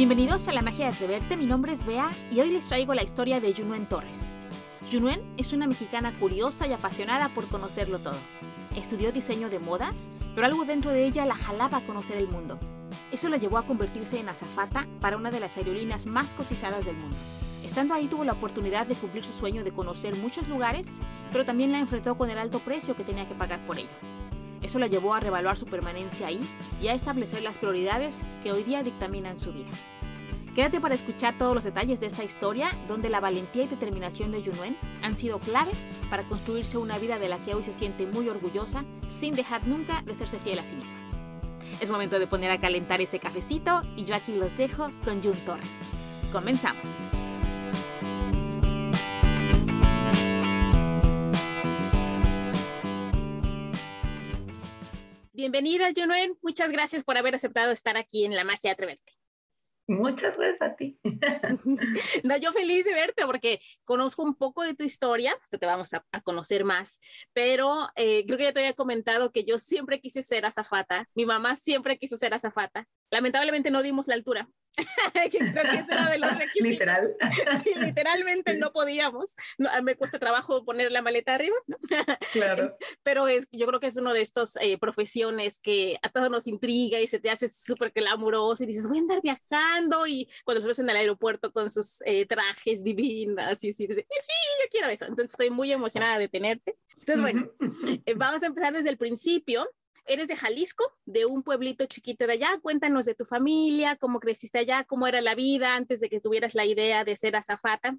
Bienvenidos 0.00 0.48
a 0.48 0.52
La 0.52 0.62
Magia 0.62 0.86
de 0.86 0.92
Atreverte, 0.94 1.36
mi 1.36 1.44
nombre 1.44 1.74
es 1.74 1.84
Bea 1.84 2.10
y 2.30 2.40
hoy 2.40 2.48
les 2.48 2.68
traigo 2.68 2.94
la 2.94 3.02
historia 3.02 3.38
de 3.38 3.52
Yunuen 3.52 3.84
Torres. 3.84 4.30
Yunuen 4.90 5.20
es 5.36 5.52
una 5.52 5.66
mexicana 5.66 6.14
curiosa 6.18 6.66
y 6.66 6.72
apasionada 6.72 7.28
por 7.28 7.46
conocerlo 7.46 7.98
todo. 7.98 8.16
Estudió 8.74 9.12
diseño 9.12 9.50
de 9.50 9.58
modas, 9.58 10.10
pero 10.34 10.46
algo 10.46 10.64
dentro 10.64 10.90
de 10.90 11.04
ella 11.04 11.26
la 11.26 11.34
jalaba 11.34 11.76
a 11.76 11.80
conocer 11.82 12.16
el 12.16 12.28
mundo. 12.28 12.58
Eso 13.12 13.28
la 13.28 13.36
llevó 13.36 13.58
a 13.58 13.66
convertirse 13.66 14.18
en 14.18 14.30
azafata 14.30 14.88
para 15.02 15.18
una 15.18 15.30
de 15.30 15.40
las 15.40 15.58
aerolíneas 15.58 16.06
más 16.06 16.30
cotizadas 16.30 16.86
del 16.86 16.96
mundo. 16.96 17.18
Estando 17.62 17.92
ahí 17.92 18.06
tuvo 18.06 18.24
la 18.24 18.32
oportunidad 18.32 18.86
de 18.86 18.94
cumplir 18.94 19.22
su 19.22 19.32
sueño 19.32 19.64
de 19.64 19.72
conocer 19.72 20.16
muchos 20.16 20.48
lugares, 20.48 20.96
pero 21.30 21.44
también 21.44 21.72
la 21.72 21.78
enfrentó 21.78 22.16
con 22.16 22.30
el 22.30 22.38
alto 22.38 22.60
precio 22.60 22.96
que 22.96 23.04
tenía 23.04 23.28
que 23.28 23.34
pagar 23.34 23.62
por 23.66 23.78
ello. 23.78 23.90
Eso 24.70 24.78
la 24.78 24.86
llevó 24.86 25.14
a 25.14 25.18
revaluar 25.18 25.58
su 25.58 25.66
permanencia 25.66 26.28
ahí 26.28 26.38
y 26.80 26.86
a 26.86 26.94
establecer 26.94 27.42
las 27.42 27.58
prioridades 27.58 28.22
que 28.40 28.52
hoy 28.52 28.62
día 28.62 28.84
dictaminan 28.84 29.36
su 29.36 29.52
vida. 29.52 29.66
Quédate 30.54 30.80
para 30.80 30.94
escuchar 30.94 31.36
todos 31.36 31.56
los 31.56 31.64
detalles 31.64 31.98
de 31.98 32.06
esta 32.06 32.22
historia, 32.22 32.68
donde 32.86 33.10
la 33.10 33.18
valentía 33.18 33.64
y 33.64 33.66
determinación 33.66 34.30
de 34.30 34.44
Yunuen 34.44 34.76
han 35.02 35.16
sido 35.16 35.40
claves 35.40 35.90
para 36.08 36.22
construirse 36.22 36.78
una 36.78 37.00
vida 37.00 37.18
de 37.18 37.28
la 37.28 37.40
que 37.40 37.56
hoy 37.56 37.64
se 37.64 37.72
siente 37.72 38.06
muy 38.06 38.28
orgullosa, 38.28 38.84
sin 39.08 39.34
dejar 39.34 39.66
nunca 39.66 40.02
de 40.02 40.14
serse 40.14 40.38
fiel 40.38 40.60
a 40.60 40.64
sí 40.64 40.76
misma. 40.76 41.00
Es 41.80 41.90
momento 41.90 42.20
de 42.20 42.28
poner 42.28 42.52
a 42.52 42.60
calentar 42.60 43.00
ese 43.00 43.18
cafecito 43.18 43.82
y 43.96 44.04
yo 44.04 44.14
aquí 44.14 44.36
los 44.36 44.56
dejo 44.56 44.92
con 45.04 45.20
Jun 45.20 45.34
Torres. 45.44 45.80
Comenzamos. 46.30 46.86
Bienvenida, 55.40 55.88
Junuen. 55.96 56.36
Muchas 56.42 56.70
gracias 56.70 57.02
por 57.02 57.16
haber 57.16 57.34
aceptado 57.34 57.72
estar 57.72 57.96
aquí 57.96 58.26
en 58.26 58.36
La 58.36 58.44
Magia 58.44 58.72
Atreverte. 58.72 59.14
Muchas 59.88 60.36
gracias 60.36 60.60
a 60.60 60.76
ti. 60.76 61.00
no, 62.24 62.36
yo 62.36 62.52
feliz 62.52 62.84
de 62.84 62.92
verte 62.92 63.24
porque 63.24 63.58
conozco 63.84 64.22
un 64.22 64.34
poco 64.34 64.62
de 64.62 64.74
tu 64.74 64.84
historia, 64.84 65.34
te 65.48 65.64
vamos 65.64 65.94
a, 65.94 66.04
conocer 66.24 66.66
más, 66.66 67.00
pero 67.32 67.88
eh, 67.96 68.26
creo 68.26 68.36
que 68.36 68.44
ya 68.44 68.52
te 68.52 68.60
había 68.60 68.74
comentado 68.74 69.32
que 69.32 69.44
yo 69.44 69.56
siempre 69.56 69.98
quise 69.98 70.22
ser 70.22 70.44
azafata, 70.44 71.08
mi 71.14 71.24
mamá 71.24 71.56
siempre 71.56 71.96
quiso 71.96 72.18
ser 72.18 72.34
azafata, 72.34 72.86
lamentablemente 73.10 73.70
no 73.70 73.82
dimos 73.82 74.08
la 74.08 74.16
altura, 74.16 74.46
creo 75.30 75.70
que 75.70 75.76
es 75.76 75.84
uno 75.90 76.10
de 76.10 76.18
los 76.18 76.38
requisitos. 76.38 76.70
Literal. 76.70 77.16
sí, 77.64 77.70
literalmente 77.76 78.54
no 78.54 78.72
podíamos. 78.72 79.34
me 79.82 79.96
cuesta 79.96 80.18
trabajo 80.18 80.64
poner 80.64 80.92
la 80.92 81.02
maleta 81.02 81.34
arriba, 81.34 81.56
Claro. 82.32 82.76
Pero 83.02 83.28
es, 83.28 83.48
yo 83.50 83.66
creo 83.66 83.80
que 83.80 83.88
es 83.88 83.96
uno 83.96 84.12
de 84.12 84.20
estos 84.20 84.56
eh, 84.56 84.78
profesiones 84.78 85.58
que 85.58 85.98
a 86.02 86.08
todos 86.08 86.30
nos 86.30 86.46
intriga 86.46 87.00
y 87.00 87.06
se 87.06 87.18
te 87.18 87.30
hace 87.30 87.48
súper 87.48 87.90
glamuroso 87.90 88.64
y 88.64 88.66
dices, 88.66 88.88
voy 88.88 88.98
a 88.98 89.00
andar 89.00 89.20
viajando 89.22 90.06
y 90.06 90.28
cuando 90.44 90.60
los 90.60 90.68
ves 90.68 90.78
en 90.78 90.90
el 90.90 90.96
aeropuerto 90.96 91.52
con 91.52 91.70
sus 91.70 92.00
eh, 92.04 92.26
trajes 92.26 92.82
divinas 92.84 93.62
y 93.64 93.70
así, 93.70 93.86
sí, 93.86 93.94
yo 93.96 94.68
quiero 94.70 94.88
eso. 94.88 95.04
Entonces 95.04 95.32
estoy 95.32 95.50
muy 95.50 95.72
emocionada 95.72 96.18
de 96.18 96.28
tenerte. 96.28 96.76
Entonces, 96.98 97.20
bueno, 97.22 97.50
eh, 98.04 98.14
vamos 98.14 98.42
a 98.42 98.46
empezar 98.46 98.72
desde 98.72 98.90
el 98.90 98.98
principio 98.98 99.68
eres 100.06 100.28
de 100.28 100.36
Jalisco, 100.36 100.84
de 101.04 101.26
un 101.26 101.42
pueblito 101.42 101.86
chiquito 101.86 102.26
de 102.26 102.34
allá. 102.34 102.48
Cuéntanos 102.62 103.04
de 103.04 103.14
tu 103.14 103.24
familia, 103.24 103.96
cómo 103.96 104.20
creciste 104.20 104.58
allá, 104.58 104.84
cómo 104.84 105.06
era 105.06 105.20
la 105.20 105.34
vida 105.34 105.76
antes 105.76 106.00
de 106.00 106.08
que 106.08 106.20
tuvieras 106.20 106.54
la 106.54 106.64
idea 106.64 107.04
de 107.04 107.16
ser 107.16 107.36
azafata. 107.36 107.96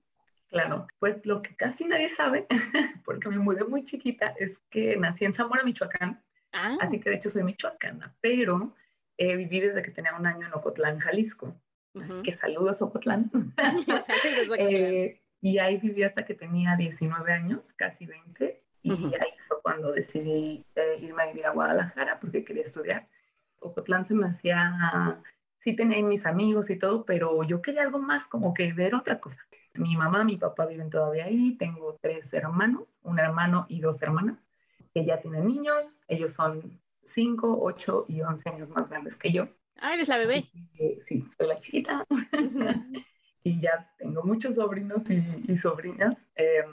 Claro, 0.48 0.88
pues 1.00 1.26
lo 1.26 1.42
que 1.42 1.56
casi 1.56 1.86
nadie 1.86 2.10
sabe, 2.10 2.46
porque 3.06 3.30
me 3.30 3.38
mudé 3.38 3.64
muy 3.64 3.86
chiquita, 3.86 4.36
es 4.38 4.60
que 4.70 4.98
nací 4.98 5.24
en 5.24 5.34
Zamora, 5.34 5.64
Michoacán. 5.64 6.22
Ah. 6.52 6.78
Así 6.82 7.00
que 7.00 7.10
de 7.10 7.16
hecho 7.16 7.30
soy 7.30 7.44
michoacana, 7.44 8.14
pero 8.20 8.76
eh, 9.18 9.38
viví 9.38 9.62
desde 9.62 9.82
que 9.82 9.92
tenía 9.92 10.14
un 10.16 10.26
año 10.26 10.48
en 10.48 10.54
Ocotlán, 10.54 11.00
Jalisco. 11.00 11.56
Así 11.96 12.22
que 12.24 12.36
saludos, 12.36 12.82
Ocotlán. 12.82 13.32
eh, 14.58 15.22
y 15.42 15.60
ahí 15.60 15.78
viví 15.78 16.04
hasta 16.04 16.26
que 16.26 16.34
tenía 16.34 16.76
19 16.76 17.32
años, 17.32 17.74
casi 17.74 18.06
20. 18.06 18.64
Y 18.84 18.92
ahí 18.92 19.34
fue 19.48 19.51
cuando 19.62 19.92
decidí 19.92 20.66
eh, 20.76 20.98
irme 21.02 21.24
a 21.24 21.28
vivir 21.28 21.46
a 21.46 21.52
Guadalajara 21.52 22.20
porque 22.20 22.44
quería 22.44 22.64
estudiar. 22.64 23.08
Ocotlán 23.60 24.06
se 24.06 24.16
me 24.16 24.28
hacía, 24.28 25.22
sí 25.60 25.76
tenía 25.76 26.02
mis 26.04 26.26
amigos 26.26 26.70
y 26.70 26.78
todo, 26.78 27.06
pero 27.06 27.44
yo 27.44 27.62
quería 27.62 27.84
algo 27.84 28.00
más, 28.00 28.26
como 28.28 28.54
que 28.54 28.74
ver 28.74 28.96
otra 28.96 29.20
cosa. 29.20 29.46
Mi 29.74 29.96
mamá, 29.96 30.24
mi 30.24 30.38
papá 30.38 30.66
viven 30.66 30.90
todavía 30.90 31.26
ahí, 31.26 31.56
tengo 31.58 31.98
tres 32.02 32.34
hermanos, 32.34 33.00
un 33.04 33.20
hermano 33.20 33.66
y 33.70 33.80
dos 33.80 34.02
hermanas, 34.02 34.38
que 34.94 35.06
ya 35.06 35.22
tienen 35.22 35.48
niños, 35.48 36.00
ellos 36.08 36.34
son 36.34 36.80
cinco, 37.04 37.58
ocho 37.62 38.06
y 38.08 38.22
once 38.22 38.50
años 38.50 38.70
más 38.70 38.90
grandes 38.90 39.16
que 39.16 39.32
yo. 39.32 39.48
Ah, 39.78 39.94
eres 39.94 40.10
la 40.10 40.18
bebé. 40.18 40.50
sí, 41.00 41.26
soy 41.38 41.48
la 41.48 41.60
chiquita. 41.60 42.06
y 43.44 43.62
ya 43.62 43.92
tengo 43.98 44.24
muchos 44.24 44.56
sobrinos 44.56 45.04
y, 45.10 45.58
sobrinas, 45.58 46.28
em, 46.36 46.70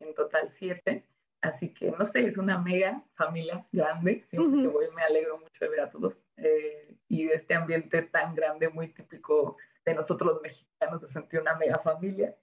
en 0.00 0.14
total 0.14 0.50
siete. 0.50 1.04
Así 1.46 1.68
que, 1.68 1.92
no 1.92 2.04
sé, 2.04 2.26
es 2.26 2.38
una 2.38 2.58
mega 2.58 3.04
familia 3.14 3.64
grande. 3.70 4.24
Siempre 4.30 4.62
que 4.62 4.68
voy 4.68 4.86
me 4.94 5.02
alegro 5.02 5.38
mucho 5.38 5.52
de 5.60 5.68
ver 5.68 5.80
a 5.80 5.90
todos. 5.90 6.24
Eh, 6.36 6.96
y 7.08 7.26
de 7.26 7.34
este 7.34 7.54
ambiente 7.54 8.02
tan 8.02 8.34
grande, 8.34 8.68
muy 8.68 8.88
típico 8.88 9.56
de 9.84 9.94
nosotros 9.94 10.32
los 10.32 10.42
mexicanos, 10.42 11.00
de 11.00 11.08
sentir 11.08 11.40
una 11.40 11.54
mega 11.54 11.78
familia. 11.78 12.36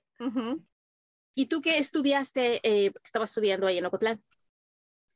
¿Y 1.36 1.48
tú 1.48 1.62
qué 1.62 1.80
estudiaste? 1.80 2.62
Eh, 2.64 2.94
estabas 3.04 3.32
estudiando 3.32 3.68
ahí 3.68 3.78
en 3.78 3.86
Ocotlán. 3.86 4.20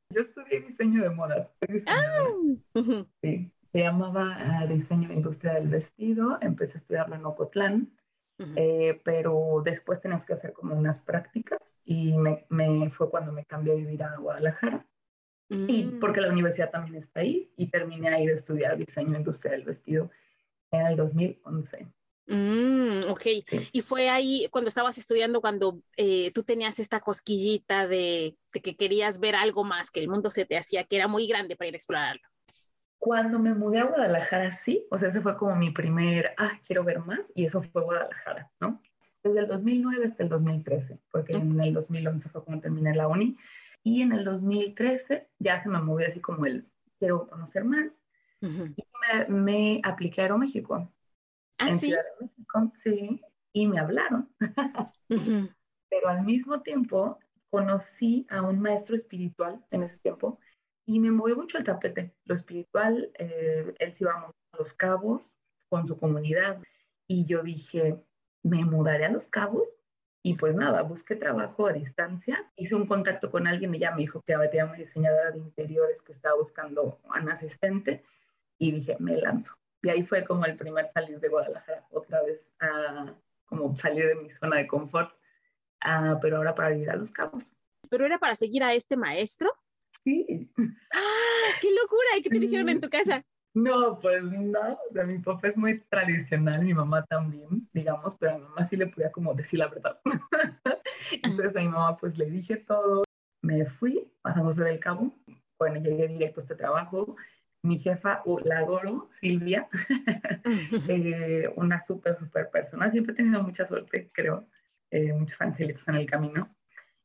Yo 0.09 0.21
estudié 0.21 0.59
diseño 0.61 1.03
de 1.03 1.09
modas. 1.09 1.49
Ah. 1.85 2.27
Sí, 3.21 3.51
se 3.71 3.79
llamaba 3.79 4.35
ah, 4.37 4.65
diseño 4.67 5.13
industria 5.13 5.53
del 5.53 5.69
vestido. 5.69 6.37
Empecé 6.41 6.73
a 6.73 6.77
estudiarlo 6.77 7.15
en 7.15 7.25
Ocotlán. 7.25 7.97
Eh, 8.55 9.01
pero 9.03 9.63
después 9.65 9.99
tenías 9.99 10.23
que 10.23 10.33
hacer 10.33 10.53
como 10.53 10.75
unas 10.75 11.01
prácticas 11.01 11.75
y 11.83 12.15
me, 12.15 12.45
me 12.49 12.89
fue 12.91 13.09
cuando 13.09 13.31
me 13.31 13.45
cambié 13.45 13.73
a 13.73 13.77
vivir 13.77 14.03
a 14.03 14.15
Guadalajara. 14.17 14.85
Y 15.49 15.85
mm. 15.85 15.99
porque 15.99 16.21
la 16.21 16.29
universidad 16.29 16.69
también 16.69 16.95
está 16.95 17.21
ahí 17.21 17.51
y 17.55 17.67
terminé 17.69 18.09
ahí 18.09 18.27
de 18.27 18.33
estudiar 18.33 18.77
diseño 18.77 19.17
industrial 19.17 19.55
del 19.55 19.65
vestido 19.65 20.11
en 20.71 20.85
el 20.85 20.97
2011. 20.97 21.87
Mm, 22.29 23.09
ok, 23.09 23.25
y 23.71 23.81
fue 23.81 24.09
ahí 24.09 24.47
cuando 24.51 24.67
estabas 24.67 24.97
estudiando, 24.97 25.39
cuando 25.39 25.81
eh, 25.95 26.31
tú 26.31 26.43
tenías 26.43 26.77
esta 26.77 26.99
cosquillita 26.99 27.87
de, 27.87 28.35
de, 28.53 28.61
que 28.61 28.75
querías 28.75 29.19
ver 29.21 29.35
algo 29.35 29.63
más, 29.63 29.91
que 29.91 30.01
el 30.01 30.09
mundo 30.09 30.29
se 30.29 30.45
te 30.45 30.57
hacía, 30.57 30.83
que 30.83 30.97
era 30.97 31.07
muy 31.07 31.25
grande 31.25 31.55
para 31.55 31.69
ir 31.69 31.75
a 31.75 31.77
explorarlo. 31.77 32.27
Cuando 33.00 33.40
me 33.40 33.53
mudé 33.53 33.80
a 33.80 33.85
Guadalajara, 33.85 34.52
sí, 34.52 34.85
o 34.90 34.97
sea, 34.97 35.09
ese 35.09 35.22
fue 35.22 35.38
como 35.38 35.56
mi 35.56 35.72
primer, 35.72 36.34
ah, 36.38 36.59
quiero 36.66 36.84
ver 36.84 37.00
más, 37.00 37.31
y 37.35 37.46
eso 37.46 37.62
fue 37.62 37.84
Guadalajara, 37.84 38.52
¿no? 38.59 38.81
Desde 39.24 39.40
el 39.40 39.47
2009 39.47 40.06
hasta 40.06 40.24
el 40.24 40.30
2013, 40.30 41.00
porque 41.12 41.34
en 41.34 41.59
el 41.59 41.74
2011 41.74 42.30
fue 42.30 42.44
cuando 42.44 42.62
terminé 42.62 42.96
la 42.96 43.08
uni, 43.08 43.38
y 43.84 44.02
en 44.02 44.12
el 44.12 44.24
2013 44.24 45.30
ya 45.40 45.62
se 45.62 45.69
me 45.69 45.80
movió 45.80 46.08
así 46.08 46.19
como 46.19 46.46
el, 46.46 46.68
quiero 47.00 47.28
conocer 47.28 47.63
más, 47.63 48.02
y 48.41 48.47
me, 48.47 49.25
me, 49.29 49.81
apliqué 49.84 50.22
a 50.22 50.24
Aeroméxico. 50.25 50.91
¿Ah, 51.58 51.69
en 51.69 51.79
sí? 51.79 51.88
Ciudad 51.88 52.03
de 52.03 52.25
México, 52.25 52.72
sí, 52.75 53.22
y 53.53 53.68
me 53.68 53.79
hablaron. 53.79 54.29
Pero 55.90 56.09
al 56.09 56.24
mismo 56.24 56.62
tiempo 56.62 57.18
conocí 57.50 58.28
a 58.29 58.41
un 58.41 58.59
maestro 58.59 58.96
espiritual 58.96 59.64
en 59.72 59.84
ese 59.84 59.97
tiempo 59.97 60.40
y 60.87 61.01
me 61.01 61.11
movió 61.11 61.35
mucho 61.35 61.57
el 61.57 61.65
tapete, 61.65 62.15
lo 62.23 62.33
espiritual, 62.33 63.11
eh, 63.19 63.75
él 63.77 63.93
se 63.93 64.05
iba 64.05 64.13
a 64.13 64.57
Los 64.57 64.73
Cabos 64.73 65.21
con 65.69 65.85
su 65.85 65.97
comunidad 65.97 66.63
y 67.07 67.25
yo 67.25 67.43
dije, 67.43 68.01
me 68.41 68.63
mudaré 68.63 69.05
a 69.05 69.11
Los 69.11 69.27
Cabos 69.27 69.67
y 70.23 70.35
pues 70.35 70.55
nada, 70.55 70.81
busqué 70.83 71.17
trabajo 71.17 71.67
a 71.67 71.73
distancia, 71.73 72.49
hice 72.55 72.73
un 72.75 72.87
contacto 72.87 73.29
con 73.29 73.47
alguien 73.47 73.75
y 73.75 73.79
ya 73.79 73.91
me 73.91 73.97
dijo 73.97 74.21
que 74.25 74.33
había 74.33 74.63
una 74.63 74.75
diseñadora 74.75 75.31
de 75.31 75.39
interiores 75.39 76.01
que 76.01 76.13
estaba 76.13 76.37
buscando 76.37 77.01
un 77.03 77.29
asistente 77.29 78.05
y 78.57 78.72
dije, 78.72 78.95
me 78.99 79.17
lanzo. 79.17 79.55
Y 79.81 79.90
ahí 79.90 80.03
fue 80.03 80.23
como 80.23 80.45
el 80.45 80.55
primer 80.55 80.85
salir 80.85 81.19
de 81.19 81.28
Guadalajara, 81.28 81.85
otra 81.91 82.23
vez 82.23 82.49
a 82.61 83.13
como 83.45 83.75
salir 83.75 84.07
de 84.07 84.16
mi 84.16 84.29
zona 84.29 84.55
de 84.55 84.67
confort, 84.67 85.13
pero 86.22 86.37
ahora 86.37 86.55
para 86.55 86.69
vivir 86.69 86.90
a 86.90 86.95
Los 86.95 87.11
Cabos. 87.11 87.51
¿Pero 87.90 88.05
era 88.05 88.19
para 88.19 88.35
seguir 88.35 88.63
a 88.63 88.73
este 88.73 88.95
maestro? 88.95 89.53
Sí. 90.07 90.49
¡Ah! 90.93 91.51
¡Qué 91.59 91.67
locura! 91.69 92.17
¿Y 92.17 92.21
qué 92.21 92.29
te 92.29 92.39
dijeron 92.39 92.69
en 92.69 92.79
tu 92.79 92.89
casa? 92.89 93.21
No, 93.53 93.99
pues 93.99 94.23
no, 94.23 94.79
o 94.89 94.93
sea, 94.93 95.03
mi 95.03 95.19
papá 95.19 95.49
es 95.49 95.57
muy 95.57 95.81
tradicional, 95.89 96.63
mi 96.63 96.73
mamá 96.73 97.03
también, 97.07 97.67
digamos, 97.73 98.15
pero 98.15 98.35
a 98.35 98.37
mi 98.37 98.43
mamá 98.45 98.63
sí 98.63 98.77
le 98.77 98.87
podía 98.87 99.11
como 99.11 99.33
decir 99.33 99.59
la 99.59 99.67
verdad. 99.67 99.99
Entonces 101.11 101.53
a 101.57 101.59
mi 101.59 101.67
mamá 101.67 101.97
pues 101.97 102.17
le 102.17 102.29
dije 102.29 102.55
todo, 102.55 103.03
me 103.41 103.65
fui 103.65 104.09
a 104.23 104.31
San 104.31 104.43
José 104.43 104.63
del 104.63 104.79
Cabo, 104.79 105.13
bueno, 105.59 105.81
llegué 105.81 106.07
directo 106.07 106.39
a 106.39 106.43
este 106.43 106.55
trabajo, 106.55 107.17
mi 107.63 107.77
jefa, 107.77 108.21
uh, 108.23 108.39
la 108.45 108.59
adoro, 108.59 109.09
Silvia, 109.19 109.67
eh, 110.87 111.51
una 111.57 111.81
súper, 111.81 112.17
súper 112.17 112.49
persona, 112.49 112.91
siempre 112.91 113.11
he 113.11 113.17
tenido 113.17 113.43
mucha 113.43 113.67
suerte, 113.67 114.09
creo, 114.13 114.47
eh, 114.89 115.11
muchos 115.11 115.41
ángeles 115.41 115.85
en 115.85 115.95
el 115.95 116.05
camino. 116.05 116.55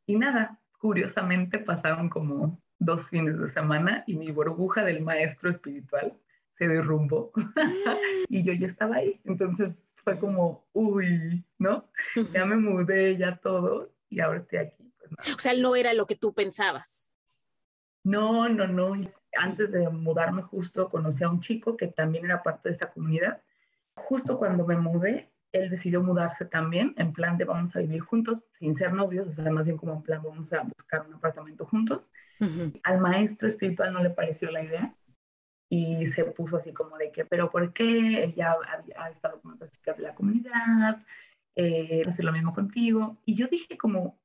Y 0.06 0.14
nada, 0.14 0.60
curiosamente 0.78 1.58
pasaron 1.58 2.08
como 2.08 2.62
dos 2.84 3.08
fines 3.08 3.38
de 3.38 3.49
semana 3.49 4.05
y 4.06 4.17
mi 4.17 4.31
burbuja 4.31 4.84
del 4.84 5.02
maestro 5.02 5.50
espiritual 5.50 6.14
se 6.55 6.69
derrumbó 6.69 7.32
y 8.29 8.44
yo 8.44 8.52
ya 8.52 8.67
estaba 8.67 8.96
ahí. 8.96 9.20
Entonces 9.25 9.81
fue 10.05 10.19
como, 10.19 10.67
uy, 10.73 11.44
¿no? 11.58 11.88
Ya 12.32 12.44
me 12.44 12.56
mudé, 12.56 13.17
ya 13.17 13.37
todo 13.37 13.93
y 14.08 14.20
ahora 14.20 14.38
estoy 14.38 14.58
aquí. 14.58 14.93
Pues, 14.99 15.34
o 15.34 15.38
sea, 15.38 15.55
no 15.55 15.75
era 15.76 15.94
lo 15.94 16.06
que 16.06 16.17
tú 16.17 16.34
pensabas. 16.34 17.11
No, 18.05 18.49
no, 18.49 18.67
no. 18.67 18.94
Antes 19.38 19.73
de 19.73 19.88
mudarme 19.88 20.43
justo 20.43 20.90
conocí 20.90 21.25
a 21.25 21.31
un 21.31 21.40
chico 21.40 21.76
que 21.76 21.87
también 21.87 22.26
era 22.26 22.43
parte 22.43 22.69
de 22.69 22.75
esta 22.75 22.93
comunidad. 22.93 23.43
Justo 23.94 24.38
cuando 24.38 24.67
me 24.67 24.76
mudé, 24.76 25.31
él 25.52 25.69
decidió 25.69 26.02
mudarse 26.02 26.46
también, 26.46 26.94
en 26.96 27.12
plan 27.12 27.37
de 27.37 27.44
vamos 27.44 27.76
a 27.76 27.81
vivir 27.81 28.00
juntos, 28.00 28.44
sin 28.54 28.76
ser 28.76 28.93
novios, 28.93 29.28
o 29.28 29.32
sea, 29.32 29.50
más 29.50 29.66
bien 29.66 29.76
como 29.76 29.93
en 29.93 30.02
plan 30.02 30.22
vamos 30.22 30.52
a 30.52 30.62
buscar 30.62 31.06
un 31.06 31.14
apartamento 31.14 31.66
juntos. 31.66 32.10
Al 32.82 32.99
maestro 32.99 33.46
espiritual 33.46 33.93
no 33.93 34.02
le 34.02 34.10
pareció 34.10 34.50
la 34.50 34.64
idea 34.64 34.96
y 35.69 36.06
se 36.06 36.25
puso 36.25 36.56
así 36.56 36.72
como 36.72 36.99
de 36.99 37.12
que, 37.12 37.25
pero 37.25 37.50
¿por 37.50 37.72
qué? 37.72 38.25
Él 38.25 38.34
ya 38.34 38.56
ha, 38.96 39.10
estado 39.10 39.40
con 39.40 39.52
otras 39.52 39.70
chicas 39.70 39.99
de 39.99 40.02
la 40.02 40.14
comunidad, 40.14 41.04
eh, 41.54 42.02
hacer 42.06 42.25
lo 42.25 42.32
mismo 42.32 42.52
contigo. 42.52 43.19
Y 43.25 43.37
yo 43.37 43.46
dije 43.46 43.78
como, 43.78 44.19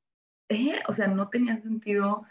eh, 0.48 0.80
o 0.88 0.92
sea, 0.92 1.06
no 1.06 1.28
tenía 1.28 1.60
sentido 1.60 2.24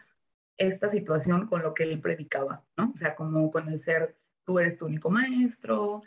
esta 0.58 0.90
situación 0.90 1.48
con 1.48 1.62
lo 1.62 1.74
que 1.74 1.84
él 1.84 2.02
predicaba, 2.02 2.64
¿no? 2.76 2.92
O 2.94 2.98
sea, 2.98 3.16
como 3.16 3.50
con 3.50 3.70
el 3.70 3.80
ser, 3.80 4.18
tú 4.44 4.60
eres 4.60 4.78
tu 4.78 4.88
único 4.88 5.10
maestro, 5.10 6.04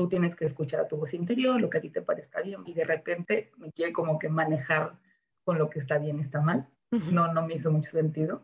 tú 0.00 0.08
tienes 0.08 0.34
que 0.34 0.46
escuchar 0.46 0.80
a 0.80 0.88
tu 0.88 0.96
voz 0.96 1.12
interior, 1.12 1.60
lo 1.60 1.68
que 1.68 1.76
a 1.76 1.80
ti 1.82 1.90
te 1.90 2.00
parezca 2.00 2.40
bien, 2.40 2.62
y 2.64 2.72
de 2.72 2.84
repente 2.84 3.52
me 3.58 3.70
quiere 3.70 3.92
como 3.92 4.18
que 4.18 4.30
manejar 4.30 4.98
con 5.44 5.58
lo 5.58 5.68
que 5.68 5.78
está 5.78 5.98
bien 5.98 6.16
y 6.16 6.22
está 6.22 6.40
mal. 6.40 6.66
No, 6.90 7.34
no 7.34 7.46
me 7.46 7.52
hizo 7.52 7.70
mucho 7.70 7.90
sentido. 7.90 8.42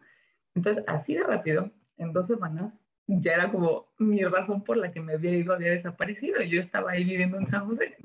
Entonces, 0.54 0.84
así 0.86 1.14
de 1.14 1.22
rápido, 1.22 1.72
en 1.96 2.12
dos 2.12 2.26
semanas, 2.26 2.84
ya 3.06 3.32
era 3.32 3.50
como 3.50 3.86
mi 3.96 4.22
razón 4.22 4.64
por 4.64 4.76
la 4.76 4.92
que 4.92 5.00
me 5.00 5.14
había 5.14 5.30
ido, 5.30 5.54
había 5.54 5.70
desaparecido. 5.70 6.42
Yo 6.42 6.60
estaba 6.60 6.90
ahí 6.90 7.04
viviendo 7.04 7.38
en 7.38 7.46
San 7.46 7.64
José. 7.64 7.96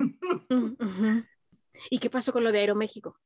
¿Y 1.90 1.98
qué 1.98 2.08
pasó 2.08 2.32
con 2.32 2.44
lo 2.44 2.52
de 2.52 2.60
Aeroméxico? 2.60 3.20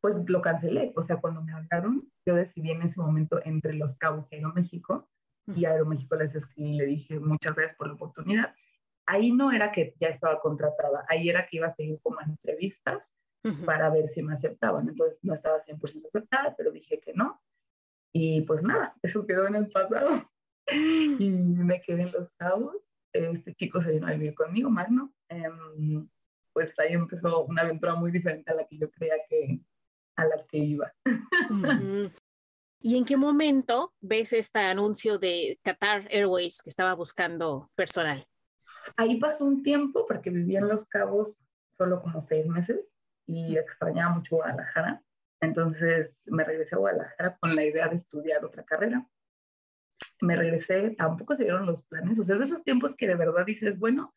Pues 0.00 0.24
lo 0.30 0.40
cancelé. 0.40 0.94
O 0.96 1.02
sea, 1.02 1.16
cuando 1.16 1.42
me 1.42 1.52
hablaron, 1.52 2.10
yo 2.24 2.34
decidí 2.34 2.70
en 2.70 2.80
ese 2.80 2.98
momento 2.98 3.38
entre 3.44 3.74
Los 3.74 3.96
Cabos 3.96 4.32
y 4.32 4.36
Aeroméxico. 4.36 5.10
Y 5.54 5.66
a 5.66 5.72
Aeroméxico 5.72 6.16
les 6.16 6.34
escribí 6.34 6.70
y 6.70 6.78
le 6.78 6.86
dije 6.86 7.20
muchas 7.20 7.54
gracias 7.54 7.76
por 7.76 7.88
la 7.88 7.92
oportunidad 7.92 8.54
ahí 9.06 9.32
no 9.32 9.52
era 9.52 9.72
que 9.72 9.94
ya 10.00 10.08
estaba 10.08 10.40
contratada, 10.40 11.04
ahí 11.08 11.28
era 11.28 11.46
que 11.46 11.58
iba 11.58 11.66
a 11.66 11.70
seguir 11.70 11.98
como 12.02 12.20
entrevistas 12.20 13.12
para 13.64 13.90
ver 13.90 14.08
si 14.08 14.22
me 14.22 14.32
aceptaban. 14.32 14.88
Entonces 14.88 15.20
no 15.22 15.32
estaba 15.32 15.60
100% 15.60 16.08
aceptada, 16.08 16.54
pero 16.56 16.72
dije 16.72 16.98
que 17.00 17.12
no. 17.14 17.40
Y 18.12 18.40
pues 18.42 18.62
nada, 18.62 18.96
eso 19.02 19.26
quedó 19.26 19.46
en 19.46 19.54
el 19.54 19.68
pasado. 19.68 20.28
y 20.66 21.30
me 21.30 21.80
quedé 21.80 22.02
en 22.02 22.12
Los 22.12 22.32
Cabos. 22.32 22.90
Este 23.12 23.54
chico 23.54 23.80
se 23.80 23.92
vino 23.92 24.08
a 24.08 24.12
vivir 24.12 24.34
conmigo, 24.34 24.68
Magno. 24.68 25.14
Em, 25.28 26.08
pues 26.52 26.76
ahí 26.78 26.94
empezó 26.94 27.44
una 27.44 27.62
aventura 27.62 27.94
muy 27.94 28.10
diferente 28.10 28.50
a 28.50 28.54
la 28.54 28.66
que 28.66 28.78
yo 28.78 28.90
creía 28.90 29.16
que 29.28 29.60
a 30.16 30.24
la 30.24 30.44
que 30.46 30.58
iba. 30.58 30.92
¿Y 32.80 32.96
en 32.96 33.04
qué 33.04 33.16
momento 33.16 33.92
ves 34.00 34.32
este 34.32 34.60
anuncio 34.60 35.18
de 35.18 35.58
Qatar 35.62 36.08
Airways 36.10 36.62
que 36.62 36.70
estaba 36.70 36.94
buscando 36.94 37.70
personal? 37.74 38.26
Ahí 38.96 39.18
pasó 39.18 39.44
un 39.44 39.62
tiempo 39.62 40.06
porque 40.06 40.30
vivía 40.30 40.60
en 40.60 40.68
Los 40.68 40.84
Cabos 40.84 41.38
solo 41.76 42.00
como 42.00 42.20
seis 42.20 42.46
meses 42.46 42.92
y 43.26 43.56
extrañaba 43.56 44.14
mucho 44.14 44.36
Guadalajara. 44.36 45.02
Entonces 45.40 46.22
me 46.26 46.44
regresé 46.44 46.74
a 46.74 46.78
Guadalajara 46.78 47.36
con 47.38 47.54
la 47.54 47.64
idea 47.64 47.88
de 47.88 47.96
estudiar 47.96 48.44
otra 48.44 48.64
carrera. 48.64 49.06
Me 50.20 50.36
regresé, 50.36 50.90
tampoco 50.90 51.34
se 51.34 51.44
dieron 51.44 51.66
los 51.66 51.82
planes, 51.82 52.18
o 52.18 52.24
sea, 52.24 52.34
es 52.34 52.40
de 52.40 52.46
esos 52.46 52.64
tiempos 52.64 52.94
que 52.94 53.06
de 53.06 53.16
verdad 53.16 53.44
dices, 53.44 53.78
bueno, 53.78 54.14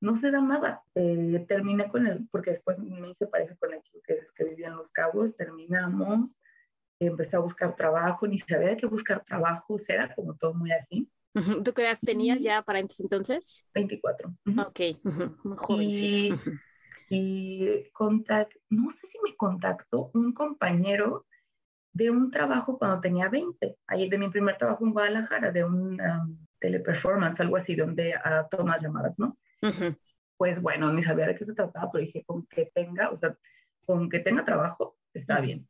no 0.00 0.16
se 0.16 0.30
da 0.30 0.40
nada. 0.40 0.82
Eh, 0.94 1.44
terminé 1.48 1.88
con 1.88 2.06
él, 2.06 2.28
porque 2.30 2.50
después 2.50 2.78
me 2.78 3.10
hice 3.10 3.26
pareja 3.26 3.56
con 3.56 3.72
el 3.72 3.82
chico 3.82 4.00
que, 4.04 4.26
que 4.34 4.44
vivía 4.44 4.68
en 4.68 4.76
Los 4.76 4.90
Cabos, 4.90 5.36
terminamos, 5.36 6.38
empecé 7.00 7.36
a 7.36 7.40
buscar 7.40 7.74
trabajo, 7.76 8.26
ni 8.26 8.38
sabía 8.38 8.76
qué 8.76 8.86
buscar 8.86 9.24
trabajo, 9.24 9.74
o 9.74 9.80
era 9.88 10.14
como 10.14 10.34
todo 10.36 10.54
muy 10.54 10.72
así. 10.72 11.10
¿Tú 11.34 11.72
qué 11.72 11.82
edad 11.82 11.98
tenías 12.04 12.40
ya 12.40 12.62
para 12.62 12.78
entonces? 12.78 13.64
24. 13.74 14.34
Ok, 14.58 14.80
muy 15.44 15.56
joven, 15.56 15.88
y, 15.90 16.30
y 17.08 17.90
contact, 17.92 18.54
no 18.70 18.90
sé 18.90 19.06
si 19.06 19.18
me 19.24 19.34
contactó 19.36 20.10
un 20.14 20.32
compañero 20.32 21.26
de 21.92 22.10
un 22.10 22.30
trabajo 22.30 22.78
cuando 22.78 23.00
tenía 23.00 23.28
20, 23.28 23.76
ahí 23.86 24.08
de 24.08 24.18
mi 24.18 24.30
primer 24.30 24.56
trabajo 24.56 24.84
en 24.84 24.92
Guadalajara, 24.92 25.52
de 25.52 25.64
un 25.64 26.00
um, 26.00 26.46
teleperformance, 26.58 27.40
algo 27.40 27.56
así, 27.56 27.74
donde 27.74 28.14
uh, 28.14 28.48
tomas 28.50 28.82
llamadas, 28.82 29.18
¿no? 29.18 29.38
Pues 30.36 30.60
bueno, 30.60 30.92
ni 30.92 31.02
sabía 31.02 31.26
de 31.26 31.34
qué 31.34 31.44
se 31.44 31.54
trataba, 31.54 31.90
pero 31.92 32.04
dije, 32.04 32.24
con 32.24 32.46
que 32.46 32.70
tenga, 32.74 33.10
o 33.10 33.16
sea, 33.16 33.36
con 33.84 34.08
que 34.08 34.20
tenga 34.20 34.44
trabajo, 34.44 34.96
está 35.12 35.40
bien. 35.40 35.68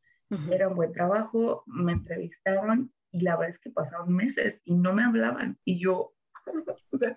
Era 0.50 0.68
un 0.68 0.76
buen 0.76 0.92
trabajo, 0.92 1.62
me 1.66 1.92
entrevistaron 1.92 2.90
y 3.12 3.20
la 3.20 3.36
verdad 3.36 3.50
es 3.50 3.58
que 3.58 3.70
pasaron 3.70 4.12
meses 4.12 4.60
y 4.64 4.74
no 4.74 4.92
me 4.92 5.04
hablaban 5.04 5.58
y 5.64 5.78
yo, 5.78 6.14
o 6.90 6.96
sea, 6.96 7.16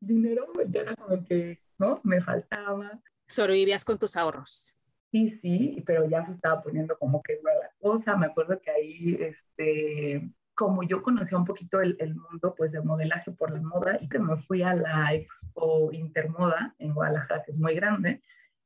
dinero 0.00 0.46
ya 0.68 0.82
era 0.82 0.96
como 0.96 1.24
que, 1.24 1.62
¿no? 1.78 2.00
Me 2.02 2.20
faltaba. 2.20 3.00
Sobrevivías 3.28 3.84
con 3.84 3.98
tus 3.98 4.16
ahorros. 4.16 4.78
Sí, 5.12 5.30
sí, 5.40 5.82
pero 5.86 6.08
ya 6.08 6.24
se 6.26 6.32
estaba 6.32 6.62
poniendo 6.62 6.98
como 6.98 7.22
que 7.22 7.40
la 7.42 7.70
cosa. 7.78 8.16
Me 8.16 8.26
acuerdo 8.26 8.60
que 8.60 8.70
ahí, 8.70 9.16
este, 9.20 10.30
como 10.54 10.82
yo 10.82 11.02
conocía 11.02 11.38
un 11.38 11.44
poquito 11.44 11.80
el, 11.80 11.96
el, 12.00 12.14
mundo 12.14 12.54
pues 12.56 12.72
de 12.72 12.82
modelaje 12.82 13.30
por 13.30 13.52
la 13.52 13.60
moda 13.60 13.98
y 14.00 14.08
que 14.08 14.18
me 14.18 14.36
fui 14.42 14.62
a 14.62 14.74
la 14.74 15.14
Expo 15.14 15.92
Intermoda 15.92 16.74
en 16.78 16.92
Guadalajara, 16.92 17.44
que 17.44 17.52
es 17.52 17.58
muy 17.58 17.74
grande, 17.74 18.20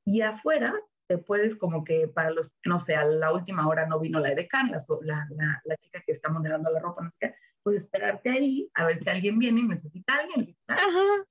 y 0.04 0.22
afuera 0.22 0.74
te 1.10 1.18
puedes 1.18 1.56
como 1.56 1.82
que 1.82 2.06
para 2.06 2.30
los, 2.30 2.54
no 2.64 2.78
sé, 2.78 2.94
a 2.94 3.04
la 3.04 3.32
última 3.32 3.66
hora 3.66 3.84
no 3.84 3.98
vino 3.98 4.20
la 4.20 4.30
edecán, 4.30 4.70
la, 4.70 4.80
la, 5.00 5.60
la, 5.64 5.76
chica 5.78 6.00
que 6.06 6.12
está 6.12 6.30
modelando 6.30 6.70
la 6.70 6.78
ropa, 6.78 7.02
no 7.02 7.10
sé 7.10 7.16
qué, 7.18 7.34
pues 7.64 7.78
esperarte 7.78 8.30
ahí 8.30 8.70
a 8.74 8.86
ver 8.86 9.02
si 9.02 9.10
alguien 9.10 9.36
viene 9.36 9.58
y 9.58 9.64
necesita 9.64 10.14
a 10.14 10.18
alguien. 10.18 10.56
Ajá. 10.68 11.26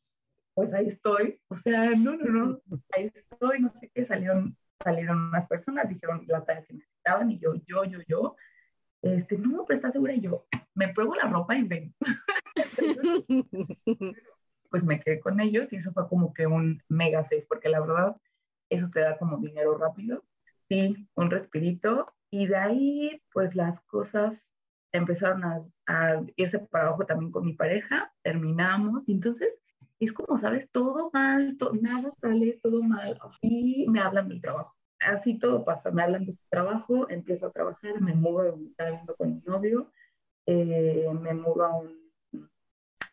Pues 0.54 0.74
ahí 0.74 0.88
estoy, 0.88 1.40
o 1.48 1.56
sea, 1.56 1.92
no, 1.92 2.18
no, 2.18 2.26
no, 2.26 2.62
ahí 2.92 3.10
estoy, 3.16 3.62
no 3.62 3.70
sé 3.70 3.90
qué, 3.96 4.04
salieron, 4.04 4.58
salieron 4.84 5.30
unas 5.30 5.48
personas, 5.48 5.88
dijeron 5.88 6.26
la 6.28 6.44
talla 6.44 6.66
que 6.66 6.74
necesitaban 6.74 7.32
y 7.32 7.40
yo, 7.40 7.54
yo, 7.66 7.86
yo, 7.86 8.00
yo, 8.06 8.36
este, 9.02 9.38
no, 9.38 9.64
pero 9.66 9.78
estás 9.78 9.94
segura 9.94 10.14
y 10.14 10.20
yo, 10.20 10.46
me 10.74 10.90
pruebo 10.90 11.16
la 11.16 11.30
ropa 11.30 11.56
y 11.56 11.64
ven. 11.64 11.96
pues 14.70 14.84
me 14.84 15.00
quedé 15.00 15.22
con 15.22 15.40
ellos 15.40 15.72
y 15.72 15.78
eso 15.78 15.94
fue 15.94 16.10
como 16.10 16.34
que 16.34 16.48
un 16.48 16.84
mega 16.90 17.24
safe, 17.24 17.46
porque 17.48 17.70
la 17.70 17.80
verdad, 17.80 18.18
eso 18.70 18.90
te 18.92 19.02
da 19.02 19.18
como 19.18 19.38
dinero 19.38 19.78
rápido, 19.78 20.24
sí, 20.68 21.08
un 21.16 21.32
respirito, 21.32 22.14
y 22.30 22.48
de 22.48 22.56
ahí 22.56 23.22
pues 23.34 23.56
las 23.56 23.80
cosas 23.82 24.50
empezaron 24.92 25.44
a, 25.44 26.24
irse 26.36 26.60
para 26.60 26.88
abajo 26.88 27.06
también 27.06 27.32
con 27.32 27.46
mi 27.46 27.54
pareja, 27.54 28.14
terminamos, 28.24 29.08
y 29.08 29.14
entonces 29.14 29.50
es 30.00 30.14
como, 30.14 30.38
sabes, 30.38 30.70
todo 30.72 31.10
mal, 31.14 31.58
nada 31.82 32.14
sale, 32.22 32.60
todo 32.64 32.82
mal, 32.82 33.20
y 33.42 33.88
me 33.90 34.00
hablan 34.00 34.30
del 34.30 34.42
trabajo. 34.42 34.76
Así 35.00 35.40
todo 35.40 35.64
pasa, 35.64 35.92
me 35.92 36.04
hablan 36.04 36.26
de 36.26 36.34
su 36.34 36.46
trabajo, 36.50 37.10
empiezo 37.10 37.48
a 37.48 37.52
trabajar, 37.52 38.02
me 38.02 38.14
mudo 38.14 38.52
donde 38.52 38.68
estaba 38.68 38.90
viviendo 38.90 39.16
con 39.16 39.36
mi 39.36 39.42
novio, 39.46 39.92
eh, 40.46 41.08
me 41.22 41.34
mudo 41.34 41.66
a 41.66 41.78
un, 41.78 42.12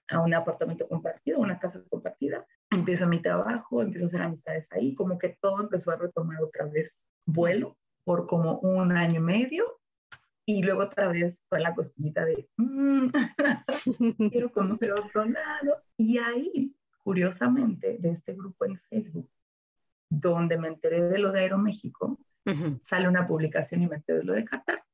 a 0.08 0.20
un 0.20 0.34
apartamento 0.34 0.88
compartido, 0.88 1.38
una 1.38 1.58
casa 1.58 1.82
compartida, 1.88 2.46
empiezo 2.70 3.06
mi 3.06 3.20
trabajo, 3.20 3.82
empiezo 3.82 4.04
a 4.04 4.08
hacer 4.08 4.22
amistades 4.22 4.72
ahí, 4.72 4.94
como 4.94 5.18
que 5.18 5.36
todo 5.40 5.60
empezó 5.60 5.90
a 5.90 5.96
retomar 5.96 6.42
otra 6.42 6.66
vez 6.66 7.06
vuelo 7.24 7.76
por 8.04 8.26
como 8.26 8.58
un 8.60 8.92
año 8.92 9.20
y 9.20 9.22
medio 9.22 9.80
y 10.44 10.62
luego 10.62 10.82
otra 10.82 11.08
vez 11.08 11.40
fue 11.48 11.60
la 11.60 11.74
cosquillita 11.74 12.24
de 12.24 12.48
mm, 12.56 13.08
quiero 14.30 14.52
conocer 14.52 14.92
otro 14.92 15.24
lado 15.24 15.82
y 15.96 16.18
ahí 16.18 16.76
curiosamente 17.02 17.98
de 17.98 18.10
este 18.10 18.34
grupo 18.34 18.64
en 18.64 18.78
Facebook 18.88 19.28
donde 20.08 20.56
me 20.56 20.68
enteré 20.68 21.02
de 21.02 21.18
lo 21.18 21.32
de 21.32 21.40
Aeroméxico 21.40 22.18
sale 22.82 23.08
una 23.08 23.26
publicación 23.26 23.82
y 23.82 23.88
me 23.88 23.96
enteré 23.96 24.18
de 24.18 24.24
lo 24.24 24.34
de 24.34 24.44
Qatar. 24.44 24.84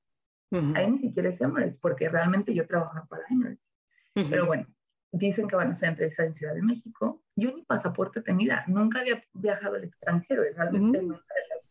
Ahí 0.74 0.90
ni 0.90 0.96
siquiera 0.96 1.28
es 1.28 1.38
Emirates 1.38 1.76
porque 1.76 2.08
realmente 2.08 2.54
yo 2.54 2.66
trabajaba 2.66 3.04
para 3.04 3.24
Emirates. 3.28 3.68
Pero 4.14 4.46
bueno 4.46 4.66
dicen 5.12 5.46
que 5.46 5.56
van 5.56 5.68
a 5.68 5.72
hacer 5.72 5.90
entrevistas 5.90 6.26
en 6.26 6.34
Ciudad 6.34 6.54
de 6.54 6.62
México. 6.62 7.22
Yo 7.36 7.54
ni 7.54 7.62
pasaporte 7.62 8.22
tenía, 8.22 8.64
nunca 8.66 9.00
había 9.00 9.22
viajado 9.34 9.76
al 9.76 9.84
extranjero 9.84 10.44
y 10.44 10.52
realmente 10.54 10.98
de, 10.98 11.14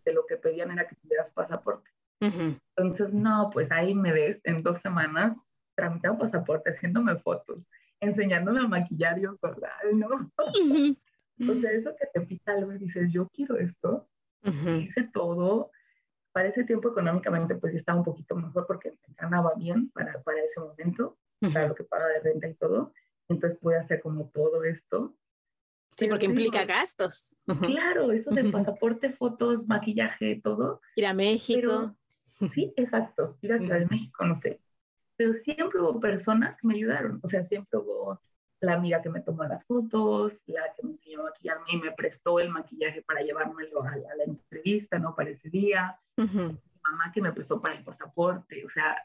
de, 0.06 0.14
lo 0.14 0.26
que 0.28 0.38
pedían 0.38 0.72
era 0.72 0.88
que 0.88 0.96
tuvieras 0.96 1.32
pasaporte. 1.32 1.90
Entonces, 2.20 3.14
no, 3.14 3.50
pues 3.52 3.72
ahí 3.72 3.96
me 3.96 4.12
ves 4.14 4.40
en 4.44 4.62
dos 4.62 4.78
semanas 4.78 5.36
tramitando 5.76 6.20
pasaporte, 6.20 6.70
haciéndome 6.70 7.16
fotos, 7.18 7.66
enseñándome 8.00 8.60
a 8.60 8.68
maquillar 8.68 9.20
yo 9.20 9.40
¿verdad? 9.42 9.72
¿no? 9.92 10.32
o 11.50 11.54
sea, 11.60 11.72
eso 11.72 11.96
que 11.96 12.06
te 12.14 12.22
pita 12.22 12.52
algo 12.52 12.74
y 12.74 12.78
dices, 12.78 13.12
yo 13.12 13.28
quiero 13.30 13.58
esto, 13.58 14.08
hice 14.44 15.10
todo. 15.12 15.72
Para 16.32 16.48
ese 16.48 16.64
tiempo 16.64 16.90
económicamente 16.90 17.56
pues 17.56 17.74
estaba 17.74 17.98
un 17.98 18.06
poquito 18.06 18.36
mejor 18.36 18.68
porque 18.68 18.94
ganaba 19.18 19.54
bien 19.58 19.90
para, 19.90 20.22
para 20.22 20.44
ese 20.44 20.60
momento, 20.60 21.18
para 21.54 21.70
lo 21.70 21.76
que 21.76 21.84
paga 21.84 22.08
de 22.08 22.20
renta 22.20 22.48
y 22.48 22.54
todo 22.54 22.94
entonces 23.32 23.60
pude 23.60 23.78
hacer 23.78 24.02
como 24.02 24.30
todo 24.30 24.64
esto. 24.64 25.16
Sí, 25.98 26.08
porque 26.08 26.26
implica 26.26 26.66
gastos. 26.66 27.38
Claro, 27.62 28.12
eso 28.12 28.32
del 28.32 28.52
pasaporte, 28.52 29.12
fotos, 29.12 29.68
maquillaje, 29.68 30.40
todo. 30.44 30.82
Ir 30.96 31.06
a 31.06 31.14
México. 31.14 31.94
sí, 32.54 32.74
exacto, 32.76 33.38
ir 33.42 33.54
a 33.54 33.60
Ciudad 33.60 33.80
de 33.80 33.88
México, 33.88 34.26
no 34.26 34.36
sé. 34.36 34.60
Pero 35.16 35.34
siempre 35.34 35.80
hubo 35.80 36.00
personas 36.00 36.58
que 36.58 36.68
me 36.68 36.76
ayudaron, 36.76 37.20
o 37.22 37.28
sea, 37.28 37.44
siempre 37.44 37.78
hubo 37.80 38.20
la 38.62 38.74
amiga 38.74 39.02
que 39.02 39.10
me 39.10 39.22
tomó 39.22 39.44
las 39.44 39.66
fotos, 39.66 40.42
la 40.46 40.62
que 40.76 40.84
me 40.84 40.92
enseñó 40.92 41.22
a 41.22 41.24
maquillarme 41.26 41.66
y 41.72 41.78
me 41.78 41.92
prestó 41.92 42.40
el 42.40 42.50
maquillaje 42.50 43.02
para 43.02 43.22
llevármelo 43.22 43.84
a, 43.84 43.96
la 43.98 44.24
entrevista, 44.24 45.00
¿no? 45.00 45.16
Para 45.16 45.32
ese 45.32 45.50
día. 45.50 46.00
Mi 46.16 46.26
mamá 46.26 47.12
que 47.14 47.22
me 47.22 47.34
prestó 47.34 47.60
para 47.60 47.76
el 47.76 47.84
pasaporte, 47.84 48.64
o 48.64 48.70
sea, 48.70 48.96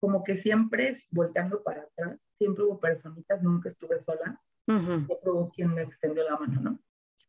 como 0.00 0.24
que 0.24 0.36
siempre, 0.36 0.96
volteando 1.10 1.62
para 1.62 1.82
atrás, 1.82 2.18
siempre 2.38 2.64
hubo 2.64 2.80
personitas, 2.80 3.42
nunca 3.42 3.68
estuve 3.68 4.00
sola. 4.00 4.40
Siempre 4.66 5.18
hubo 5.24 5.50
quien 5.50 5.74
me 5.74 5.82
extendió 5.82 6.22
la 6.22 6.36
mano, 6.36 6.60
¿no? 6.60 6.78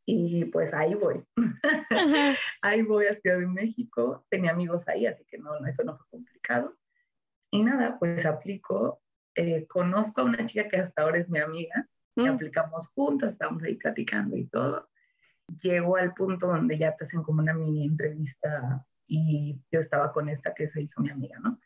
Y 0.06 0.46
pues 0.46 0.74
ahí 0.74 0.94
voy. 0.94 1.24
ahí 2.62 2.82
voy 2.84 3.08
a 3.08 3.16
Ciudad 3.16 3.40
de 3.40 3.48
México. 3.48 4.26
Tenía 4.30 4.52
amigos 4.52 4.88
ahí, 4.88 5.08
así 5.08 5.26
que 5.26 5.40
no, 5.40 5.58
eso 5.66 5.84
no 5.84 5.98
fue 5.98 6.06
complicado. 6.12 6.78
Y 7.50 7.64
nada, 7.64 7.98
pues 8.00 8.26
aplico 8.26 9.02
eh, 9.36 9.66
conozco 9.68 10.22
a 10.22 10.26
una 10.26 10.46
chica 10.46 10.68
que 10.68 10.78
hasta 10.78 11.04
ahora 11.04 11.18
es 11.18 11.30
mi 11.30 11.40
amiga, 11.40 11.88
y 12.16 12.24
mm. 12.24 12.34
aplicamos 12.34 12.88
juntas, 12.90 13.34
estamos 13.34 13.64
ahí 13.64 13.76
platicando 13.76 14.36
y 14.36 14.46
todo. 14.48 14.90
Llego 15.62 15.96
al 15.98 16.14
punto 16.14 16.48
donde 16.48 16.78
ya 16.78 16.96
te 16.96 17.06
hacen 17.06 17.24
como 17.24 17.42
una 17.42 17.54
mini 17.54 17.86
entrevista 17.86 18.86
y 19.08 19.60
yo 19.72 19.80
estaba 19.80 20.12
con 20.12 20.30
esta 20.30 20.54
que 20.54 20.70
se 20.70 20.82
hizo 20.82 21.02
mi 21.02 21.10
amiga, 21.10 21.40
¿no? 21.40 21.60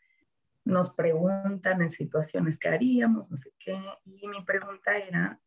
Nos 0.66 0.90
preguntan 0.90 1.80
en 1.80 1.90
situaciones 1.90 2.58
que 2.58 2.68
haríamos, 2.68 3.30
no 3.30 3.36
sé 3.36 3.52
qué, 3.58 3.80
y 4.04 4.28
mi 4.28 4.44
pregunta 4.44 4.98
era, 4.98 5.40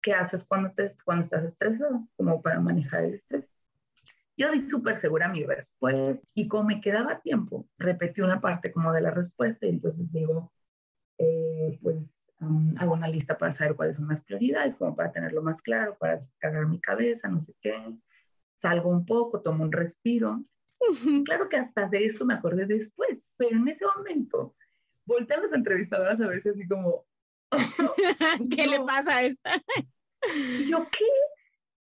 ¿qué 0.00 0.14
haces 0.14 0.44
cuando, 0.44 0.72
te, 0.72 0.88
cuando 1.04 1.22
estás 1.22 1.44
estresado? 1.44 2.08
Como 2.16 2.40
para 2.40 2.60
manejar 2.60 3.04
el 3.04 3.14
estrés. 3.14 3.46
Yo 4.36 4.50
di 4.50 4.60
súper 4.70 4.96
segura 4.96 5.28
mi 5.28 5.44
respuesta 5.44 6.18
y 6.32 6.48
como 6.48 6.64
me 6.64 6.80
quedaba 6.80 7.20
tiempo, 7.20 7.68
repetí 7.76 8.22
una 8.22 8.40
parte 8.40 8.72
como 8.72 8.92
de 8.92 9.02
la 9.02 9.10
respuesta 9.10 9.66
y 9.66 9.70
entonces 9.70 10.10
digo, 10.10 10.52
eh, 11.18 11.78
pues 11.82 12.24
hago 12.78 12.94
una 12.94 13.08
lista 13.08 13.36
para 13.36 13.52
saber 13.52 13.76
cuáles 13.76 13.96
son 13.96 14.08
las 14.08 14.22
prioridades, 14.22 14.76
como 14.76 14.96
para 14.96 15.12
tenerlo 15.12 15.42
más 15.42 15.60
claro, 15.60 15.96
para 15.98 16.16
descargar 16.16 16.66
mi 16.66 16.80
cabeza, 16.80 17.28
no 17.28 17.40
sé 17.40 17.54
qué. 17.60 17.74
Salgo 18.56 18.90
un 18.90 19.04
poco, 19.04 19.42
tomo 19.42 19.64
un 19.64 19.72
respiro. 19.72 20.42
Claro 21.24 21.48
que 21.48 21.56
hasta 21.56 21.88
de 21.88 22.06
eso 22.06 22.24
me 22.24 22.34
acordé 22.34 22.66
después, 22.66 23.22
pero 23.42 23.56
en 23.56 23.66
ese 23.66 23.84
momento 23.96 24.54
volteé 25.04 25.36
a 25.36 25.40
las 25.40 25.52
entrevistadoras 25.52 26.20
a 26.20 26.28
verse 26.28 26.50
así 26.50 26.68
como... 26.68 27.04
¿Qué 28.54 28.68
le 28.68 28.78
pasa 28.80 29.16
a 29.16 29.22
esta? 29.24 29.60
yo, 30.68 30.86
¿qué? 30.96 31.04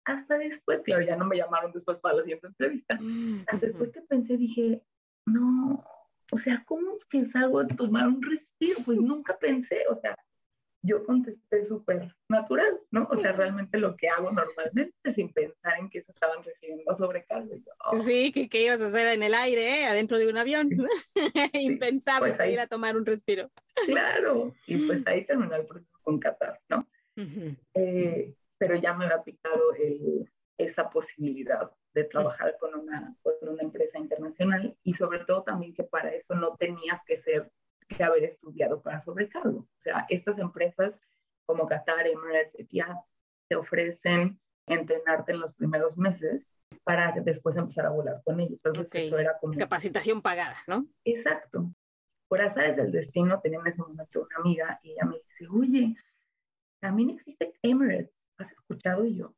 Hasta 0.06 0.38
después, 0.38 0.80
claro, 0.80 1.04
ya 1.04 1.16
no 1.16 1.26
me 1.26 1.36
llamaron 1.36 1.70
después 1.70 1.98
para 1.98 2.16
la 2.16 2.22
siguiente 2.22 2.46
entrevista. 2.46 2.98
Hasta 3.46 3.66
después 3.66 3.90
que 3.90 4.00
pensé, 4.00 4.38
dije, 4.38 4.82
no, 5.26 5.84
o 6.32 6.38
sea, 6.38 6.64
¿cómo 6.64 6.96
que 7.10 7.26
salgo 7.26 7.60
a 7.60 7.66
tomar 7.66 8.08
un 8.08 8.22
respiro? 8.22 8.78
Pues 8.86 8.98
nunca 9.02 9.38
pensé, 9.38 9.82
o 9.90 9.94
sea, 9.94 10.16
yo 10.82 11.04
contesté 11.04 11.64
súper 11.64 12.14
natural, 12.28 12.80
¿no? 12.90 13.06
O 13.10 13.18
sea, 13.18 13.32
realmente 13.32 13.78
lo 13.78 13.96
que 13.96 14.08
hago 14.08 14.30
normalmente 14.30 14.94
sin 15.12 15.32
pensar 15.32 15.78
en 15.78 15.90
que 15.90 16.02
se 16.02 16.12
estaban 16.12 16.42
refiriendo 16.42 16.90
a 16.90 16.96
sobrecargo. 16.96 17.54
Oh". 17.84 17.98
Sí, 17.98 18.32
que, 18.32 18.48
¿qué 18.48 18.64
ibas 18.64 18.80
a 18.80 18.86
hacer 18.86 19.08
en 19.08 19.22
el 19.22 19.34
aire, 19.34 19.82
eh? 19.82 19.86
adentro 19.86 20.18
de 20.18 20.28
un 20.28 20.38
avión. 20.38 20.70
Impensable 21.52 22.28
pues 22.28 22.36
salir 22.36 22.60
a 22.60 22.66
tomar 22.66 22.96
un 22.96 23.04
respiro. 23.04 23.50
Claro, 23.86 24.54
y 24.66 24.86
pues 24.86 25.02
ahí 25.06 25.24
terminó 25.24 25.54
el 25.54 25.66
proceso 25.66 25.98
con 26.02 26.18
Qatar, 26.18 26.60
¿no? 26.68 26.88
Eh, 27.74 28.34
pero 28.56 28.76
ya 28.76 28.94
me 28.94 29.04
había 29.04 29.22
picado 29.22 29.60
esa 30.56 30.88
posibilidad 30.88 31.70
de 31.92 32.04
trabajar 32.04 32.56
con 32.58 32.74
una, 32.74 33.14
con 33.22 33.34
una 33.48 33.62
empresa 33.62 33.98
internacional 33.98 34.76
y 34.82 34.94
sobre 34.94 35.20
todo 35.24 35.42
también 35.42 35.74
que 35.74 35.84
para 35.84 36.14
eso 36.14 36.34
no 36.34 36.56
tenías 36.56 37.02
que 37.04 37.20
ser, 37.20 37.50
que 37.96 38.04
haber 38.04 38.24
estudiado 38.24 38.80
para 38.82 39.00
sobrecargo. 39.00 39.60
O 39.60 39.80
sea, 39.80 40.06
estas 40.08 40.38
empresas 40.38 41.00
como 41.46 41.66
Qatar, 41.66 42.06
Emirates, 42.06 42.54
Etihad, 42.58 42.96
te 43.48 43.56
ofrecen 43.56 44.40
entrenarte 44.66 45.32
en 45.32 45.40
los 45.40 45.52
primeros 45.54 45.98
meses 45.98 46.54
para 46.84 47.12
después 47.12 47.56
empezar 47.56 47.86
a 47.86 47.90
volar 47.90 48.22
con 48.24 48.38
ellos. 48.38 48.62
Entonces 48.64 49.06
eso 49.06 49.18
era 49.18 49.36
como... 49.38 49.58
Capacitación 49.58 50.22
pagada, 50.22 50.56
¿no? 50.66 50.86
Exacto. 51.04 51.74
Por 52.28 52.40
azares 52.40 52.76
del 52.76 52.92
destino 52.92 53.40
tenía 53.40 53.58
en 53.58 53.66
ese 53.66 53.82
momento 53.82 54.22
una 54.22 54.36
amiga 54.36 54.80
y 54.82 54.92
ella 54.92 55.04
me 55.04 55.18
dice, 55.18 55.46
oye, 55.50 55.96
también 56.80 57.10
existe 57.10 57.52
Emirates, 57.62 58.28
¿has 58.38 58.52
escuchado? 58.52 59.04
Y 59.04 59.16
yo, 59.16 59.34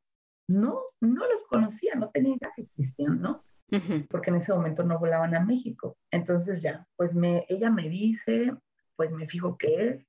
no, 0.47 0.83
no 1.01 1.27
los 1.27 1.43
conocía, 1.45 1.95
no 1.95 2.09
tenía 2.11 2.35
idea 2.35 2.51
que 2.55 2.61
existían, 2.61 3.19
¿no? 3.19 3.43
Porque 4.09 4.29
en 4.29 4.37
ese 4.37 4.53
momento 4.53 4.83
no 4.83 4.99
volaban 4.99 5.35
a 5.35 5.39
México. 5.39 5.97
Entonces 6.11 6.61
ya, 6.61 6.87
pues 6.95 7.13
me, 7.13 7.45
ella 7.49 7.69
me 7.69 7.89
dice, 7.89 8.53
pues 8.95 9.11
me 9.11 9.27
fijo 9.27 9.57
qué 9.57 9.87
es, 9.87 10.07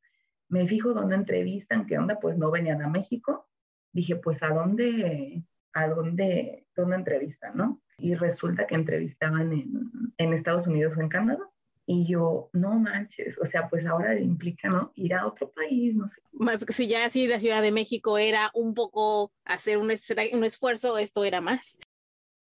me 0.48 0.66
fijo 0.66 0.92
dónde 0.92 1.16
entrevistan, 1.16 1.86
qué 1.86 1.98
onda, 1.98 2.18
pues 2.20 2.36
no 2.36 2.50
venían 2.50 2.82
a 2.82 2.88
México. 2.88 3.48
Dije, 3.92 4.16
pues 4.16 4.42
a 4.42 4.48
dónde, 4.48 5.44
a 5.72 5.88
dónde, 5.88 6.66
dónde 6.76 6.96
entrevistan, 6.96 7.56
¿no? 7.56 7.80
Y 7.96 8.14
resulta 8.14 8.66
que 8.66 8.74
entrevistaban 8.74 9.52
en, 9.52 9.90
en 10.18 10.32
Estados 10.32 10.66
Unidos 10.66 10.96
o 10.96 11.00
en 11.00 11.08
Canadá. 11.08 11.48
Y 11.86 12.06
yo, 12.06 12.48
no 12.54 12.78
manches, 12.78 13.36
o 13.38 13.46
sea, 13.46 13.68
pues 13.68 13.84
ahora 13.86 14.18
implica, 14.18 14.70
¿no? 14.70 14.90
Ir 14.94 15.14
a 15.14 15.26
otro 15.26 15.50
país, 15.50 15.94
no 15.94 16.08
sé. 16.08 16.20
Más 16.32 16.64
si 16.68 16.88
ya 16.88 17.04
así 17.04 17.26
la 17.26 17.40
Ciudad 17.40 17.60
de 17.60 17.72
México 17.72 18.16
era 18.16 18.50
un 18.54 18.72
poco 18.72 19.32
hacer 19.44 19.76
un, 19.76 19.90
un 20.32 20.44
esfuerzo, 20.44 20.96
esto 20.96 21.24
era 21.24 21.42
más. 21.42 21.78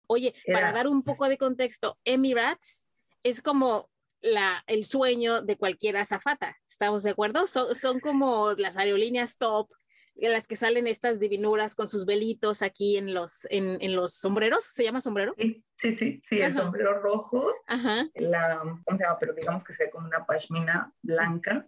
Oye, 0.07 0.33
para 0.51 0.72
dar 0.72 0.88
un 0.88 1.03
poco 1.03 1.27
de 1.29 1.38
contexto, 1.38 1.98
Emirates 2.05 2.86
es 3.24 3.41
como 3.41 3.89
la, 4.22 4.63
el 4.67 4.86
sueño 4.86 5.41
de 5.41 5.57
cualquier 5.57 5.98
azafata, 5.98 6.57
¿estamos 6.67 7.03
de 7.03 7.12
acuerdo? 7.12 7.48
Son, 7.48 7.75
son 7.75 8.00
como 8.00 8.53
las 8.57 8.77
aerolíneas 8.77 9.38
top 9.38 9.69
en 10.15 10.31
las 10.31 10.48
que 10.48 10.55
salen 10.55 10.88
estas 10.88 11.19
divinuras 11.19 11.75
con 11.75 11.89
sus 11.89 12.05
velitos 12.05 12.62
aquí 12.62 12.98
en 12.98 13.13
los, 13.13 13.45
en, 13.50 13.77
en 13.81 13.95
los 13.95 14.13
sombreros, 14.13 14.63
¿se 14.63 14.83
llama 14.83 15.01
sombrero? 15.01 15.33
Sí, 15.38 15.63
sí, 15.75 15.95
sí, 15.98 16.22
sí 16.27 16.41
el 16.41 16.53
sombrero 16.53 17.01
rojo, 17.01 17.51
Ajá. 17.67 18.07
la, 18.13 18.60
¿cómo 18.86 18.98
se 18.98 19.03
llama? 19.03 19.17
Pero 19.19 19.33
digamos 19.33 19.63
que 19.63 19.74
sea 19.74 19.89
como 19.89 20.07
una 20.07 20.25
pashmina 20.25 20.93
blanca. 21.01 21.67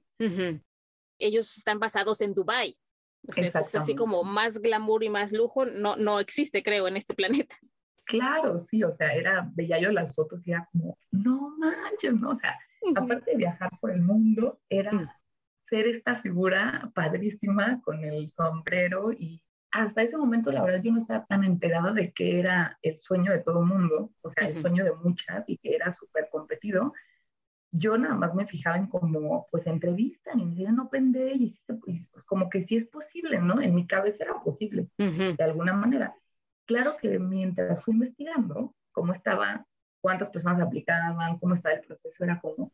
Ellos 1.17 1.57
están 1.57 1.79
basados 1.79 2.21
en 2.21 2.33
Dubai. 2.33 2.77
O 3.27 3.33
sea, 3.33 3.47
es 3.47 3.55
así 3.55 3.95
como 3.95 4.23
más 4.23 4.59
glamour 4.59 5.03
y 5.03 5.09
más 5.09 5.31
lujo, 5.31 5.65
no, 5.65 5.95
no 5.95 6.19
existe, 6.19 6.61
creo, 6.61 6.87
en 6.87 6.97
este 6.97 7.15
planeta. 7.15 7.57
Claro, 8.05 8.59
sí, 8.59 8.83
o 8.83 8.91
sea, 8.91 9.13
era, 9.13 9.49
veía 9.55 9.79
yo 9.79 9.91
las 9.91 10.13
fotos 10.13 10.47
y 10.47 10.51
era 10.51 10.67
como, 10.71 10.97
no 11.11 11.55
manches, 11.57 12.13
¿no? 12.13 12.29
O 12.29 12.35
sea, 12.35 12.57
aparte 12.95 13.31
de 13.31 13.37
viajar 13.37 13.71
por 13.79 13.91
el 13.91 14.01
mundo, 14.01 14.59
era 14.69 14.91
mm 14.91 15.09
ser 15.67 15.87
esta 15.87 16.15
figura 16.15 16.91
padrísima 16.93 17.81
con 17.81 18.03
el 18.03 18.29
sombrero 18.29 19.11
y 19.11 19.41
hasta 19.71 20.03
ese 20.03 20.17
momento 20.17 20.51
la 20.51 20.63
verdad 20.63 20.81
yo 20.81 20.91
no 20.91 20.99
estaba 20.99 21.25
tan 21.25 21.43
enterada 21.43 21.91
de 21.91 22.13
que 22.13 22.39
era 22.39 22.77
el 22.81 22.97
sueño 22.97 23.31
de 23.31 23.39
todo 23.39 23.61
el 23.61 23.65
mundo, 23.65 24.11
o 24.21 24.29
sea, 24.29 24.47
el 24.47 24.61
sueño 24.61 24.85
de 24.85 24.93
muchas 24.93 25.49
y 25.49 25.57
que 25.57 25.75
era 25.75 25.91
súper 25.91 26.29
competido. 26.31 26.93
Yo 27.71 27.97
nada 27.97 28.15
más 28.15 28.33
me 28.33 28.47
fijaba 28.47 28.77
en 28.77 28.87
como, 28.87 29.47
pues 29.51 29.67
entrevistan 29.67 30.39
y 30.39 30.45
me 30.45 30.51
decían, 30.51 30.77
no 30.77 30.89
pende, 30.89 31.33
y, 31.35 31.53
como 32.25 32.49
que 32.49 32.61
sí 32.61 32.77
es 32.77 32.85
posible, 32.85 33.41
¿no? 33.41 33.59
En 33.61 33.75
mi 33.75 33.85
cabeza 33.85 34.23
era 34.23 34.41
posible, 34.41 34.87
de 34.97 35.43
alguna 35.43 35.73
manera. 35.73 36.15
Claro 36.65 36.97
que 36.97 37.19
mientras 37.19 37.83
fui 37.83 37.93
investigando 37.93 38.75
cómo 38.91 39.11
estaba, 39.11 39.65
cuántas 40.01 40.29
personas 40.29 40.61
aplicaban, 40.61 41.37
cómo 41.39 41.53
estaba 41.53 41.75
el 41.75 41.81
proceso, 41.81 42.23
era 42.23 42.39
como, 42.39 42.71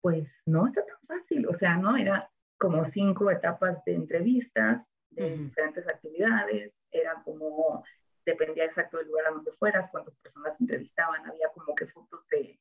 pues 0.00 0.42
no 0.46 0.66
está 0.66 0.84
tan 0.84 0.98
fácil, 1.06 1.46
o 1.46 1.54
sea, 1.54 1.76
¿no? 1.76 1.96
Era 1.96 2.30
como 2.58 2.84
cinco 2.84 3.30
etapas 3.30 3.82
de 3.84 3.94
entrevistas, 3.94 4.92
de 5.10 5.36
diferentes 5.36 5.88
actividades, 5.88 6.84
era 6.90 7.22
como, 7.24 7.84
dependía 8.24 8.64
exacto 8.64 8.98
del 8.98 9.08
lugar 9.08 9.26
a 9.26 9.30
donde 9.30 9.52
fueras, 9.52 9.88
cuántas 9.90 10.14
personas 10.16 10.60
entrevistaban, 10.60 11.26
había 11.26 11.48
como 11.54 11.74
que 11.74 11.86
fotos 11.86 12.26
de 12.28 12.60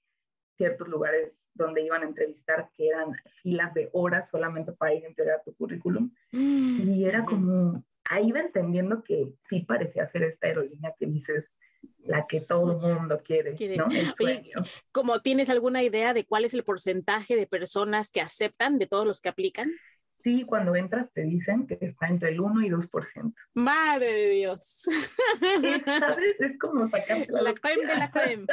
ciertos 0.60 0.88
lugares 0.88 1.46
donde 1.54 1.82
iban 1.84 2.04
a 2.04 2.06
entrevistar 2.06 2.70
que 2.76 2.90
eran 2.90 3.14
filas 3.42 3.74
de 3.74 3.90
horas 3.94 4.30
solamente 4.30 4.74
para 4.74 4.94
ir 4.94 5.06
a 5.06 5.08
entregar 5.08 5.42
tu 5.44 5.54
currículum. 5.56 6.12
Mm, 6.34 6.82
y 6.82 7.06
era 7.06 7.24
como, 7.24 7.84
ahí 8.10 8.28
iba 8.28 8.40
entendiendo 8.40 9.04
que 9.04 9.30
sí 9.48 9.62
parecía 9.62 10.06
ser 10.08 10.24
esta 10.24 10.48
aerolínea 10.48 10.94
que 11.00 11.06
dices, 11.06 11.56
la 12.00 12.26
que 12.28 12.42
todo 12.42 12.72
el 12.72 12.96
mundo 12.96 13.22
quiere, 13.24 13.56
¿no? 13.78 13.88
El 13.90 14.14
sueño. 14.16 14.58
¿Cómo 14.92 15.22
tienes 15.22 15.50
alguna 15.50 15.84
idea 15.84 16.14
de 16.14 16.26
cuál 16.26 16.44
es 16.44 16.54
el 16.54 16.64
porcentaje 16.64 17.36
de 17.36 17.48
personas 17.48 18.10
que 18.10 18.20
aceptan 18.20 18.80
de 18.80 18.88
todos 18.88 19.06
los 19.06 19.22
que 19.22 19.30
aplican? 19.30 19.72
Sí, 20.18 20.44
cuando 20.44 20.76
entras 20.76 21.14
te 21.14 21.22
dicen 21.22 21.66
que 21.66 21.78
está 21.80 22.08
entre 22.08 22.30
el 22.30 22.42
1 22.42 22.64
y 22.64 22.70
2%. 22.70 23.34
Madre 23.54 24.12
de 24.12 24.30
Dios. 24.32 24.84
¿Sabes? 25.86 26.36
Es 26.40 26.60
como 26.60 26.90
sacar 26.90 27.26
la, 27.30 27.42
la 27.42 27.54
creme 27.54 27.86
de 27.86 27.96
la 27.96 28.12
creme. 28.12 28.46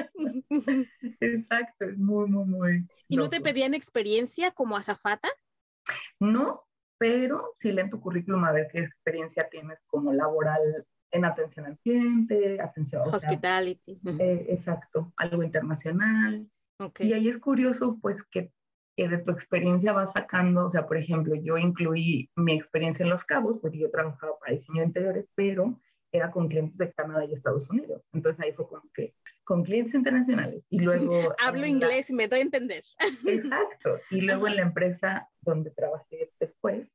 Exacto, 1.21 1.87
es 1.87 1.99
muy, 1.99 2.29
muy, 2.29 2.45
muy. 2.45 2.87
¿Y 3.09 3.17
no 3.17 3.29
te 3.29 3.41
pedían 3.41 3.75
experiencia 3.75 4.53
como 4.53 4.77
azafata? 4.77 5.29
No, 6.21 6.66
pero 6.99 7.53
sí 7.57 7.73
leen 7.73 7.91
tu 7.91 8.01
currículum 8.01 8.45
a 8.45 8.53
ver 8.53 8.69
qué 8.71 8.81
experiencia 8.81 9.49
tienes 9.51 9.79
como 9.87 10.13
laboral 10.13 10.87
en 11.11 11.25
atención 11.25 11.67
al 11.67 11.79
cliente, 11.79 12.61
atención... 12.61 13.03
Hospitality. 13.13 14.01
Eh, 14.19 14.47
exacto, 14.51 15.13
algo 15.17 15.43
internacional. 15.43 16.49
Y 16.99 17.13
ahí 17.13 17.29
es 17.29 17.39
curioso, 17.39 17.99
pues, 18.01 18.23
que, 18.25 18.53
de 18.97 19.19
tu 19.19 19.31
experiencia 19.31 19.93
vas 19.93 20.13
sacando, 20.13 20.67
o 20.67 20.71
sea, 20.71 20.87
por 20.87 20.97
ejemplo, 20.97 21.35
yo 21.35 21.59
incluí 21.59 22.31
mi 22.35 22.55
experiencia 22.55 23.03
en 23.03 23.11
Los 23.11 23.25
Cabos, 23.25 23.59
porque 23.59 23.79
yo 23.79 23.91
trabajaba 23.91 24.39
para 24.39 24.53
diseño 24.53 24.81
de 24.81 24.87
interiores, 24.87 25.29
pero 25.35 25.79
era 26.17 26.31
con 26.31 26.49
clientes 26.49 26.77
de 26.79 26.93
Canadá 26.93 27.25
y 27.25 27.33
Estados 27.33 27.69
Unidos. 27.71 28.03
Entonces 28.13 28.45
ahí 28.45 28.53
fue 28.53 28.69
como 28.69 28.83
que 28.93 29.15
con 29.45 29.63
clientes 29.63 29.95
internacionales 29.95 30.67
y 30.71 30.81
luego... 30.81 31.35
Hablo 31.39 31.67
inglés 31.67 32.11
y 32.11 32.15
me 32.15 32.29
doy 32.29 32.41
a 32.41 32.43
entender. 32.43 32.83
Exacto. 33.27 34.01
Y 34.11 34.23
luego 34.23 34.49
en 34.49 34.57
la 34.57 34.63
empresa 34.63 35.29
donde 35.41 35.71
trabajé 35.71 36.33
después, 36.41 36.95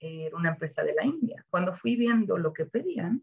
era 0.00 0.36
una 0.36 0.50
empresa 0.50 0.82
de 0.82 0.94
la 0.94 1.04
India. 1.04 1.44
Cuando 1.50 1.74
fui 1.74 1.96
viendo 1.96 2.38
lo 2.38 2.52
que 2.52 2.64
pedían, 2.64 3.22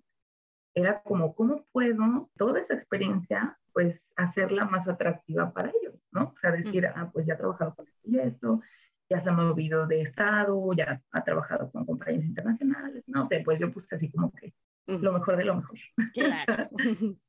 era 0.76 1.02
como, 1.02 1.34
¿cómo 1.34 1.66
puedo 1.72 2.30
toda 2.38 2.60
esa 2.60 2.76
experiencia, 2.76 3.58
pues, 3.74 4.08
hacerla 4.16 4.66
más 4.66 4.88
atractiva 4.88 5.52
para 5.52 5.72
ellos, 5.72 6.06
¿no? 6.12 6.26
O 6.26 6.36
sea, 6.40 6.52
decir, 6.52 6.86
ah, 6.86 7.10
pues 7.12 7.26
ya 7.26 7.34
ha 7.34 7.38
trabajado 7.38 7.74
con 7.76 7.88
esto 7.88 8.02
y 8.04 8.20
esto, 8.20 8.62
ya 9.10 9.20
se 9.20 9.30
ha 9.30 9.34
movido 9.34 9.88
de 9.88 10.02
estado, 10.02 10.72
ya 10.74 11.02
ha 11.12 11.24
trabajado 11.24 11.72
con 11.72 11.86
compañías 11.86 12.26
internacionales, 12.26 13.04
no 13.08 13.26
sé, 13.26 13.42
pues 13.44 13.60
yo 13.60 13.72
puse 13.72 13.96
así 13.96 14.12
como 14.12 14.32
que 14.32 14.54
lo 14.88 15.14
mejor 15.14 15.38
de 15.38 15.46
lo 15.46 15.56
mejor. 15.56 15.78
Claro. 16.14 16.70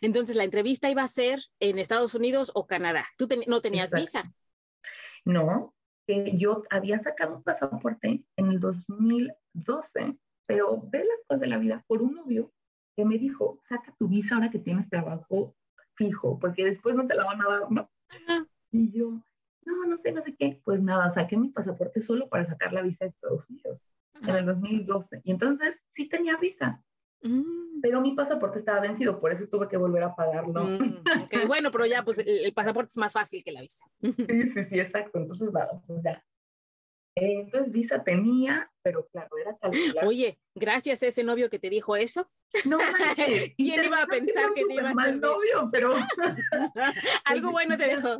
Entonces, 0.00 0.36
la 0.36 0.44
entrevista 0.44 0.90
iba 0.90 1.02
a 1.02 1.08
ser 1.08 1.40
en 1.60 1.78
Estados 1.78 2.14
Unidos 2.14 2.50
o 2.54 2.66
Canadá. 2.66 3.06
¿Tú 3.16 3.28
no 3.46 3.60
tenías 3.60 3.92
visa? 3.92 4.32
No, 5.24 5.74
eh, 6.06 6.36
yo 6.36 6.62
había 6.70 6.98
sacado 6.98 7.36
un 7.36 7.42
pasaporte 7.42 8.24
en 8.36 8.46
el 8.46 8.60
2012, 8.60 10.18
pero 10.46 10.82
ve 10.90 10.98
las 10.98 11.18
cosas 11.26 11.40
de 11.40 11.46
la 11.46 11.58
vida 11.58 11.84
por 11.86 12.02
un 12.02 12.14
novio 12.14 12.52
que 12.96 13.04
me 13.04 13.18
dijo, 13.18 13.58
saca 13.62 13.94
tu 13.98 14.08
visa 14.08 14.34
ahora 14.34 14.50
que 14.50 14.58
tienes 14.58 14.88
trabajo 14.88 15.56
fijo, 15.94 16.38
porque 16.38 16.64
después 16.64 16.94
no 16.94 17.06
te 17.06 17.14
la 17.14 17.24
van 17.24 17.40
a 17.40 17.48
dar, 17.48 17.70
¿no? 17.70 17.90
Y 18.70 18.92
yo, 18.92 19.22
no, 19.64 19.86
no 19.86 19.96
sé, 19.96 20.12
no 20.12 20.20
sé 20.20 20.34
qué. 20.36 20.60
Pues 20.64 20.82
nada, 20.82 21.10
saqué 21.10 21.36
mi 21.36 21.48
pasaporte 21.48 22.00
solo 22.00 22.28
para 22.28 22.44
sacar 22.44 22.72
la 22.72 22.82
visa 22.82 23.04
de 23.04 23.10
Estados 23.10 23.48
Unidos 23.48 23.88
en 24.22 24.36
el 24.36 24.46
2012. 24.46 25.22
Y 25.24 25.30
entonces 25.30 25.80
sí 25.90 26.08
tenía 26.08 26.36
visa. 26.36 26.82
Mm. 27.22 27.80
Pero 27.82 28.00
mi 28.00 28.12
pasaporte 28.12 28.58
estaba 28.58 28.80
vencido, 28.80 29.20
por 29.20 29.32
eso 29.32 29.46
tuve 29.48 29.68
que 29.68 29.76
volver 29.76 30.02
a 30.02 30.14
pagarlo. 30.14 30.64
Mm, 30.64 31.02
bueno, 31.48 31.70
pero 31.70 31.86
ya, 31.86 32.02
pues 32.02 32.18
el, 32.18 32.52
pasaporte 32.52 32.90
es 32.90 32.98
más 32.98 33.12
fácil 33.12 33.42
que 33.44 33.52
la 33.52 33.60
visa. 33.60 33.86
sí, 34.02 34.42
sí, 34.48 34.64
sí, 34.64 34.80
exacto. 34.80 35.18
Entonces, 35.18 35.52
nada, 35.52 35.82
pues 35.86 36.02
ya. 36.02 36.24
entonces, 37.14 37.72
visa 37.72 38.02
tenía, 38.02 38.70
pero 38.82 39.06
claro, 39.08 39.30
era 39.38 39.56
calcular. 39.56 40.06
Oye, 40.06 40.38
gracias 40.54 41.02
a 41.02 41.06
ese 41.06 41.24
novio 41.24 41.50
que 41.50 41.58
te 41.58 41.70
dijo 41.70 41.96
eso. 41.96 42.26
No 42.64 42.78
manches. 42.98 43.54
¿Quién 43.56 43.84
iba 43.84 44.02
a 44.02 44.06
pensar 44.06 44.52
que 44.54 44.64
te 44.64 44.74
iba 44.74 44.90
a 44.90 44.94
mal 44.94 45.20
novio, 45.20 45.68
pero. 45.72 45.94
Algo 47.24 47.50
bueno 47.50 47.76
te 47.76 47.88
dejó. 47.88 48.16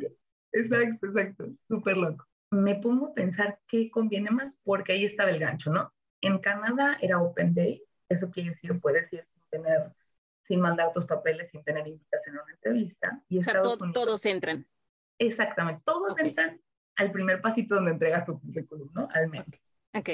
Exacto, 0.51 1.07
exacto. 1.07 1.45
Súper 1.67 1.97
loco. 1.97 2.25
Me 2.51 2.75
pongo 2.75 3.07
a 3.07 3.13
pensar 3.13 3.59
qué 3.67 3.89
conviene 3.89 4.31
más, 4.31 4.57
porque 4.63 4.93
ahí 4.93 5.05
estaba 5.05 5.29
el 5.29 5.39
gancho, 5.39 5.71
¿no? 5.71 5.93
En 6.21 6.39
Canadá 6.39 6.97
era 7.01 7.21
Open 7.21 7.53
Day, 7.53 7.84
eso 8.09 8.29
quiere 8.31 8.49
decir, 8.49 8.79
puedes 8.79 9.11
ir 9.13 9.25
sin 9.33 9.43
tener, 9.49 9.91
sin 10.41 10.59
mandar 10.59 10.93
tus 10.93 11.05
papeles, 11.05 11.49
sin 11.49 11.63
tener 11.63 11.87
invitación 11.87 12.37
a 12.37 12.43
una 12.43 12.53
entrevista. 12.53 13.23
Y 13.29 13.39
Estados 13.39 13.79
todos 13.93 14.25
entran. 14.25 14.65
Exactamente, 15.17 15.81
todos 15.85 16.17
entran 16.19 16.61
al 16.97 17.11
primer 17.11 17.41
pasito 17.41 17.75
donde 17.75 17.91
entregas 17.91 18.25
tu 18.25 18.39
currículum, 18.39 18.89
¿no? 18.93 19.07
Al 19.13 19.29
menos. 19.29 19.61
Ok. 19.93 20.09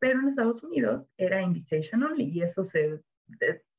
Pero 0.00 0.20
en 0.20 0.28
Estados 0.28 0.62
Unidos 0.62 1.12
era 1.16 1.42
invitation 1.42 2.02
only 2.02 2.24
y 2.24 2.42
eso 2.42 2.64
se, 2.64 3.00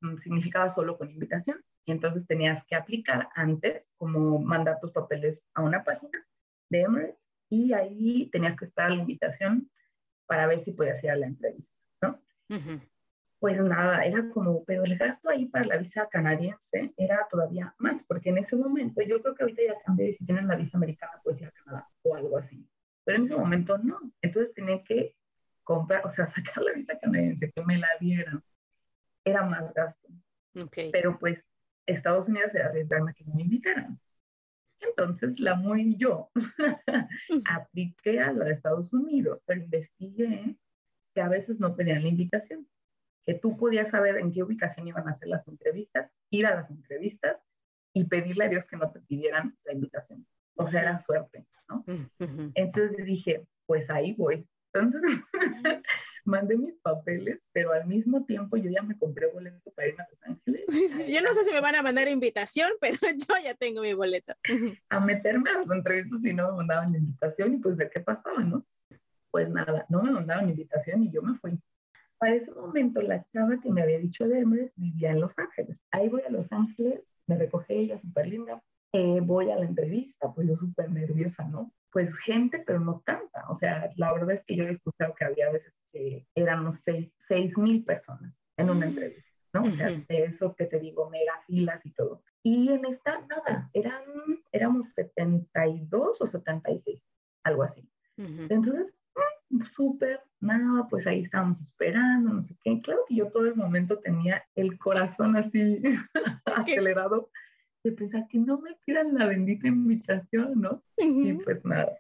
mm, 0.02 0.18
significaba 0.18 0.70
solo 0.70 0.98
con 0.98 1.12
invitación. 1.12 1.64
Y 1.86 1.92
entonces 1.92 2.28
tenías 2.28 2.64
que 2.66 2.76
aplicar 2.76 3.30
antes, 3.36 3.92
como 3.98 4.40
mandar 4.40 4.80
tus 4.80 4.92
papeles 4.92 5.50
a 5.54 5.62
una 5.62 5.84
página 5.84 6.26
de 6.70 6.82
Emirates 6.82 7.30
y 7.50 7.74
ahí 7.74 8.30
tenías 8.32 8.56
que 8.56 8.66
estar 8.66 8.86
a 8.86 8.90
la 8.90 9.02
invitación 9.02 9.70
para 10.28 10.46
ver 10.46 10.60
si 10.60 10.72
podías 10.72 11.04
ir 11.04 11.10
a 11.10 11.16
la 11.16 11.26
entrevista, 11.26 11.76
¿no? 12.02 12.22
Pues 13.40 13.60
nada, 13.62 14.04
era 14.04 14.30
como, 14.30 14.64
pero 14.66 14.84
el 14.84 14.98
gasto 14.98 15.30
ahí 15.30 15.46
para 15.46 15.66
la 15.66 15.78
visa 15.78 16.08
canadiense 16.10 16.94
era 16.98 17.26
todavía 17.30 17.74
más, 17.78 18.04
porque 18.04 18.30
en 18.30 18.40
ese 18.40 18.56
momento, 18.58 19.02
yo 19.02 19.22
creo 19.22 19.34
que 19.34 19.44
ahorita 19.44 19.62
ya 19.66 19.82
cambié, 19.86 20.12
si 20.12 20.26
tienes 20.26 20.44
la 20.46 20.58
visa 20.58 20.78
americana, 20.78 21.22
puedes 21.24 21.42
ir 21.42 21.48
a 21.48 21.52
Canadá 21.52 21.90
o 22.04 22.16
algo 22.16 22.38
así, 22.38 22.68
pero 23.06 23.18
en 23.18 23.24
ese 23.24 23.36
momento 23.36 23.78
no, 23.78 24.00
entonces 24.22 24.54
tenía 24.54 24.84
que 24.84 25.16
comprar, 25.64 26.06
o 26.06 26.10
sea, 26.10 26.28
sacar 26.54 26.64
la 26.64 26.74
visa 26.74 27.00
canadiense, 27.00 27.52
que 27.52 27.64
me 27.64 27.78
la 27.78 27.90
dieran, 28.00 28.44
era 29.24 29.44
más 29.44 29.74
gasto. 29.74 30.10
Okay. 30.54 30.92
Pero 30.92 31.18
pues 31.18 31.46
Estados 31.86 32.28
Unidos 32.28 32.54
era 32.56 32.68
arriesgarme 32.68 33.12
a 33.12 33.14
que 33.14 33.24
me 33.24 33.44
invitaran. 33.44 34.00
Entonces, 34.82 35.40
la 35.40 35.56
muy 35.56 35.96
yo 35.98 36.32
apliqué 37.46 38.20
a 38.20 38.32
la 38.32 38.46
de 38.46 38.54
Estados 38.54 38.94
Unidos, 38.94 39.42
pero 39.46 39.62
investigué 39.62 40.56
que 41.14 41.22
a 41.22 41.28
veces 41.30 41.60
no 41.60 41.76
pedían 41.76 42.04
la 42.04 42.10
invitación 42.10 42.68
que 43.26 43.34
tú 43.36 43.58
podías 43.58 43.90
saber 43.90 44.18
en 44.18 44.32
qué 44.32 44.44
ubicación 44.44 44.88
iban 44.88 45.08
a 45.08 45.12
hacer 45.12 45.28
las 45.28 45.48
entrevistas, 45.48 46.14
ir 46.30 46.46
a 46.46 46.56
las 46.56 46.70
entrevistas 46.70 47.42
y 47.94 48.06
pedirle 48.06 48.46
a 48.46 48.50
Dios 48.50 48.66
que 48.66 48.78
no 48.78 48.92
te 48.92 49.02
pidieran 49.02 49.58
la 49.64 49.74
invitación. 49.74 50.26
O 50.56 50.68
sea, 50.68 50.82
era 50.82 51.00
suerte, 51.00 51.46
¿no? 51.70 51.86
Entonces 52.54 53.06
dije, 53.06 53.46
pues 53.66 53.90
ahí 53.90 54.14
voy. 54.14 54.48
Entonces 54.74 55.02
mandé 56.26 56.58
mis 56.58 56.76
papeles, 56.78 57.48
pero 57.52 57.72
al 57.72 57.88
mismo 57.88 58.26
tiempo 58.26 58.58
yo 58.58 58.70
ya 58.70 58.82
me 58.82 58.98
compré 58.98 59.28
boleto 59.28 59.72
para 59.72 59.88
ir 59.88 60.00
a 60.00 60.08
Los 60.10 60.24
Ángeles. 60.24 60.66
Yo 61.14 61.22
no 61.22 61.34
sé 61.34 61.44
si 61.44 61.52
me 61.52 61.62
van 61.62 61.76
a 61.76 61.84
mandar 61.84 62.08
invitación, 62.08 62.72
pero 62.82 62.98
yo 63.02 63.36
ya 63.44 63.56
tengo 63.56 63.82
mi 63.82 63.94
boleto. 63.94 64.34
a 64.90 65.00
meterme 65.00 65.50
a 65.50 65.60
las 65.60 65.72
entrevistas 65.72 66.24
y 66.26 66.34
no 66.34 66.52
me 66.52 66.58
mandaban 66.58 66.96
invitación 66.96 67.56
y 67.56 67.58
pues 67.58 67.76
ver 67.76 67.90
qué 67.90 68.00
pasaba, 68.00 68.40
¿no? 68.42 68.66
Pues 69.32 69.50
nada, 69.50 69.86
no 69.90 70.02
me 70.02 70.12
mandaban 70.12 70.50
invitación 70.50 71.04
y 71.04 71.12
yo 71.12 71.22
me 71.22 71.36
fui. 71.36 71.60
Para 72.20 72.36
ese 72.36 72.52
momento, 72.52 73.02
la 73.02 73.24
chava 73.32 73.60
que 73.62 73.72
me 73.72 73.82
había 73.82 73.98
dicho 73.98 74.28
de 74.28 74.40
Emirates 74.40 74.78
vivía 74.78 75.12
en 75.12 75.22
Los 75.22 75.40
Ángeles. 75.40 75.80
Ahí 75.92 76.10
voy 76.10 76.22
a 76.24 76.30
Los 76.30 76.52
Ángeles, 76.52 77.02
me 77.28 77.38
recoge 77.38 77.76
ella, 77.76 77.98
súper 77.98 78.28
linda. 78.28 78.62
Eh, 78.92 79.22
voy 79.22 79.52
a 79.52 79.56
la 79.56 79.66
entrevista, 79.66 80.34
pues 80.34 80.48
yo 80.48 80.56
súper 80.56 80.92
nerviosa, 80.92 81.48
¿no? 81.48 81.72
Pues 81.92 82.14
gente, 82.18 82.62
pero 82.66 82.80
no 82.80 83.02
tanta. 83.06 83.50
O 83.50 83.56
sea, 83.56 83.90
la 83.96 84.12
verdad 84.12 84.32
es 84.32 84.44
que 84.44 84.56
yo 84.56 84.66
he 84.66 84.72
escuchado 84.72 85.16
que 85.16 85.26
había 85.26 85.50
veces 85.50 85.74
que 85.94 86.28
eran, 86.36 86.64
no 86.64 86.74
sé, 86.74 87.14
seis 87.18 87.58
mil 87.58 87.86
personas 87.86 88.36
en 88.58 88.70
una 88.70 88.86
mm. 88.86 88.90
entrevista, 88.90 89.30
¿no? 89.54 89.64
O 89.64 89.72
sea, 89.72 89.90
eso 90.10 90.56
que 90.56 90.66
te 90.66 90.80
digo, 90.80 91.10
mega 91.10 91.34
filas 91.48 91.86
y 91.86 91.92
todo. 91.92 92.22
Y 92.44 92.70
en 92.70 92.84
esta, 92.86 93.22
nada, 93.28 93.70
eran, 93.74 94.04
éramos 94.52 94.92
72 94.92 96.22
o 96.22 96.28
76, 96.28 97.06
algo 97.44 97.64
así. 97.64 97.90
Entonces, 98.18 98.94
súper, 99.74 100.22
nada, 100.40 100.88
pues 100.90 101.08
ahí 101.08 101.22
estábamos 101.22 101.60
esperando, 101.62 102.34
no 102.34 102.42
sé 102.42 102.56
qué. 102.64 102.82
Claro 102.82 103.02
que 103.08 103.16
yo 103.16 103.32
todo 103.32 103.46
el 103.46 103.56
momento 103.56 104.00
tenía 104.00 104.44
el 104.56 104.78
corazón 104.78 105.36
así 105.36 105.82
acelerado 106.46 107.30
de 107.84 107.92
pensar 107.92 108.28
que 108.28 108.40
no 108.40 108.60
me 108.60 108.76
pidan 108.86 109.16
la 109.16 109.26
bendita 109.26 109.68
invitación, 109.68 110.62
¿no? 110.62 110.84
Y 110.98 111.34
pues 111.34 111.64
nada, 111.66 111.98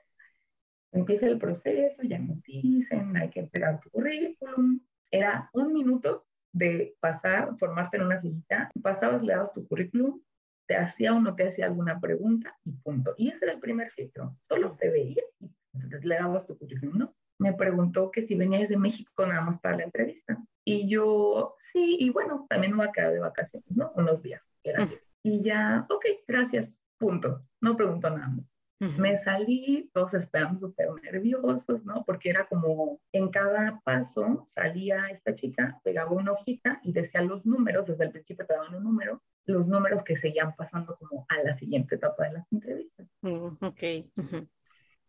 empieza 0.92 1.28
el 1.28 1.38
proceso, 1.38 2.02
ya 2.04 2.20
nos 2.20 2.42
dicen, 2.44 3.16
hay 3.18 3.30
que 3.30 3.42
entregar 3.42 3.80
tu 3.80 3.90
currículum. 3.90 4.82
Era 5.12 5.50
un 5.54 5.74
minuto 5.74 6.26
de 6.52 6.96
pasar, 7.00 7.56
formarte 7.58 7.98
en 7.98 8.04
una 8.04 8.22
filita, 8.22 8.70
pasabas, 8.82 9.24
le 9.24 9.34
dabas 9.34 9.54
tu 9.54 9.68
currículum, 9.68 10.22
te 10.68 10.76
hacía 10.76 11.14
o 11.14 11.20
no 11.20 11.36
te 11.36 11.48
hacía 11.48 11.66
alguna 11.66 12.00
pregunta 12.00 12.56
y 12.64 12.72
punto. 12.72 13.16
Y 13.18 13.30
ese 13.30 13.46
era 13.46 13.54
el 13.54 13.60
primer 13.60 13.90
filtro. 13.92 14.36
Solo 14.42 14.76
te 14.80 14.90
veía 14.90 15.24
y 15.40 16.08
le 16.08 16.16
dabas 16.16 16.46
tu 16.46 16.58
currículum, 16.58 16.98
¿no? 16.98 17.16
Me 17.40 17.54
preguntó 17.54 18.12
que 18.12 18.22
si 18.22 18.36
venía 18.36 18.60
desde 18.60 18.78
México 18.78 19.26
nada 19.26 19.42
más 19.42 19.60
para 19.60 19.78
la 19.78 19.84
entrevista. 19.84 20.38
Y 20.66 20.88
yo, 20.90 21.56
sí, 21.58 21.98
y 22.00 22.10
bueno, 22.10 22.46
también 22.50 22.74
me 22.74 22.80
voy 22.80 22.88
a 22.88 22.92
quedar 22.92 23.14
de 23.14 23.20
vacaciones, 23.20 23.72
¿no? 23.76 23.92
Unos 23.96 24.22
días, 24.22 24.44
era 24.64 24.84
así. 24.84 24.96
Y 25.24 25.42
ya, 25.44 25.88
ok, 25.90 26.06
gracias, 26.28 26.80
punto. 26.98 27.42
No 27.62 27.76
pregunto 27.76 28.10
nada 28.10 28.28
más. 28.28 28.56
Me 28.80 29.18
salí, 29.18 29.90
todos 29.94 30.14
esperando 30.14 30.58
súper 30.58 30.88
nerviosos, 31.04 31.84
¿no? 31.84 32.06
Porque 32.06 32.30
era 32.30 32.48
como 32.48 33.02
en 33.12 33.28
cada 33.28 33.82
paso 33.84 34.44
salía 34.46 35.08
esta 35.10 35.36
chica, 35.36 35.82
pegaba 35.84 36.12
una 36.12 36.32
hojita 36.32 36.80
y 36.82 36.94
decía 36.94 37.22
los 37.22 37.46
números, 37.46 37.88
desde 37.88 38.06
el 38.06 38.12
principio 38.12 38.46
te 38.46 38.54
daban 38.54 38.76
un 38.76 38.86
número, 38.86 39.22
los 39.44 39.68
números 39.68 40.02
que 40.02 40.16
seguían 40.16 40.56
pasando 40.56 40.96
como 40.96 41.26
a 41.28 41.44
la 41.44 41.54
siguiente 41.56 41.96
etapa 41.96 42.24
de 42.24 42.32
las 42.32 42.50
entrevistas. 42.54 43.06
Mm, 43.22 43.58
ok 43.60 43.84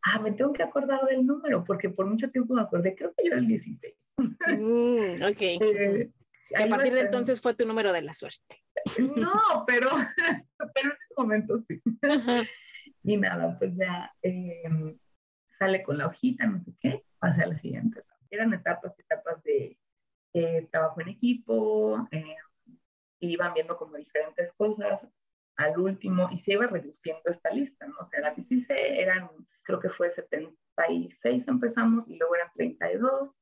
ah, 0.03 0.19
me 0.21 0.33
tengo 0.33 0.53
que 0.53 0.63
acordar 0.63 1.05
del 1.07 1.27
número, 1.27 1.65
porque 1.65 1.91
por 1.91 2.07
mucho 2.07 2.31
tiempo 2.31 2.55
me 2.55 2.63
acordé, 2.63 2.95
creo 2.95 3.13
que 3.15 3.25
yo 3.25 3.33
era 3.33 3.39
el 3.39 3.47
16. 3.47 3.95
Mm, 4.59 5.23
ok. 5.23 5.41
Eh, 6.53 6.57
que 6.57 6.65
a 6.65 6.69
partir 6.69 6.93
de 6.93 7.03
entonces 7.03 7.41
fue 7.41 7.55
tu 7.55 7.65
número 7.65 7.93
de 7.93 8.03
la 8.03 8.13
suerte. 8.13 8.65
No, 9.15 9.33
pero, 9.69 9.89
pero 10.75 10.91
en 10.91 10.97
ese 10.97 11.15
momento 11.17 11.57
sí. 11.59 11.81
Y 13.05 13.17
nada, 13.17 13.57
pues 13.57 13.77
ya 13.77 14.13
em, 14.21 14.99
sale 15.49 15.85
con 15.85 15.97
la 15.97 16.09
hojita, 16.09 16.47
no 16.47 16.59
sé 16.59 16.73
qué, 16.81 17.05
pasa 17.21 17.45
a 17.45 17.47
la 17.47 17.57
siguiente. 17.57 18.03
eran 18.31 18.53
etapas, 18.53 18.99
etapas 18.99 19.41
de 19.45 19.79
eh, 20.33 20.69
trabajo 20.73 21.01
en 21.01 21.09
equipo, 21.11 22.09
eh, 22.11 22.35
iban 23.21 23.55
viendo 23.55 23.77
como 23.77 23.97
diferentes 23.97 24.53
cosas 24.53 25.07
al 25.61 25.79
último 25.79 26.29
y 26.33 26.39
se 26.39 26.53
iba 26.53 26.67
reduciendo 26.67 27.23
esta 27.31 27.51
lista, 27.51 27.87
¿no? 27.87 27.97
O 28.01 28.07
sea, 28.07 28.21
la 28.21 28.35
sí 28.35 28.65
eran, 28.69 29.29
creo 29.63 29.79
que 29.79 29.91
fue 29.91 30.11
76 30.11 31.49
empezamos 31.49 32.09
y 32.09 32.17
luego 32.17 32.35
eran 32.35 32.51
32 32.55 33.41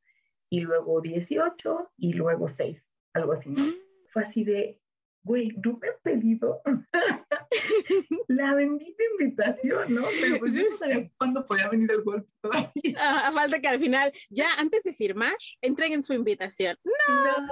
y 0.50 0.60
luego 0.60 1.00
18 1.00 1.92
y 1.96 2.12
luego 2.14 2.48
6, 2.48 2.92
algo 3.14 3.32
así, 3.32 3.50
¿no? 3.50 3.62
Mm. 3.62 3.74
Fue 4.08 4.22
así 4.22 4.44
de, 4.44 4.80
güey, 5.22 5.48
no 5.64 5.78
me 5.78 5.88
he 5.88 5.92
pedido 6.02 6.60
la 8.28 8.54
bendita 8.54 9.02
invitación, 9.18 9.94
¿no? 9.94 10.04
Pero 10.20 10.38
pues 10.38 10.54
yo 10.54 10.68
no 10.70 10.76
sabía 10.76 11.10
cuándo 11.16 11.44
podía 11.44 11.68
venir 11.68 11.90
el 11.90 12.02
golpe 12.02 12.30
todavía. 12.40 12.72
Ah, 12.98 13.30
falta 13.32 13.60
que 13.60 13.68
al 13.68 13.78
final, 13.78 14.12
ya 14.30 14.54
antes 14.58 14.82
de 14.82 14.94
firmar, 14.94 15.34
entreguen 15.60 16.02
su 16.02 16.12
invitación. 16.12 16.76
¡No! 16.84 17.46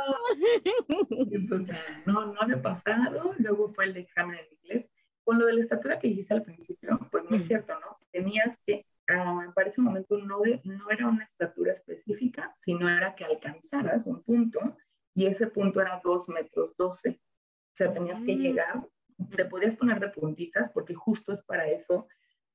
No, 2.06 2.26
no, 2.26 2.32
no 2.32 2.40
había 2.40 2.60
pasado. 2.60 3.34
Luego 3.38 3.72
fue 3.74 3.86
el 3.86 3.96
examen 3.96 4.38
en 4.38 4.46
inglés. 4.58 4.90
Con 5.24 5.38
lo 5.38 5.46
de 5.46 5.54
la 5.54 5.60
estatura 5.60 5.98
que 5.98 6.08
dijiste 6.08 6.34
al 6.34 6.42
principio, 6.42 6.98
pues 7.10 7.24
no 7.28 7.36
es 7.36 7.44
mm. 7.44 7.46
cierto, 7.46 7.72
¿no? 7.80 7.98
Tenías 8.12 8.58
que, 8.64 8.86
uh, 9.10 9.52
para 9.54 9.70
ese 9.70 9.80
momento 9.80 10.18
no, 10.18 10.40
no 10.64 10.90
era 10.90 11.08
una 11.08 11.24
estatura 11.24 11.72
específica, 11.72 12.54
sino 12.58 12.88
era 12.88 13.14
que 13.14 13.24
alcanzaras 13.24 14.06
un 14.06 14.22
punto 14.22 14.76
y 15.14 15.26
ese 15.26 15.48
punto 15.48 15.80
era 15.80 16.00
2 16.04 16.28
metros 16.28 16.76
12. 16.76 17.10
O 17.10 17.76
sea, 17.76 17.92
tenías 17.92 18.20
que 18.22 18.36
mm. 18.36 18.38
llegar, 18.38 18.86
te 19.36 19.44
podías 19.44 19.76
poner 19.76 20.00
de 20.00 20.08
puntitas 20.08 20.70
porque 20.70 20.94
justo 20.94 21.32
es 21.32 21.42
para 21.42 21.68
eso, 21.68 22.06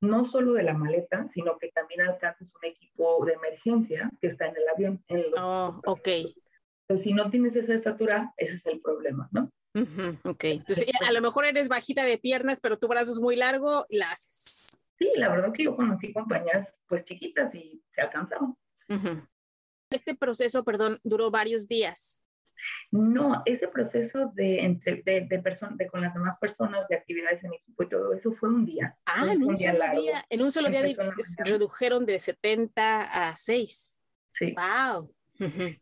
no 0.01 0.25
solo 0.25 0.53
de 0.53 0.63
la 0.63 0.73
maleta, 0.73 1.27
sino 1.27 1.57
que 1.57 1.69
también 1.69 2.01
alcances 2.01 2.51
un 2.55 2.69
equipo 2.69 3.23
de 3.25 3.33
emergencia 3.33 4.09
que 4.19 4.27
está 4.27 4.47
en 4.47 4.55
el 4.57 4.67
avión. 4.69 5.03
En 5.07 5.25
oh, 5.37 5.79
ok. 5.85 6.07
Entonces, 6.07 7.03
si 7.03 7.13
no 7.13 7.29
tienes 7.29 7.55
esa 7.55 7.73
estatura, 7.73 8.33
ese 8.37 8.55
es 8.55 8.65
el 8.65 8.81
problema, 8.81 9.29
¿no? 9.31 9.49
ok. 10.23 10.43
Entonces, 10.43 10.85
a 11.07 11.11
lo 11.11 11.21
mejor 11.21 11.45
eres 11.45 11.69
bajita 11.69 12.03
de 12.03 12.17
piernas, 12.17 12.59
pero 12.61 12.77
tu 12.77 12.87
brazo 12.87 13.11
es 13.11 13.19
muy 13.19 13.35
largo, 13.35 13.85
la 13.89 14.11
haces. 14.11 14.67
Sí, 14.97 15.09
la 15.15 15.29
verdad 15.29 15.53
que 15.53 15.63
yo 15.63 15.75
conocí 15.75 16.13
compañías 16.13 16.83
pues 16.87 17.03
chiquitas 17.03 17.55
y 17.55 17.81
se 17.89 18.01
alcanzaron. 18.01 18.55
Este 19.89 20.15
proceso, 20.15 20.63
perdón, 20.63 20.99
duró 21.03 21.31
varios 21.31 21.67
días. 21.67 22.23
No, 22.91 23.41
ese 23.45 23.69
proceso 23.69 24.31
de, 24.35 24.59
entre, 24.59 25.01
de, 25.03 25.21
de, 25.21 25.37
de 25.37 25.87
con 25.87 26.01
las 26.01 26.13
demás 26.13 26.37
personas, 26.37 26.87
de 26.89 26.95
actividades 26.95 27.41
en 27.45 27.53
equipo 27.53 27.83
y 27.83 27.89
todo 27.89 28.13
eso 28.13 28.33
fue 28.33 28.49
un 28.49 28.65
día. 28.65 28.97
Ah, 29.05 29.31
en 29.31 29.43
un, 29.43 29.55
solo 29.55 30.01
día. 30.01 30.25
En 30.29 30.41
un 30.41 30.51
solo 30.51 30.69
día 30.69 30.83
redujeron 31.45 32.05
de 32.05 32.19
70 32.19 33.29
a 33.29 33.35
6. 33.35 33.97
Sí. 34.33 34.55
Wow. 34.55 35.13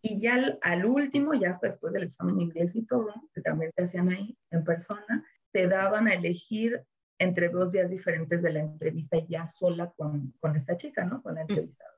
Y 0.02 0.22
ya 0.22 0.58
al, 0.62 0.86
último, 0.86 1.34
ya 1.34 1.50
hasta 1.50 1.68
después 1.68 1.92
del 1.94 2.04
examen 2.04 2.38
de 2.38 2.44
inglés 2.44 2.76
y 2.76 2.86
todo, 2.86 3.12
que 3.34 3.42
también 3.42 3.72
te 3.76 3.84
hacían 3.84 4.10
ahí 4.10 4.38
en 4.52 4.64
persona, 4.64 5.26
te 5.52 5.68
daban 5.68 6.08
a 6.08 6.14
elegir 6.14 6.82
entre 7.18 7.50
dos 7.50 7.74
días 7.74 7.92
diferentes 7.92 8.42
de 8.44 8.54
la 8.54 8.60
entrevista 8.62 9.18
ya 9.28 9.48
sola 9.48 9.92
con, 9.98 10.34
con 10.40 10.56
esta 10.56 10.78
chica, 10.78 11.04
¿no? 11.04 11.22
Con 11.22 11.36
la 11.36 11.42
entrevistada. 11.42 11.92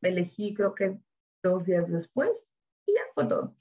Elegí 0.00 0.54
creo 0.54 0.74
que 0.74 0.96
dos 1.42 1.66
días 1.66 1.90
después 1.90 2.30
y 2.86 2.94
ya 2.94 3.02
fue 3.14 3.26
todo. 3.26 3.56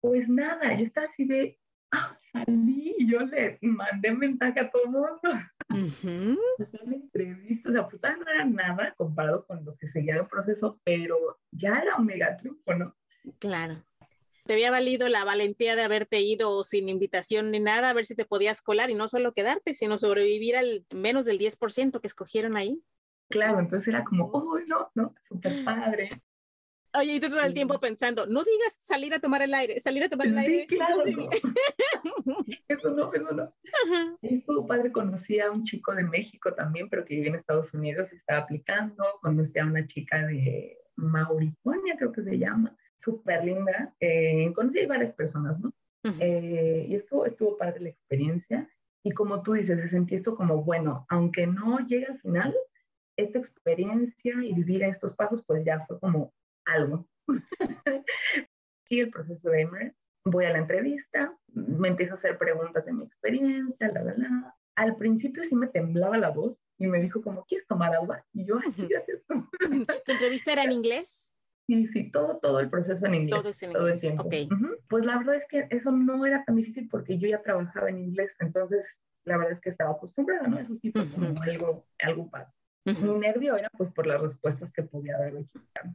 Pues 0.00 0.28
nada, 0.28 0.74
yo 0.74 0.82
estaba 0.82 1.06
así 1.06 1.24
de, 1.24 1.58
ah, 1.92 2.16
salí 2.32 2.94
y 2.98 3.10
yo 3.10 3.20
le 3.20 3.58
mandé 3.62 4.12
mensaje 4.12 4.60
a 4.60 4.70
todo 4.70 4.84
el 4.84 4.90
mundo. 4.90 5.18
Uh 5.70 6.36
la 6.84 6.94
entrevista, 6.94 7.68
o 7.68 7.72
sea, 7.72 7.88
pues 7.88 8.00
todavía 8.00 8.24
no 8.24 8.30
era 8.30 8.44
nada 8.44 8.94
comparado 8.96 9.46
con 9.46 9.64
lo 9.64 9.76
que 9.76 9.88
seguía 9.88 10.16
el 10.16 10.26
proceso, 10.26 10.80
pero 10.84 11.16
ya 11.50 11.78
era 11.78 11.96
un 11.96 12.06
mega 12.06 12.36
triunfo, 12.36 12.74
¿no? 12.74 12.96
Claro. 13.38 13.82
Te 14.44 14.54
había 14.54 14.70
valido 14.70 15.08
la 15.08 15.24
valentía 15.24 15.76
de 15.76 15.82
haberte 15.82 16.20
ido 16.20 16.64
sin 16.64 16.88
invitación 16.88 17.50
ni 17.50 17.60
nada, 17.60 17.90
a 17.90 17.92
ver 17.92 18.04
si 18.04 18.16
te 18.16 18.24
podías 18.24 18.62
colar 18.62 18.90
y 18.90 18.94
no 18.94 19.06
solo 19.06 19.32
quedarte, 19.32 19.74
sino 19.74 19.98
sobrevivir 19.98 20.56
al 20.56 20.84
menos 20.94 21.24
del 21.24 21.38
10% 21.38 22.00
que 22.00 22.06
escogieron 22.06 22.56
ahí. 22.56 22.82
Claro, 23.28 23.60
entonces 23.60 23.86
era 23.88 24.02
como, 24.02 24.26
oh, 24.26 24.58
no, 24.66 24.90
no, 24.94 25.14
súper 25.22 25.64
padre. 25.64 26.10
Oye, 26.98 27.14
y 27.14 27.20
tú 27.20 27.28
todo 27.28 27.42
el 27.42 27.54
tiempo 27.54 27.78
pensando, 27.78 28.26
no 28.26 28.42
digas 28.42 28.76
salir 28.80 29.14
a 29.14 29.20
tomar 29.20 29.42
el 29.42 29.54
aire, 29.54 29.78
salir 29.78 30.02
a 30.02 30.08
tomar 30.08 30.26
el 30.26 30.38
aire. 30.38 30.66
Sí, 30.68 30.76
claro. 30.76 31.02
eso 32.68 32.90
no, 32.90 33.12
eso 33.12 33.30
no. 33.32 33.52
Estuvo 34.22 34.66
padre, 34.66 34.90
conocí 34.90 35.38
a 35.38 35.50
un 35.50 35.64
chico 35.64 35.94
de 35.94 36.02
México 36.02 36.52
también, 36.52 36.88
pero 36.88 37.04
que 37.04 37.14
vivía 37.14 37.28
en 37.30 37.36
Estados 37.36 37.72
Unidos 37.74 38.12
y 38.12 38.16
estaba 38.16 38.40
aplicando. 38.40 39.04
Conocí 39.22 39.58
a 39.58 39.66
una 39.66 39.86
chica 39.86 40.26
de 40.26 40.78
Mauritonia, 40.96 41.96
creo 41.96 42.12
que 42.12 42.22
se 42.22 42.38
llama, 42.38 42.76
súper 42.96 43.44
linda. 43.44 43.94
Eh, 44.00 44.52
conocí 44.54 44.80
a 44.80 44.88
varias 44.88 45.12
personas, 45.12 45.60
¿no? 45.60 45.72
Eh, 46.18 46.86
y 46.88 46.94
estuvo, 46.96 47.24
estuvo 47.26 47.56
padre 47.56 47.80
la 47.80 47.88
experiencia. 47.90 48.68
Y 49.04 49.12
como 49.12 49.42
tú 49.42 49.52
dices, 49.52 49.80
se 49.80 49.88
sentí 49.88 50.16
esto 50.16 50.34
como, 50.34 50.64
bueno, 50.64 51.06
aunque 51.08 51.46
no 51.46 51.78
llegue 51.86 52.06
al 52.06 52.18
final, 52.18 52.54
esta 53.16 53.38
experiencia 53.38 54.34
y 54.42 54.52
vivir 54.54 54.82
estos 54.82 55.14
pasos, 55.14 55.42
pues 55.46 55.64
ya 55.64 55.84
fue 55.86 55.98
como 56.00 56.32
algo. 56.70 57.08
y 58.88 59.00
el 59.00 59.10
proceso 59.10 59.50
de 59.50 59.62
Emirates, 59.62 59.96
voy 60.24 60.44
a 60.44 60.50
la 60.50 60.58
entrevista, 60.58 61.36
me 61.48 61.88
empiezo 61.88 62.12
a 62.12 62.16
hacer 62.16 62.38
preguntas 62.38 62.84
de 62.84 62.92
mi 62.92 63.04
experiencia, 63.04 63.88
la, 63.88 64.02
la, 64.02 64.14
la. 64.16 64.56
Al 64.76 64.96
principio 64.96 65.42
sí 65.44 65.54
me 65.56 65.66
temblaba 65.66 66.16
la 66.16 66.30
voz 66.30 66.62
y 66.78 66.86
me 66.86 67.00
dijo 67.00 67.20
como, 67.22 67.44
¿quieres 67.44 67.66
tomar 67.66 67.94
agua? 67.94 68.24
Y 68.32 68.46
yo, 68.46 68.58
así, 68.66 68.86
gracias. 68.86 69.22
¿Tu 70.06 70.12
entrevista 70.12 70.52
era 70.52 70.64
en 70.64 70.72
inglés? 70.72 71.32
Sí, 71.66 71.86
sí, 71.88 72.10
todo, 72.10 72.38
todo 72.38 72.60
el 72.60 72.68
proceso 72.70 73.06
en 73.06 73.14
inglés. 73.14 73.40
Todo 73.40 73.50
es 73.50 73.62
en 73.62 73.70
inglés, 73.72 74.04
el 74.04 74.18
okay. 74.18 74.48
Pues 74.88 75.04
la 75.04 75.18
verdad 75.18 75.36
es 75.36 75.46
que 75.46 75.66
eso 75.70 75.92
no 75.92 76.26
era 76.26 76.44
tan 76.44 76.56
difícil 76.56 76.88
porque 76.88 77.18
yo 77.18 77.28
ya 77.28 77.42
trabajaba 77.42 77.90
en 77.90 77.98
inglés, 77.98 78.34
entonces 78.40 78.84
la 79.24 79.36
verdad 79.36 79.52
es 79.52 79.60
que 79.60 79.70
estaba 79.70 79.92
acostumbrada, 79.92 80.48
¿no? 80.48 80.58
Eso 80.58 80.74
sí 80.74 80.90
fue 80.90 81.08
como 81.08 81.40
algo, 81.42 81.86
algo 82.00 82.30
padre. 82.30 82.48
Mi 82.84 83.14
nervio 83.14 83.56
era 83.56 83.68
pues 83.76 83.90
por 83.90 84.06
las 84.06 84.20
respuestas 84.20 84.72
que 84.72 84.82
podía 84.82 85.18
dar 85.18 85.28
el 85.28 85.48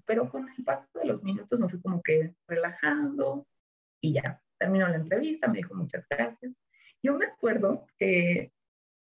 pero 0.06 0.30
con 0.30 0.48
el 0.50 0.63
paso 0.63 0.88
de 0.93 1.06
los 1.06 1.24
minutos 1.24 1.60
me 1.60 1.67
fui 1.67 1.82
como 1.82 2.02
que 2.02 2.36
relajando 2.48 3.48
y 4.02 4.13
ya, 4.13 4.41
terminó 4.60 4.88
la 4.88 4.98
entrevista, 4.98 5.48
me 5.48 5.58
dijo 5.58 5.74
muchas 5.74 6.06
gracias. 6.10 6.54
Yo 7.02 7.17
me 7.17 7.26
acuerdo 7.26 7.88
que 7.98 8.52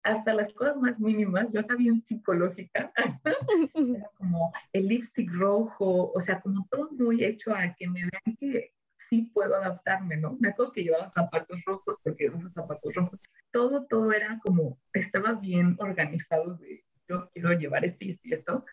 hasta 0.03 0.33
las 0.33 0.53
cosas 0.53 0.77
más 0.77 0.99
mínimas, 0.99 1.47
yo 1.51 1.61
acá 1.61 1.75
bien 1.75 2.03
psicológica, 2.03 2.91
era 3.73 4.09
como 4.17 4.53
el 4.73 4.87
lipstick 4.87 5.31
rojo, 5.31 6.11
o 6.13 6.19
sea, 6.19 6.41
como 6.41 6.67
todo 6.69 6.91
muy 6.91 7.23
hecho 7.23 7.55
a 7.55 7.73
que 7.73 7.87
me 7.87 8.01
vean 8.01 8.37
que 8.37 8.73
sí 8.97 9.31
puedo 9.33 9.55
adaptarme, 9.55 10.17
¿no? 10.17 10.37
Me 10.39 10.49
acuerdo 10.49 10.73
que 10.73 10.83
llevaba 10.83 11.11
zapatos 11.11 11.63
rojos 11.65 11.97
porque 12.03 12.29
uso 12.29 12.49
zapatos 12.49 12.93
rojos. 12.93 13.23
Todo, 13.51 13.85
todo 13.85 14.11
era 14.11 14.39
como, 14.43 14.77
estaba 14.93 15.33
bien 15.33 15.75
organizado 15.79 16.55
de 16.55 16.83
yo 17.07 17.29
quiero 17.33 17.53
llevar 17.53 17.85
esto 17.85 18.05
y 18.05 18.19
esto 18.31 18.65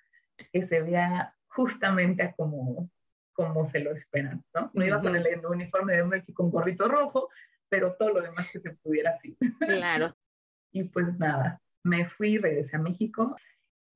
que 0.53 0.63
se 0.63 0.83
vea 0.83 1.35
justamente 1.49 2.23
a 2.23 2.33
como, 2.33 2.91
como 3.33 3.65
se 3.65 3.81
lo 3.81 3.93
esperan, 3.93 4.45
¿no? 4.55 4.71
No 4.75 4.85
iba 4.85 4.97
a 4.97 5.03
ponerle 5.03 5.39
un 5.39 5.47
uniforme 5.47 5.95
de 5.95 6.03
hombre 6.03 6.23
con 6.33 6.51
gorrito 6.51 6.89
rojo, 6.89 7.29
pero 7.69 7.95
todo 7.95 8.15
lo 8.15 8.23
demás 8.23 8.49
que 8.51 8.61
se 8.61 8.71
pudiera 8.71 9.11
así. 9.11 9.37
Claro. 9.61 10.17
y 10.73 10.85
pues 10.85 11.19
nada, 11.19 11.61
me 11.83 12.07
fui, 12.07 12.39
regresé 12.39 12.77
a 12.77 12.81
México. 12.81 13.37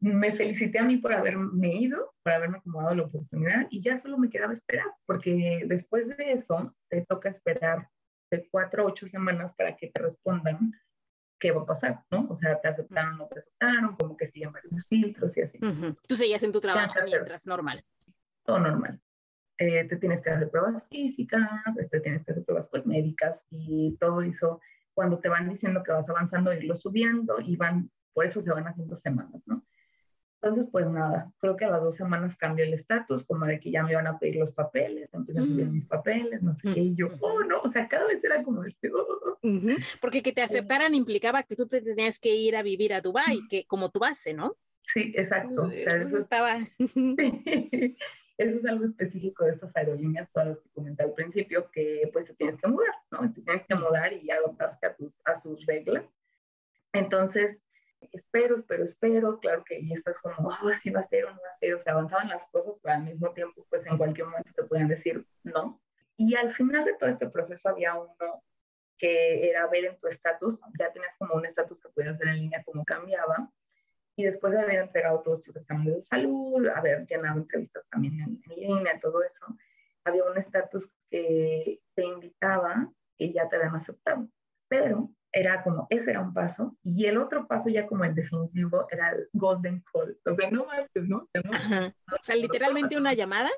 Me 0.00 0.32
felicité 0.32 0.78
a 0.78 0.84
mí 0.84 0.98
por 0.98 1.14
haberme 1.14 1.74
ido, 1.76 2.14
por 2.22 2.32
haberme 2.32 2.58
acomodado 2.58 2.94
la 2.94 3.04
oportunidad 3.04 3.66
y 3.70 3.80
ya 3.80 3.96
solo 3.96 4.18
me 4.18 4.28
quedaba 4.28 4.52
esperar, 4.52 4.86
porque 5.06 5.62
después 5.66 6.08
de 6.08 6.32
eso 6.32 6.74
te 6.90 7.06
toca 7.06 7.30
esperar 7.30 7.88
de 8.30 8.46
cuatro 8.50 8.82
a 8.82 8.86
ocho 8.86 9.06
semanas 9.06 9.54
para 9.54 9.76
que 9.76 9.88
te 9.88 10.02
respondan 10.02 10.72
qué 11.44 11.52
va 11.52 11.60
a 11.60 11.66
pasar, 11.66 12.02
¿no? 12.10 12.26
O 12.30 12.34
sea, 12.34 12.58
te 12.58 12.68
aceptaron 12.68 13.16
o 13.16 13.16
no 13.18 13.26
te 13.26 13.38
aceptaron, 13.38 13.96
como 13.96 14.16
que 14.16 14.26
siguen 14.26 14.50
varios 14.50 14.86
filtros 14.86 15.36
y 15.36 15.42
así. 15.42 15.58
Tú 16.08 16.16
seguías 16.16 16.42
en 16.42 16.52
tu 16.52 16.58
trabajo 16.58 16.94
mientras 17.04 17.46
normal. 17.46 17.84
Todo 18.46 18.60
normal. 18.60 18.98
Eh, 19.58 19.84
te 19.84 19.98
tienes 19.98 20.22
que 20.22 20.30
hacer 20.30 20.50
pruebas 20.50 20.86
físicas, 20.88 21.42
te 21.76 21.82
este, 21.82 22.00
tienes 22.00 22.24
que 22.24 22.32
hacer 22.32 22.44
pruebas 22.46 22.66
pues 22.68 22.86
médicas 22.86 23.44
y 23.50 23.94
todo 24.00 24.22
eso, 24.22 24.58
cuando 24.94 25.18
te 25.18 25.28
van 25.28 25.46
diciendo 25.46 25.82
que 25.82 25.92
vas 25.92 26.08
avanzando, 26.08 26.50
irlo 26.54 26.76
subiendo 26.78 27.38
y 27.38 27.56
van, 27.56 27.90
por 28.14 28.24
eso 28.24 28.40
se 28.40 28.50
van 28.50 28.66
haciendo 28.66 28.96
semanas, 28.96 29.42
¿no? 29.44 29.66
Entonces, 30.44 30.70
pues 30.70 30.86
nada, 30.86 31.32
creo 31.38 31.56
que 31.56 31.64
a 31.64 31.70
las 31.70 31.82
dos 31.82 31.96
semanas 31.96 32.36
cambió 32.36 32.66
el 32.66 32.74
estatus, 32.74 33.24
como 33.24 33.46
de 33.46 33.58
que 33.58 33.70
ya 33.70 33.82
me 33.82 33.92
iban 33.92 34.06
a 34.06 34.18
pedir 34.18 34.36
los 34.36 34.52
papeles, 34.52 35.14
empecé 35.14 35.38
a 35.38 35.42
subir 35.42 35.64
mm. 35.64 35.72
mis 35.72 35.86
papeles, 35.86 36.42
no 36.42 36.52
sé 36.52 36.68
qué, 36.74 36.80
y 36.80 36.94
yo, 36.94 37.08
oh, 37.20 37.42
no, 37.44 37.62
o 37.62 37.68
sea, 37.68 37.88
cada 37.88 38.06
vez 38.08 38.22
era 38.22 38.42
como 38.42 38.62
este, 38.62 38.92
oh, 38.92 39.06
oh, 39.08 39.38
oh". 39.42 39.76
Porque 40.02 40.22
que 40.22 40.32
te 40.32 40.42
aceptaran 40.42 40.94
implicaba 40.94 41.44
que 41.44 41.56
tú 41.56 41.66
te 41.66 41.80
tenías 41.80 42.18
que 42.18 42.34
ir 42.34 42.56
a 42.56 42.62
vivir 42.62 42.92
a 42.92 43.00
Dubái, 43.00 43.40
que 43.48 43.64
como 43.64 43.88
tu 43.88 44.00
base, 44.00 44.34
¿no? 44.34 44.54
Sí, 44.92 45.14
exacto. 45.16 45.62
O 45.62 45.70
sea, 45.70 45.96
eso, 45.96 46.18
estaba... 46.18 46.58
eso 46.78 47.96
es 48.36 48.66
algo 48.66 48.84
específico 48.84 49.46
de 49.46 49.52
estas 49.52 49.74
aerolíneas, 49.74 50.30
todas 50.30 50.48
las 50.48 50.60
que 50.60 50.68
comenté 50.74 51.04
al 51.04 51.14
principio, 51.14 51.70
que 51.70 52.10
pues 52.12 52.26
te 52.26 52.34
tienes 52.34 52.60
que 52.60 52.68
mudar, 52.68 52.94
¿no? 53.10 53.32
Te 53.32 53.40
tienes 53.40 53.64
que 53.66 53.76
mudar 53.76 54.12
y 54.12 54.30
adaptarse 54.30 54.84
a, 54.84 54.94
tus, 54.94 55.14
a 55.24 55.40
sus 55.40 55.64
reglas. 55.64 56.04
Entonces, 56.92 57.64
espero, 58.12 58.56
espero, 58.56 58.84
espero, 58.84 59.38
claro 59.40 59.64
que 59.64 59.78
y 59.80 59.92
estás 59.92 60.18
como, 60.20 60.48
oh, 60.48 60.72
sí 60.72 60.90
va 60.90 61.00
a 61.00 61.04
ser 61.04 61.26
o 61.26 61.30
no 61.30 61.40
va 61.42 61.48
a 61.48 61.58
ser, 61.58 61.74
o 61.74 61.78
sea, 61.78 61.92
avanzaban 61.92 62.28
las 62.28 62.46
cosas, 62.48 62.74
pero 62.82 62.94
al 62.94 63.04
mismo 63.04 63.32
tiempo, 63.32 63.66
pues 63.68 63.86
en 63.86 63.96
cualquier 63.96 64.26
momento 64.26 64.50
te 64.54 64.64
pueden 64.64 64.88
decir 64.88 65.26
no. 65.42 65.80
Y 66.16 66.34
al 66.36 66.52
final 66.52 66.84
de 66.84 66.94
todo 66.94 67.10
este 67.10 67.28
proceso 67.28 67.68
había 67.68 67.94
uno 67.94 68.42
que 68.96 69.48
era 69.48 69.66
ver 69.66 69.86
en 69.86 69.98
tu 69.98 70.06
estatus, 70.06 70.60
ya 70.78 70.92
tenías 70.92 71.16
como 71.16 71.34
un 71.34 71.46
estatus 71.46 71.80
que 71.80 71.88
podías 71.88 72.16
ver 72.18 72.28
en 72.28 72.36
línea 72.36 72.62
cómo 72.64 72.84
cambiaba, 72.84 73.50
y 74.16 74.24
después 74.24 74.52
de 74.52 74.60
haber 74.60 74.78
entregado 74.78 75.20
todos 75.22 75.42
tus 75.42 75.56
exámenes 75.56 75.96
de 75.96 76.02
salud, 76.02 76.66
haber 76.68 77.04
llenado 77.06 77.40
entrevistas 77.40 77.84
también 77.90 78.20
en, 78.20 78.42
en 78.48 78.56
línea, 78.56 79.00
todo 79.00 79.22
eso, 79.24 79.46
había 80.04 80.24
un 80.24 80.38
estatus 80.38 80.92
que 81.10 81.80
te 81.94 82.04
invitaba 82.04 82.92
que 83.16 83.32
ya 83.32 83.48
te 83.48 83.56
habían 83.56 83.74
aceptado, 83.74 84.28
pero 84.68 85.10
era 85.34 85.64
como, 85.64 85.88
ese 85.90 86.12
era 86.12 86.20
un 86.20 86.32
paso, 86.32 86.78
y 86.82 87.06
el 87.06 87.18
otro 87.18 87.46
paso 87.48 87.68
ya 87.68 87.86
como 87.86 88.04
el 88.04 88.14
definitivo 88.14 88.86
era 88.90 89.10
el 89.10 89.28
golden 89.32 89.82
call, 89.92 90.16
o 90.24 90.36
sea, 90.36 90.50
no 90.50 90.64
manches, 90.64 91.08
¿no? 91.08 91.28
O 91.28 92.22
sea, 92.22 92.36
literalmente 92.36 92.96
una 92.96 93.14
llamada. 93.14 93.50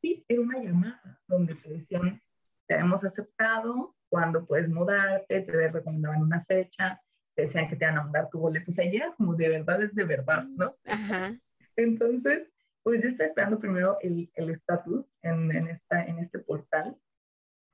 Sí, 0.00 0.24
era 0.26 0.40
una 0.40 0.58
llamada 0.58 1.20
donde 1.28 1.54
te 1.54 1.70
decían, 1.70 2.20
te 2.66 2.74
hemos 2.74 3.04
aceptado, 3.04 3.94
cuando 4.08 4.44
puedes 4.44 4.68
mudarte, 4.68 5.42
te 5.42 5.68
recomendaban 5.70 6.22
una 6.22 6.44
fecha, 6.44 7.00
te 7.36 7.42
decían 7.42 7.68
que 7.68 7.76
te 7.76 7.86
van 7.86 7.98
a 7.98 8.02
mandar 8.02 8.28
tu 8.28 8.40
boleto, 8.40 8.72
o 8.72 8.74
sea, 8.74 8.90
ya 8.90 9.14
como 9.14 9.36
de 9.36 9.48
verdad 9.48 9.80
es 9.80 9.94
de 9.94 10.04
verdad, 10.04 10.44
¿no? 10.44 10.76
Ajá. 10.84 11.38
Entonces, 11.76 12.50
pues 12.82 13.00
yo 13.00 13.08
estaba 13.08 13.28
esperando 13.28 13.60
primero 13.60 13.96
el 14.00 14.28
estatus 14.34 15.08
en, 15.22 15.52
en, 15.52 15.68
esta, 15.68 16.04
en 16.04 16.18
este 16.18 16.40
portal 16.40 16.98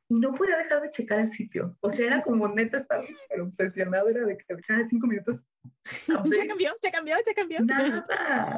y 0.09 0.19
no 0.19 0.35
podía 0.35 0.57
dejar 0.57 0.81
de 0.83 0.91
checar 0.91 1.21
el 1.21 1.31
sitio. 1.31 1.77
O 1.81 1.91
sea, 1.91 2.07
era 2.07 2.23
como 2.23 2.49
neta, 2.49 2.79
estaba 2.79 3.05
súper 3.05 3.41
obsesionado, 3.41 4.09
era 4.09 4.25
de 4.25 4.37
que 4.39 4.57
cada 4.67 4.87
cinco 4.89 5.07
minutos. 5.07 5.45
Ya 6.35 6.47
cambió, 6.47 6.71
ya 6.83 6.91
cambió, 6.91 7.17
ya 7.25 7.35
cambió. 7.35 7.61
Nada, 7.65 8.07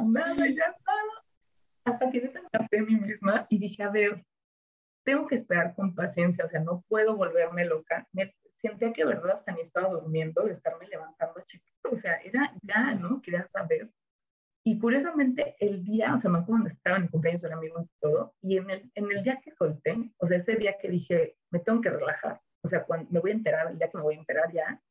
nada, 0.04 0.46
ya 0.48 0.76
nada. 0.86 1.24
Hasta 1.84 2.10
que 2.10 2.20
me 2.20 2.32
capté 2.50 2.78
a 2.78 2.82
mí 2.82 2.96
misma 2.96 3.46
y 3.48 3.58
dije, 3.58 3.82
a 3.82 3.90
ver, 3.90 4.24
tengo 5.04 5.26
que 5.26 5.36
esperar 5.36 5.74
con 5.74 5.94
paciencia, 5.94 6.44
o 6.44 6.48
sea, 6.48 6.60
no 6.60 6.84
puedo 6.88 7.16
volverme 7.16 7.64
loca. 7.64 8.06
Me 8.12 8.34
sentía 8.60 8.92
que, 8.92 9.04
verdad, 9.04 9.32
hasta 9.32 9.52
ni 9.52 9.60
estaba 9.62 9.88
durmiendo 9.88 10.42
de 10.42 10.52
estarme 10.52 10.86
levantando 10.88 11.40
a 11.40 11.44
checar. 11.44 11.72
O 11.90 11.96
sea, 11.96 12.16
era 12.22 12.52
ya, 12.62 12.94
¿no? 12.94 13.20
Quería 13.22 13.46
saber. 13.48 13.90
Y 14.64 14.78
curiosamente, 14.78 15.56
el 15.58 15.84
día, 15.84 16.14
o 16.14 16.20
sea, 16.20 16.30
me 16.30 16.38
acuerdo 16.38 16.62
cuando 16.62 16.68
estaba 16.68 16.96
en 16.96 17.02
mi 17.04 17.08
cumpleaños 17.08 17.44
era 17.44 17.56
amigo 17.56 17.82
y 17.82 17.88
todo, 18.00 18.34
y 18.42 18.58
en 18.58 18.70
el, 18.70 18.90
en 18.94 19.10
el 19.10 19.22
día 19.22 19.40
que 19.42 19.52
solté, 19.52 20.12
o 20.18 20.26
sea, 20.26 20.36
ese 20.36 20.56
día 20.56 20.76
que 20.78 20.88
dije, 20.90 21.36
me 21.50 21.60
tengo 21.60 21.80
que 21.80 21.90
relajar, 21.90 22.40
o 22.62 22.68
sea, 22.68 22.84
cuando 22.84 23.10
me 23.10 23.20
voy 23.20 23.30
a 23.30 23.34
enterar, 23.34 23.70
el 23.70 23.78
día 23.78 23.88
que 23.88 23.96
me 23.96 24.02
voy 24.02 24.16
a 24.16 24.18
enterar 24.18 24.52
ya, 24.52 24.82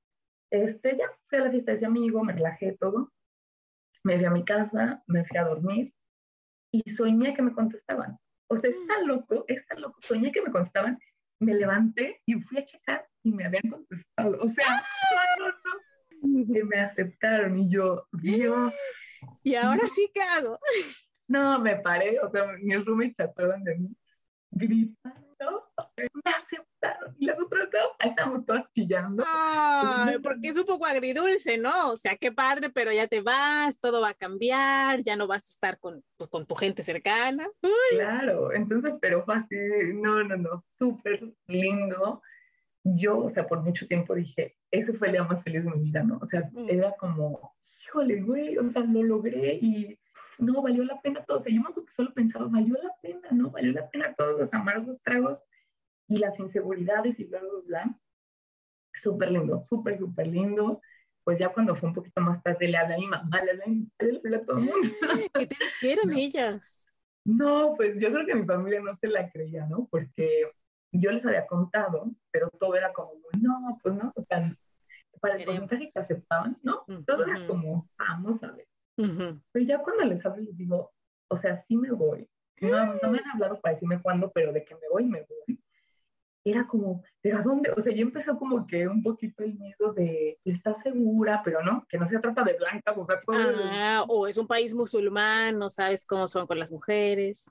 este, 0.51 0.97
ya 0.97 1.05
fui 1.27 1.38
a 1.38 1.43
la 1.43 1.51
fiesta 1.51 1.71
de 1.71 1.77
ese 1.77 1.86
amigo, 1.86 2.23
me 2.23 2.34
relajé 2.34 2.77
todo, 2.79 3.12
me 4.03 4.17
fui 4.17 4.25
a 4.25 4.32
mi 4.32 4.43
casa, 4.43 5.03
me 5.05 5.23
fui 5.23 5.38
a 5.38 5.43
dormir, 5.43 5.93
y 6.71 6.82
soñé 6.89 7.34
que 7.36 7.41
me 7.41 7.53
contestaban. 7.53 8.17
O 8.47 8.55
sea, 8.55 8.71
está 8.71 9.01
loco, 9.03 9.45
está 9.47 9.75
loco, 9.75 9.99
soñé 10.01 10.32
que 10.32 10.41
me 10.41 10.51
contestaban, 10.51 10.97
me 11.39 11.53
levanté 11.53 12.21
y 12.25 12.34
fui 12.41 12.58
a 12.58 12.65
checar 12.65 13.08
y 13.23 13.32
me 13.32 13.45
habían 13.45 13.69
contestado. 13.69 14.38
O 14.41 14.49
sea, 14.49 14.65
no, 14.67 15.45
no, 15.45 15.51
no, 15.51 15.88
que 16.53 16.63
me 16.63 16.79
aceptaron 16.79 17.58
y 17.58 17.69
yo, 17.69 18.08
Dios 18.12 18.73
¿Y 19.43 19.55
ahora 19.55 19.88
sí 19.93 20.10
qué 20.13 20.21
hago? 20.21 20.60
No, 21.27 21.60
me 21.60 21.75
paré, 21.75 22.19
o 22.21 22.32
sea, 22.32 22.47
mis 22.60 22.84
roommates 22.84 23.17
se 23.17 23.21
acuerdan 23.21 23.63
de 23.63 23.75
mí 23.75 23.95
gritando, 24.49 25.71
me 25.95 26.32
aceptaron 26.32 27.15
y 27.19 27.27
las 27.27 27.39
otras 27.39 27.69
no, 27.71 27.79
ahí 27.99 28.10
estamos 28.10 28.43
todas 28.47 28.65
chillando. 28.73 29.23
Ay, 29.27 30.17
porque 30.23 30.47
es 30.47 30.58
un 30.58 30.65
poco 30.65 30.88
agridulce, 30.88 31.60
¿no? 31.60 31.91
O 31.91 31.97
sea, 31.97 32.15
qué 32.15 32.32
padre, 32.32 32.71
pero 32.71 32.91
ya 32.91 33.05
te 33.05 33.21
vas, 33.21 33.79
todo 33.79 34.01
va 34.01 34.10
a 34.10 34.13
cambiar, 34.15 35.03
ya 35.03 35.15
no 35.15 35.27
vas 35.27 35.43
a 35.43 35.49
estar 35.49 35.79
con, 35.79 36.03
pues, 36.17 36.29
con 36.32 36.47
tu 36.47 36.55
gente 36.55 36.82
cercana. 36.82 37.47
Claro, 37.91 38.51
entonces, 38.51 38.95
pero 38.99 39.23
fue 39.23 39.36
así, 39.36 39.55
no, 39.93 40.23
no, 40.23 40.36
no, 40.36 40.65
súper 40.73 41.32
lindo. 41.45 42.23
Yo, 42.95 43.19
o 43.19 43.30
sea, 43.30 43.47
por 43.47 43.62
mucho 43.62 43.88
tiempo 43.88 44.15
dije, 44.15 44.58
ese 44.71 44.93
fue 44.93 45.08
el 45.08 45.13
día 45.13 45.23
más 45.23 45.43
feliz 45.43 45.63
de 45.63 45.71
mi 45.71 45.84
vida, 45.84 46.04
¿no? 46.04 46.19
O 46.21 46.25
sea, 46.25 46.49
mm. 46.52 46.69
era 46.69 46.95
como, 46.97 47.56
híjole, 47.86 48.21
güey, 48.21 48.58
o 48.58 48.67
sea, 48.69 48.84
lo 48.84 49.04
logré 49.04 49.56
y 49.62 49.99
no, 50.39 50.62
valió 50.62 50.84
la 50.84 51.02
pena 51.02 51.23
todo. 51.25 51.38
O 51.38 51.39
sea, 51.39 51.54
yo 51.54 51.62
me 51.62 51.67
acuerdo 51.67 51.86
que 51.86 51.93
solo 51.93 52.13
pensaba, 52.13 52.47
valió 52.47 52.75
la 52.82 52.95
pena, 53.02 53.28
¿no? 53.32 53.52
Valió 53.52 53.71
la 53.73 53.89
pena 53.89 54.13
todos 54.15 54.39
los 54.39 54.54
amargos 54.54 55.02
tragos 55.02 55.45
y 56.08 56.17
las 56.17 56.39
inseguridades 56.39 57.19
y 57.19 57.25
bla, 57.25 57.39
bla, 57.41 57.49
bla. 57.65 57.99
Súper 58.93 59.32
lindo, 59.32 59.62
súper, 59.62 59.97
súper 59.97 60.28
lindo. 60.28 60.82
Pues 61.23 61.38
ya 61.39 61.49
cuando 61.49 61.75
fue 61.75 61.89
un 61.89 61.95
poquito 61.95 62.21
más 62.21 62.41
tarde, 62.41 62.67
le 62.67 62.78
hablé 62.78 62.95
a 62.95 62.97
mi 62.97 63.08
mamá, 63.08 63.41
le 63.43 63.52
hablé 63.52 64.36
a 64.36 64.45
todo 64.45 64.58
el 64.58 64.65
mundo. 64.65 64.89
¿Qué 65.34 65.45
te 65.45 65.58
dijeron 65.60 66.13
ellas? 66.13 66.88
No, 67.25 67.75
pues 67.75 67.99
yo 67.99 68.12
creo 68.12 68.25
que 68.25 68.36
mi 68.36 68.45
familia 68.45 68.82
no 68.82 68.93
se 68.95 69.08
la 69.08 69.30
creía, 69.30 69.65
¿no? 69.67 69.88
Porque 69.91 70.49
yo 70.91 71.12
les 71.12 71.25
había 71.25 71.45
contado, 71.45 72.12
pero 72.32 72.49
todo 72.60 72.75
era 72.75 72.91
como, 72.93 73.12
no, 73.39 73.78
pues 73.82 73.95
no, 73.95 74.12
o 74.15 74.21
sea, 74.21 74.56
para 75.19 75.36
el 75.36 75.45
porcentaje 75.45 75.89
que 75.93 75.99
aceptaban, 75.99 76.58
¿no? 76.63 76.86
Todo 77.06 77.25
era 77.25 77.45
como, 77.45 77.89
vamos 77.97 78.43
a 78.43 78.52
ver. 78.52 78.67
Pero 78.95 79.65
ya 79.65 79.80
cuando 79.80 80.04
les 80.06 80.25
hablo 80.25 80.43
les 80.43 80.58
digo, 80.58 80.91
o 81.30 81.38
sea, 81.38 81.58
sí 81.58 81.78
me 81.78 81.91
voy. 81.91 82.28
No, 82.62 82.95
no 83.02 83.12
me 83.12 83.19
han 83.19 83.30
hablado 83.34 83.60
para 83.62 83.73
decirme 83.73 84.02
cuándo, 84.02 84.32
pero 84.32 84.52
de 84.52 84.65
que 84.65 84.75
me 84.75 84.89
voy, 84.91 85.06
me 85.06 85.21
voy. 85.21 85.62
Era 86.43 86.67
como, 86.67 87.04
¿pero 87.21 87.38
a 87.38 87.41
dónde? 87.41 87.71
O 87.71 87.80
sea, 87.80 87.93
yo 87.93 88.02
empezó 88.02 88.38
como 88.38 88.65
que 88.65 88.88
un 88.88 89.04
poquito 89.04 89.43
el 89.43 89.56
miedo 89.56 89.93
de, 89.93 90.39
¿estás 90.43 90.82
segura? 90.82 91.41
Pero 91.43 91.62
no, 91.63 91.86
que 91.88 91.97
no 91.97 92.08
se 92.08 92.19
trata 92.19 92.43
de 92.43 92.58
blancas, 92.58 92.97
o 92.97 93.04
sea, 93.06 93.21
todo 93.21 93.38
ah, 93.38 94.04
o 94.08 94.28
es 94.28 94.38
un 94.38 94.47
país 94.47 94.73
musulmán, 94.73 95.58
no 95.58 95.69
sabes 95.69 96.06
cómo 96.06 96.28
son 96.28 96.47
con 96.47 96.60
las 96.60 96.71
mujeres. 96.71 97.45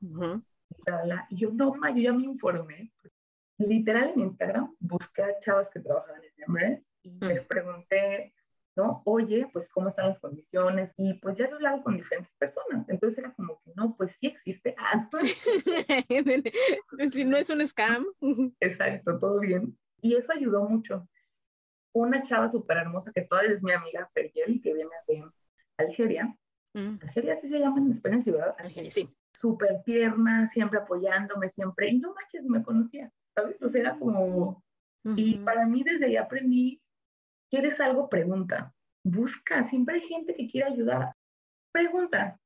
Y 1.31 1.37
yo, 1.37 1.51
no, 1.53 1.74
ma, 1.74 1.90
yo 1.90 2.03
ya 2.03 2.12
me 2.12 2.24
informé. 2.24 2.92
Literal 3.58 4.12
en 4.14 4.20
Instagram 4.20 4.74
busqué 4.78 5.22
a 5.22 5.38
chavas 5.40 5.68
que 5.68 5.80
trabajaban 5.80 6.22
en 6.22 6.44
Emirates 6.46 6.86
y 7.02 7.18
les 7.24 7.42
pregunté, 7.42 8.32
¿no? 8.76 9.02
Oye, 9.04 9.48
pues 9.52 9.68
cómo 9.68 9.88
están 9.88 10.08
las 10.08 10.20
condiciones 10.20 10.94
y 10.96 11.14
pues 11.14 11.36
ya 11.36 11.46
he 11.46 11.52
hablado 11.52 11.82
con 11.82 11.96
diferentes 11.96 12.32
personas. 12.36 12.88
Entonces 12.88 13.18
era 13.18 13.32
como 13.32 13.60
que 13.62 13.72
no, 13.74 13.96
pues 13.96 14.16
sí 14.20 14.28
existe. 14.28 14.76
Ah, 14.90 15.08
si 17.10 17.24
no 17.24 17.36
es 17.36 17.50
un 17.50 17.66
scam. 17.66 18.06
Exacto, 18.60 19.18
todo 19.18 19.40
bien. 19.40 19.76
Y 20.00 20.14
eso 20.14 20.32
ayudó 20.32 20.64
mucho. 20.68 21.08
Una 21.92 22.22
chava 22.22 22.48
súper 22.48 22.76
hermosa 22.76 23.10
que 23.12 23.22
todavía 23.22 23.52
es 23.52 23.62
mi 23.62 23.72
amiga, 23.72 24.08
Fergel, 24.14 24.60
que 24.62 24.72
viene 24.72 24.90
de 25.08 25.24
Algeria. 25.78 26.36
Mm. 26.74 26.98
Algeria 27.02 27.34
sí 27.34 27.48
se 27.48 27.58
llama 27.58 27.78
en 27.78 27.90
España, 27.90 28.20
¿verdad? 28.24 28.54
Algeria, 28.58 28.90
sí. 28.90 29.08
Súper 29.32 29.82
tierna, 29.84 30.46
siempre 30.46 30.78
apoyándome, 30.78 31.48
siempre. 31.48 31.90
Y 31.90 31.98
no 31.98 32.14
manches, 32.14 32.44
me 32.44 32.62
conocía, 32.62 33.12
¿sabes? 33.40 33.62
O 33.62 33.68
sea, 33.68 33.81
era 33.81 33.98
como... 33.98 34.62
Y 35.16 35.38
para 35.38 35.64
mí 35.64 35.85
desde 35.85 36.07
ahí 36.07 36.16
aprendí 36.16 36.83
¿Quieres 37.51 37.81
algo? 37.81 38.09
Pregunta. 38.09 38.74
Busca. 39.03 39.64
Siempre 39.64 39.96
hay 39.96 40.01
gente 40.03 40.35
que 40.35 40.48
quiere 40.48 40.70
ayudar. 40.70 41.14
Pregunta. 41.72 42.38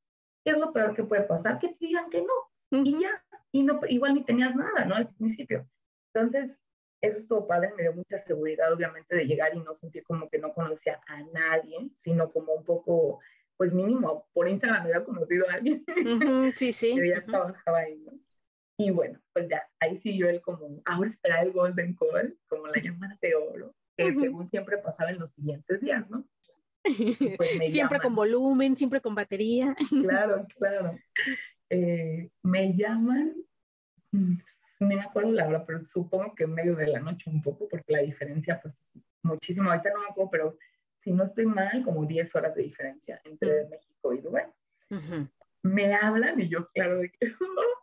¿Qué 0.44 0.52
es 0.52 0.58
lo 0.58 0.72
peor 0.72 0.94
que 0.94 1.04
puede 1.04 1.22
pasar? 1.22 1.58
Que 1.58 1.68
te 1.68 1.86
digan 1.86 2.08
que 2.08 2.22
no. 2.22 2.82
Y 2.84 3.00
ya. 3.00 3.24
Y 3.50 3.62
no, 3.64 3.80
igual 3.88 4.14
ni 4.14 4.24
tenías 4.24 4.54
nada, 4.54 4.84
¿no? 4.84 4.94
Al 4.94 5.08
principio. 5.14 5.68
Entonces, 6.14 6.56
eso 7.00 7.18
estuvo 7.18 7.46
padre, 7.46 7.72
me 7.76 7.82
dio 7.82 7.92
mucha 7.92 8.16
seguridad, 8.18 8.72
obviamente, 8.72 9.16
de 9.16 9.26
llegar 9.26 9.54
y 9.54 9.60
no 9.60 9.74
sentir 9.74 10.04
como 10.04 10.28
que 10.28 10.38
no 10.38 10.54
conocía 10.54 11.00
a 11.06 11.22
nadie, 11.22 11.90
sino 11.96 12.30
como 12.30 12.54
un 12.54 12.64
poco, 12.64 13.20
pues 13.56 13.74
mínimo, 13.74 14.26
por 14.32 14.48
Instagram 14.48 14.84
había 14.84 15.04
conocido 15.04 15.48
a 15.50 15.54
alguien. 15.54 15.84
sí, 16.54 16.72
sí. 16.72 16.94
que 16.94 17.08
ya 17.08 17.24
trabajaba 17.24 17.78
ahí, 17.78 17.98
¿no? 17.98 18.12
Y 18.82 18.90
bueno, 18.90 19.20
pues 19.32 19.48
ya, 19.48 19.62
ahí 19.80 19.98
siguió 19.98 20.28
él 20.28 20.40
como, 20.40 20.82
ahora 20.84 21.08
esperar 21.08 21.46
el 21.46 21.52
Golden 21.52 21.94
Call, 21.94 22.36
como 22.48 22.66
la 22.66 22.80
llamada 22.80 23.18
de 23.20 23.34
oro 23.34 23.74
que 23.96 24.14
según 24.14 24.46
siempre 24.46 24.78
pasaba 24.78 25.10
en 25.10 25.18
los 25.18 25.30
siguientes 25.30 25.80
días, 25.80 26.10
¿no? 26.10 26.24
Pues 27.36 27.72
siempre 27.72 28.00
con 28.00 28.14
volumen, 28.14 28.76
siempre 28.76 29.00
con 29.00 29.14
batería. 29.14 29.76
Claro, 30.02 30.46
claro. 30.58 30.98
Eh, 31.70 32.30
me 32.42 32.74
llaman, 32.74 33.34
mm, 34.10 34.36
no 34.80 34.86
me 34.86 35.00
acuerdo 35.00 35.30
la 35.30 35.46
hora, 35.46 35.64
pero 35.64 35.84
supongo 35.84 36.34
que 36.34 36.44
en 36.44 36.54
medio 36.54 36.74
de 36.74 36.88
la 36.88 37.00
noche 37.00 37.30
un 37.30 37.40
poco, 37.40 37.68
porque 37.68 37.92
la 37.92 38.00
diferencia, 38.00 38.60
pues, 38.60 38.80
es 38.80 38.90
muchísimo. 39.22 39.70
Ahorita 39.70 39.90
no 39.90 40.00
me 40.00 40.08
acuerdo, 40.08 40.30
pero 40.30 40.58
si 41.00 41.12
no 41.12 41.24
estoy 41.24 41.46
mal, 41.46 41.84
como 41.84 42.04
10 42.04 42.34
horas 42.34 42.56
de 42.56 42.64
diferencia 42.64 43.20
entre 43.24 43.68
México 43.68 44.12
y 44.12 44.20
Dubái. 44.20 44.46
Me 45.62 45.94
hablan 45.94 46.40
y 46.40 46.48
yo, 46.48 46.68
claro, 46.72 46.98
de 46.98 47.10
que, 47.10 47.18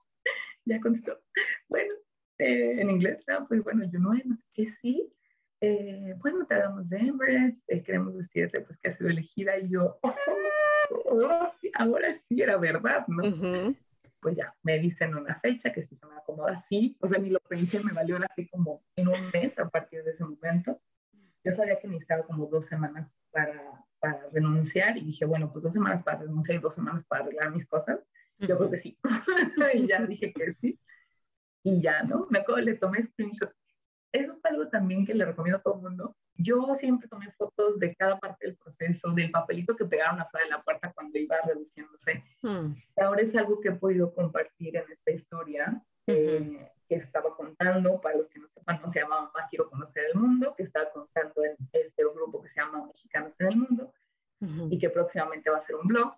ya 0.69 0.79
contestó. 0.79 1.19
Bueno, 1.67 1.93
eh, 2.37 2.79
en 2.79 2.89
inglés, 2.89 3.23
ah, 3.27 3.45
pues 3.47 3.63
bueno, 3.63 3.83
yo 3.91 3.99
no, 3.99 4.13
no 4.13 4.35
sé 4.35 4.45
qué 4.53 4.67
sí 4.67 5.13
eh, 5.61 6.15
bueno, 6.19 6.45
te 6.45 6.55
hablamos 6.55 6.89
de 6.89 6.97
Emirates, 6.99 7.65
eh, 7.67 7.83
queremos 7.83 8.17
decirte 8.17 8.61
pues 8.61 8.79
que 8.79 8.89
ha 8.89 8.97
sido 8.97 9.09
elegida 9.09 9.57
y 9.57 9.69
yo, 9.69 9.99
oh, 10.01 10.15
ahora, 11.09 11.51
sí, 11.59 11.71
ahora 11.75 12.13
sí 12.13 12.41
era 12.41 12.57
verdad, 12.57 13.05
¿no? 13.07 13.75
Pues 14.21 14.37
ya, 14.37 14.55
me 14.63 14.79
dicen 14.79 15.15
una 15.15 15.35
fecha 15.35 15.71
que 15.73 15.83
si 15.83 15.97
se 15.97 16.05
me 16.05 16.15
acomoda 16.15 16.53
así, 16.53 16.97
o 17.01 17.07
sea, 17.07 17.19
ni 17.19 17.29
lo 17.29 17.39
pensé, 17.41 17.83
me 17.83 17.91
valió 17.91 18.17
así 18.29 18.47
como 18.47 18.83
en 18.95 19.09
un 19.09 19.29
mes 19.33 19.59
a 19.59 19.67
partir 19.69 20.03
de 20.03 20.11
ese 20.11 20.23
momento. 20.23 20.81
yo 21.43 21.51
sabía 21.51 21.79
que 21.79 21.87
necesitaba 21.87 22.23
como 22.23 22.45
dos 22.45 22.65
semanas 22.65 23.15
para, 23.31 23.85
para 23.99 24.29
renunciar 24.31 24.97
y 24.97 25.05
dije, 25.05 25.25
bueno, 25.25 25.51
pues 25.51 25.63
dos 25.63 25.73
semanas 25.73 26.03
para 26.03 26.19
renunciar 26.19 26.57
y 26.57 26.61
dos 26.61 26.75
semanas 26.75 27.03
para 27.05 27.23
arreglar 27.23 27.51
mis 27.51 27.65
cosas. 27.65 27.99
Yo 28.39 28.57
creo 28.57 28.71
que 28.71 28.77
sí. 28.77 28.97
y 29.73 29.87
ya 29.87 30.05
dije 30.05 30.33
que 30.33 30.53
sí. 30.53 30.79
Y 31.63 31.81
ya, 31.81 32.03
¿no? 32.03 32.27
Me 32.29 32.39
acuerdo, 32.39 32.61
le 32.61 32.75
tomé 32.75 33.03
screenshot. 33.03 33.51
Eso 34.11 34.33
es 34.33 34.45
algo 34.45 34.67
también 34.69 35.05
que 35.05 35.13
le 35.13 35.25
recomiendo 35.25 35.59
a 35.59 35.61
todo 35.61 35.75
el 35.75 35.81
mundo. 35.81 36.15
Yo 36.35 36.73
siempre 36.75 37.09
tomé 37.09 37.29
fotos 37.31 37.79
de 37.79 37.93
cada 37.95 38.17
parte 38.17 38.47
del 38.47 38.55
proceso, 38.55 39.11
del 39.11 39.29
papelito 39.29 39.75
que 39.75 39.85
pegaron 39.85 40.19
afuera 40.21 40.45
de 40.45 40.51
la 40.51 40.63
puerta 40.63 40.91
cuando 40.93 41.19
iba 41.19 41.35
reduciéndose. 41.45 42.23
Mm. 42.41 42.75
Ahora 42.97 43.21
es 43.21 43.35
algo 43.35 43.59
que 43.59 43.69
he 43.69 43.73
podido 43.73 44.13
compartir 44.13 44.77
en 44.77 44.89
esta 44.89 45.11
historia 45.11 45.83
eh, 46.07 46.71
que 46.87 46.95
estaba 46.95 47.35
contando, 47.35 47.99
para 47.99 48.17
los 48.17 48.29
que 48.29 48.39
no 48.39 48.47
sepan, 48.47 48.81
no 48.81 48.87
se 48.87 49.01
llama 49.01 49.21
Mamá 49.21 49.47
Quiero 49.49 49.69
Conocer 49.69 50.05
el 50.11 50.19
Mundo, 50.19 50.55
que 50.55 50.63
estaba 50.63 50.89
contando 50.91 51.43
en 51.43 51.55
este 51.73 52.03
grupo 52.03 52.41
que 52.41 52.49
se 52.49 52.61
llama 52.61 52.85
Mexicanos 52.87 53.33
en 53.39 53.47
el 53.47 53.57
Mundo 53.57 53.93
y 54.71 54.79
que 54.79 54.89
próximamente 54.89 55.49
va 55.49 55.57
a 55.57 55.61
ser 55.61 55.75
un 55.75 55.87
blog. 55.87 56.15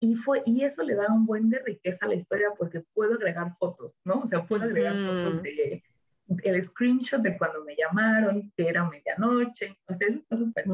Y, 0.00 0.14
fue, 0.14 0.42
y 0.46 0.64
eso 0.64 0.82
le 0.82 0.94
da 0.94 1.06
un 1.12 1.26
buen 1.26 1.50
de 1.50 1.58
riqueza 1.58 2.06
a 2.06 2.08
la 2.08 2.14
historia 2.14 2.48
porque 2.58 2.82
puedo 2.94 3.14
agregar 3.14 3.54
fotos, 3.58 4.00
¿no? 4.04 4.20
O 4.20 4.26
sea, 4.26 4.46
puedo 4.46 4.64
agregar 4.64 4.94
fotos 4.94 5.42
de 5.42 5.82
el 6.44 6.64
screenshot 6.64 7.20
de 7.20 7.36
cuando 7.36 7.64
me 7.64 7.74
llamaron, 7.74 8.52
que 8.56 8.68
era 8.68 8.88
medianoche, 8.88 9.76
o 9.86 9.94
sea, 9.94 10.08
eso 10.08 10.18
está 10.18 10.36
súper 10.36 10.64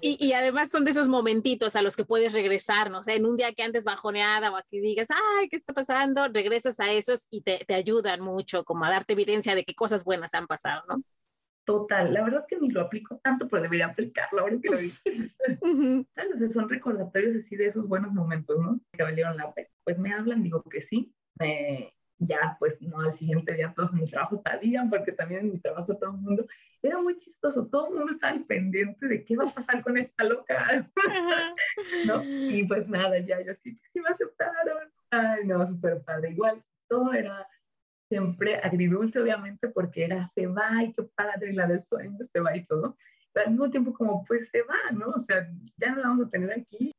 y, 0.00 0.16
y, 0.26 0.32
además 0.32 0.70
son 0.72 0.84
de 0.84 0.92
esos 0.92 1.08
momentitos 1.08 1.76
a 1.76 1.82
los 1.82 1.94
que 1.94 2.04
puedes 2.04 2.32
regresar, 2.32 2.90
¿no? 2.90 3.00
O 3.00 3.04
sea, 3.04 3.14
en 3.14 3.26
un 3.26 3.36
día 3.36 3.52
que 3.52 3.62
antes 3.62 3.84
bajoneada 3.84 4.50
o 4.50 4.56
aquí 4.56 4.80
digas, 4.80 5.08
ay, 5.10 5.48
¿qué 5.48 5.56
está 5.56 5.74
pasando? 5.74 6.26
Regresas 6.28 6.80
a 6.80 6.90
esos 6.90 7.26
y 7.30 7.42
te, 7.42 7.64
te 7.66 7.74
ayudan 7.74 8.20
mucho 8.20 8.64
como 8.64 8.84
a 8.84 8.90
darte 8.90 9.12
evidencia 9.12 9.54
de 9.54 9.64
qué 9.64 9.74
cosas 9.74 10.04
buenas 10.04 10.32
han 10.34 10.46
pasado, 10.46 10.82
¿no? 10.88 11.02
Total, 11.64 12.12
la 12.12 12.24
verdad 12.24 12.44
que 12.48 12.58
ni 12.58 12.70
lo 12.70 12.80
aplico 12.80 13.20
tanto, 13.22 13.48
pero 13.48 13.62
debería 13.62 13.86
aplicarlo 13.86 14.40
ahora 14.40 14.58
que 14.60 14.68
lo 14.68 14.78
dices. 14.78 15.34
o 16.34 16.36
sea, 16.36 16.48
son 16.48 16.68
recordatorios 16.68 17.36
así 17.36 17.56
de 17.56 17.66
esos 17.66 17.86
buenos 17.86 18.12
momentos, 18.12 18.58
¿no? 18.58 18.80
Que 18.92 19.04
valieron 19.04 19.36
la 19.36 19.52
pena. 19.54 19.68
Pues 19.84 19.98
me 19.98 20.12
hablan, 20.12 20.42
digo 20.42 20.62
que 20.64 20.80
sí, 20.80 21.14
ya 22.18 22.56
pues 22.58 22.80
no 22.80 23.00
al 23.00 23.12
siguiente 23.12 23.54
día 23.54 23.72
todos 23.74 23.90
en 23.92 24.00
mi 24.00 24.10
trabajo 24.10 24.40
sabían, 24.44 24.90
porque 24.90 25.12
también 25.12 25.40
en 25.40 25.52
mi 25.52 25.58
trabajo 25.58 25.96
todo 25.96 26.10
el 26.10 26.16
mundo, 26.18 26.46
era 26.82 27.00
muy 27.00 27.16
chistoso, 27.16 27.66
todo 27.66 27.88
el 27.88 27.94
mundo 27.94 28.12
estaba 28.12 28.32
al 28.32 28.44
pendiente 28.44 29.06
de 29.06 29.24
qué 29.24 29.36
va 29.36 29.44
a 29.44 29.54
pasar 29.54 29.82
con 29.82 29.96
esta 29.98 30.24
loca, 30.24 30.88
¿no? 32.06 32.22
Y 32.24 32.64
pues 32.64 32.88
nada, 32.88 33.18
ya 33.18 33.40
yo 33.40 33.54
sí, 33.54 33.78
sí 33.92 34.00
me 34.00 34.08
aceptaron, 34.08 34.90
ay 35.10 35.46
no, 35.46 35.64
súper 35.66 36.02
padre, 36.02 36.30
igual 36.30 36.62
todo 36.88 37.12
era 37.12 37.46
siempre 38.12 38.56
agridulce 38.56 39.18
obviamente 39.22 39.68
porque 39.68 40.04
era 40.04 40.26
se 40.26 40.46
va 40.46 40.84
y 40.84 40.92
qué 40.92 41.02
padre, 41.02 41.54
la 41.54 41.66
del 41.66 41.80
sueño 41.80 42.18
se 42.30 42.40
va 42.40 42.54
y 42.54 42.66
todo, 42.66 42.94
al 43.34 43.52
mismo 43.52 43.70
tiempo 43.70 43.94
como 43.94 44.22
pues 44.26 44.50
se 44.50 44.60
va, 44.60 44.90
¿no? 44.92 45.12
O 45.12 45.18
sea, 45.18 45.50
ya 45.78 45.92
no 45.92 46.02
la 46.02 46.08
vamos 46.08 46.26
a 46.26 46.30
tener 46.30 46.52
aquí. 46.52 46.92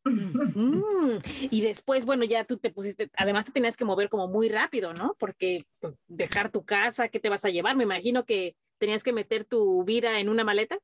Y 1.52 1.62
después, 1.62 2.06
bueno, 2.06 2.24
ya 2.24 2.46
tú 2.46 2.58
te 2.58 2.72
pusiste, 2.72 3.12
además 3.16 3.46
te 3.46 3.52
tenías 3.52 3.78
que 3.78 3.86
mover 3.86 4.10
como 4.10 4.28
muy 4.28 4.50
rápido, 4.50 4.96
¿no? 4.96 5.16
Porque 5.20 5.68
pues, 5.80 5.96
dejar 6.08 6.50
tu 6.50 6.66
casa, 6.66 7.10
¿qué 7.10 7.20
te 7.20 7.30
vas 7.30 7.46
a 7.46 7.50
llevar? 7.50 7.76
Me 7.76 7.84
imagino 7.84 8.26
que 8.26 8.56
tenías 8.80 9.04
que 9.04 9.14
meter 9.14 9.46
tu 9.46 9.84
vida 9.84 10.20
en 10.20 10.30
una 10.30 10.44
maleta. 10.44 10.80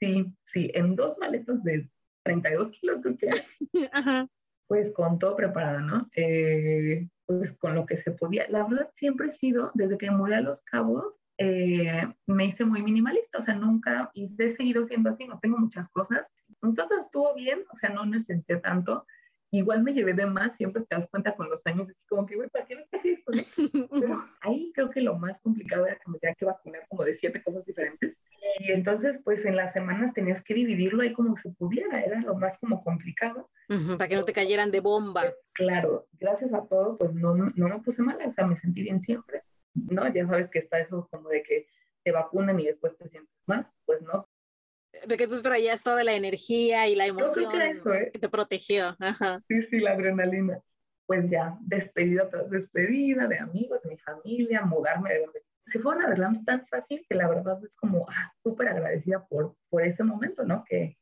Sí, 0.00 0.32
sí, 0.44 0.70
en 0.72 0.96
dos 0.96 1.18
maletas 1.18 1.62
de 1.62 1.90
32 2.22 2.70
kilos, 2.70 3.00
creo 3.02 3.18
que. 3.18 3.28
Ajá. 3.92 4.28
Pues 4.68 4.92
con 4.92 5.18
todo 5.18 5.34
preparado, 5.34 5.80
¿no? 5.80 6.08
Eh, 6.14 7.08
pues 7.26 7.52
con 7.52 7.74
lo 7.74 7.86
que 7.86 7.96
se 7.96 8.12
podía. 8.12 8.46
La 8.48 8.64
verdad 8.64 8.90
siempre 8.94 9.28
he 9.28 9.32
sido, 9.32 9.70
desde 9.74 9.98
que 9.98 10.10
mudé 10.10 10.36
a 10.36 10.40
Los 10.40 10.62
Cabos, 10.62 11.14
eh, 11.38 12.06
me 12.26 12.46
hice 12.46 12.64
muy 12.64 12.82
minimalista, 12.82 13.38
o 13.38 13.42
sea, 13.42 13.54
nunca, 13.54 14.10
y 14.12 14.24
he 14.24 14.50
seguido 14.50 14.84
siendo 14.84 15.10
así, 15.10 15.26
no 15.26 15.38
tengo 15.38 15.56
muchas 15.58 15.88
cosas. 15.88 16.32
Entonces 16.62 16.98
estuvo 16.98 17.34
bien, 17.34 17.60
o 17.72 17.76
sea, 17.76 17.90
no 17.90 18.04
necesité 18.04 18.56
tanto. 18.56 19.06
Igual 19.50 19.82
me 19.82 19.92
llevé 19.92 20.12
de 20.12 20.26
más, 20.26 20.56
siempre 20.56 20.82
te 20.82 20.96
das 20.96 21.08
cuenta 21.08 21.34
con 21.34 21.48
los 21.48 21.66
años, 21.66 21.88
así 21.88 22.04
como 22.06 22.26
que, 22.26 22.36
güey, 22.36 22.50
¿para 22.50 22.66
qué 22.66 22.76
no 22.76 22.82
traje 22.90 23.12
esto? 23.12 23.32
Pero 23.90 24.24
ahí 24.42 24.72
creo 24.74 24.90
que 24.90 25.00
lo 25.00 25.18
más 25.18 25.40
complicado 25.40 25.86
era 25.86 25.96
que 25.96 26.10
me 26.10 26.18
tenía 26.18 26.34
que 26.34 26.44
vacunar 26.44 26.86
como 26.88 27.04
de 27.04 27.14
siete 27.14 27.42
cosas 27.42 27.64
diferentes. 27.64 28.18
Y 28.60 28.72
entonces, 28.72 29.20
pues 29.24 29.44
en 29.44 29.56
las 29.56 29.72
semanas 29.72 30.12
tenías 30.12 30.42
que 30.42 30.54
dividirlo 30.54 31.02
ahí 31.02 31.12
como 31.12 31.36
se 31.36 31.50
pudiera, 31.50 32.00
era 32.00 32.20
lo 32.20 32.34
más 32.34 32.58
como 32.58 32.82
complicado. 32.84 33.50
para 33.96 34.08
que 34.08 34.16
no 34.16 34.24
te 34.24 34.32
cayeran 34.32 34.70
de 34.70 34.80
bomba. 34.80 35.22
Pues, 35.22 35.34
claro, 35.52 36.06
gracias 36.12 36.52
a 36.52 36.66
todo, 36.66 36.96
pues 36.98 37.14
no, 37.14 37.34
no 37.34 37.68
me 37.68 37.80
puse 37.80 38.02
mal, 38.02 38.18
o 38.24 38.30
sea, 38.30 38.46
me 38.46 38.56
sentí 38.56 38.82
bien 38.82 39.00
siempre. 39.00 39.42
¿no? 39.86 40.12
Ya 40.12 40.26
sabes 40.26 40.48
que 40.48 40.58
está 40.58 40.78
eso 40.78 41.08
como 41.10 41.28
de 41.28 41.42
que 41.42 41.66
te 42.04 42.12
vacunan 42.12 42.58
y 42.60 42.66
después 42.66 42.96
te 42.96 43.08
sientes 43.08 43.34
mal, 43.46 43.68
pues 43.84 44.02
no. 44.02 44.28
De 45.06 45.16
que 45.16 45.26
tú 45.26 45.42
traías 45.42 45.82
toda 45.82 46.04
la 46.04 46.14
energía 46.14 46.88
y 46.88 46.94
la 46.94 47.06
emoción 47.06 47.50
¿eh? 47.60 48.10
que, 48.12 48.18
te 48.18 48.28
protegió. 48.28 48.96
Sí, 49.48 49.62
sí, 49.62 49.80
la 49.80 49.92
adrenalina. 49.92 50.60
Pues 51.06 51.30
ya, 51.30 51.56
despedida 51.60 52.28
tras 52.28 52.50
despedida 52.50 53.26
de 53.26 53.38
amigos, 53.38 53.82
de 53.82 53.90
mi 53.90 53.98
familia, 53.98 54.62
mudarme 54.62 55.14
de 55.14 55.20
donde... 55.20 55.42
Se 55.66 55.78
fueron 55.80 56.04
arreglando 56.04 56.40
tan 56.44 56.66
fácil 56.66 57.04
que 57.08 57.14
la 57.14 57.28
verdad 57.28 57.58
es 57.62 57.76
como 57.76 58.06
ah, 58.08 58.32
súper 58.36 58.68
agradecida 58.68 59.26
por, 59.26 59.54
por 59.68 59.82
ese 59.82 60.02
momento, 60.02 60.44
¿no? 60.44 60.64
Que 60.66 60.96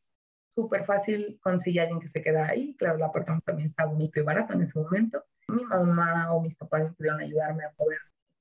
súper 0.55 0.85
fácil 0.85 1.39
conseguir 1.41 1.81
a 1.81 1.83
alguien 1.85 2.01
que 2.01 2.09
se 2.09 2.23
queda 2.23 2.49
ahí. 2.49 2.75
Claro, 2.77 2.97
el 2.97 3.03
apartamento 3.03 3.45
también 3.45 3.67
está 3.67 3.85
bonito 3.85 4.19
y 4.19 4.25
barato 4.25 4.55
en 4.55 4.63
ese 4.63 4.79
momento. 4.79 5.25
Mi 5.49 5.65
mamá 5.65 6.33
o 6.33 6.41
mis 6.41 6.57
papás 6.57 6.93
pudieron 6.97 7.21
ayudarme 7.21 7.65
a 7.65 7.71
poder 7.73 7.99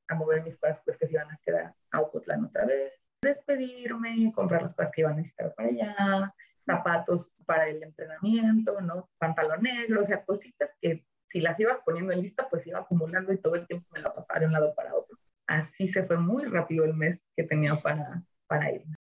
a 0.08 0.16
mover 0.16 0.44
mis 0.44 0.58
cosas 0.58 0.82
pues 0.84 0.98
que 0.98 1.08
se 1.08 1.14
iban 1.14 1.32
a 1.32 1.40
quedar 1.44 1.74
a 1.92 2.02
Ocotlán 2.02 2.46
otra 2.46 2.66
vez, 2.66 2.94
despedirme, 3.26 4.32
comprar 4.34 4.64
las 4.64 4.74
cosas 4.74 4.92
que 4.92 5.02
iban 5.02 5.14
a 5.14 5.18
necesitar 5.18 5.54
para 5.56 5.70
allá, 5.70 6.34
zapatos 6.66 7.32
para 7.46 7.68
el 7.68 7.84
entrenamiento, 7.84 8.80
¿no? 8.82 9.10
Pantalón 9.18 9.62
negro, 9.62 10.02
o 10.02 10.06
sea, 10.06 10.24
cositas 10.24 10.72
que 10.82 11.06
si 11.28 11.42
las 11.42 11.60
ibas 11.60 11.80
poniendo 11.80 12.14
en 12.14 12.22
lista, 12.22 12.48
pues 12.50 12.66
iba 12.68 12.80
acumulando 12.80 13.34
y 13.34 13.38
todo 13.38 13.56
el 13.56 13.68
tiempo 13.68 13.88
me 13.94 14.02
la 14.02 14.14
pasaba 14.14 14.40
de 14.40 14.46
un 14.46 14.54
lado 14.54 14.74
para 14.76 14.96
otro. 14.96 15.18
Así 15.48 15.88
se 15.88 16.04
fue 16.04 16.18
muy 16.18 16.46
rápido 16.46 16.86
el 16.86 16.94
mes 16.94 17.20
que 17.36 17.44
tenía 17.44 17.82
para, 17.82 18.24
para 18.48 18.72
irme. 18.72 18.96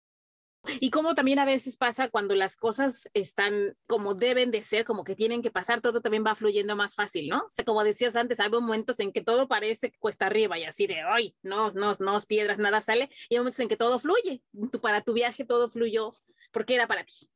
Y 0.83 0.89
como 0.89 1.13
también 1.13 1.37
a 1.37 1.45
veces 1.45 1.77
pasa 1.77 2.09
cuando 2.09 2.33
las 2.33 2.57
cosas 2.57 3.07
están 3.13 3.77
como 3.87 4.15
deben 4.15 4.49
de 4.49 4.63
ser, 4.63 4.83
como 4.83 5.03
que 5.03 5.15
tienen 5.15 5.43
que 5.43 5.51
pasar, 5.51 5.79
todo 5.79 6.01
también 6.01 6.25
va 6.25 6.33
fluyendo 6.33 6.75
más 6.75 6.95
fácil, 6.95 7.29
¿no? 7.29 7.37
O 7.41 7.49
sea, 7.51 7.63
como 7.63 7.83
decías 7.83 8.15
antes, 8.15 8.39
hay 8.39 8.49
momentos 8.49 8.99
en 8.99 9.11
que 9.11 9.21
todo 9.21 9.47
parece 9.47 9.91
cuesta 9.99 10.25
arriba 10.25 10.57
y 10.57 10.63
así 10.63 10.87
de, 10.87 11.01
ay, 11.07 11.35
no, 11.43 11.69
no, 11.75 11.93
no, 11.99 12.17
piedras, 12.27 12.57
nada 12.57 12.81
sale, 12.81 13.11
y 13.29 13.35
hay 13.35 13.41
momentos 13.41 13.59
en 13.59 13.67
que 13.67 13.77
todo 13.77 13.99
fluye. 13.99 14.41
para 14.81 15.01
tu 15.01 15.13
viaje 15.13 15.45
todo 15.45 15.69
fluyó 15.69 16.15
porque 16.51 16.73
era 16.73 16.87
para 16.87 17.03
ti. 17.03 17.29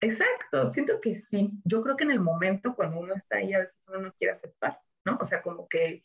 Exacto, 0.00 0.72
siento 0.72 1.02
que 1.02 1.16
sí. 1.16 1.50
Yo 1.66 1.82
creo 1.82 1.98
que 1.98 2.04
en 2.04 2.12
el 2.12 2.20
momento 2.20 2.74
cuando 2.74 2.98
uno 2.98 3.12
está 3.14 3.36
ahí, 3.36 3.52
a 3.52 3.58
veces 3.58 3.74
uno 3.88 4.00
no 4.00 4.14
quiere 4.14 4.32
aceptar, 4.32 4.80
¿no? 5.04 5.18
O 5.20 5.24
sea, 5.26 5.42
como 5.42 5.68
que 5.68 6.02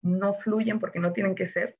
no 0.00 0.32
fluyen 0.32 0.80
porque 0.80 1.00
no 1.00 1.12
tienen 1.12 1.34
que 1.34 1.46
ser, 1.46 1.78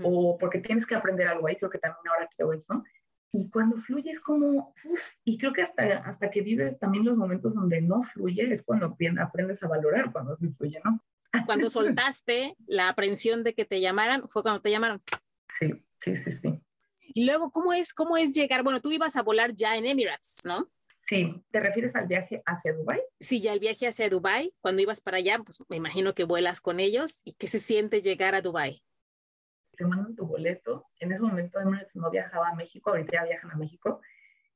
o 0.00 0.38
porque 0.38 0.60
tienes 0.60 0.86
que 0.86 0.94
aprender 0.94 1.26
algo 1.26 1.48
ahí, 1.48 1.56
creo 1.56 1.70
que 1.70 1.78
también 1.78 2.06
ahora 2.06 2.28
quiero 2.36 2.52
eso, 2.52 2.84
y 3.32 3.48
cuando 3.50 3.76
fluye 3.76 4.10
es 4.10 4.20
como, 4.20 4.74
y 5.24 5.38
creo 5.38 5.52
que 5.52 5.62
hasta, 5.62 5.82
hasta 5.98 6.30
que 6.30 6.42
vives 6.42 6.78
también 6.78 7.04
los 7.04 7.16
momentos 7.16 7.54
donde 7.54 7.80
no 7.80 8.02
fluye 8.02 8.52
es 8.52 8.62
cuando 8.62 8.96
aprendes 9.20 9.62
a 9.62 9.68
valorar 9.68 10.10
cuando 10.12 10.36
sí 10.36 10.48
fluye, 10.48 10.80
¿no? 10.84 11.02
Cuando 11.46 11.70
soltaste 11.70 12.56
la 12.66 12.88
aprensión 12.88 13.44
de 13.44 13.54
que 13.54 13.64
te 13.64 13.80
llamaran, 13.80 14.28
fue 14.28 14.42
cuando 14.42 14.60
te 14.60 14.70
llamaron. 14.70 15.00
Sí, 15.48 15.72
sí, 16.00 16.16
sí, 16.16 16.32
sí. 16.32 16.60
Y 17.12 17.24
luego, 17.26 17.50
¿cómo 17.50 17.72
es, 17.72 17.92
cómo 17.92 18.16
es 18.16 18.34
llegar? 18.34 18.62
Bueno, 18.62 18.80
tú 18.80 18.90
ibas 18.90 19.16
a 19.16 19.22
volar 19.22 19.54
ya 19.54 19.76
en 19.76 19.86
Emirates, 19.86 20.38
¿no? 20.44 20.68
Sí, 21.06 21.42
¿te 21.50 21.58
refieres 21.58 21.96
al 21.96 22.06
viaje 22.06 22.40
hacia 22.46 22.72
Dubai? 22.72 23.00
Sí, 23.18 23.40
ya 23.40 23.52
el 23.52 23.58
viaje 23.58 23.88
hacia 23.88 24.08
Dubai, 24.08 24.52
cuando 24.60 24.82
ibas 24.82 25.00
para 25.00 25.16
allá, 25.16 25.40
pues 25.44 25.58
me 25.68 25.76
imagino 25.76 26.14
que 26.14 26.22
vuelas 26.24 26.60
con 26.60 26.78
ellos. 26.78 27.20
¿Y 27.24 27.32
qué 27.32 27.48
se 27.48 27.58
siente 27.58 28.00
llegar 28.00 28.36
a 28.36 28.42
Dubai? 28.42 28.82
Te 29.80 29.86
mandan 29.86 30.14
tu 30.14 30.26
boleto. 30.26 30.86
En 30.98 31.10
ese 31.10 31.22
momento 31.22 31.58
Emirates 31.58 31.96
no 31.96 32.10
viajaba 32.10 32.50
a 32.50 32.54
México, 32.54 32.90
ahorita 32.90 33.12
ya 33.14 33.24
viajan 33.24 33.50
a 33.50 33.56
México, 33.56 34.00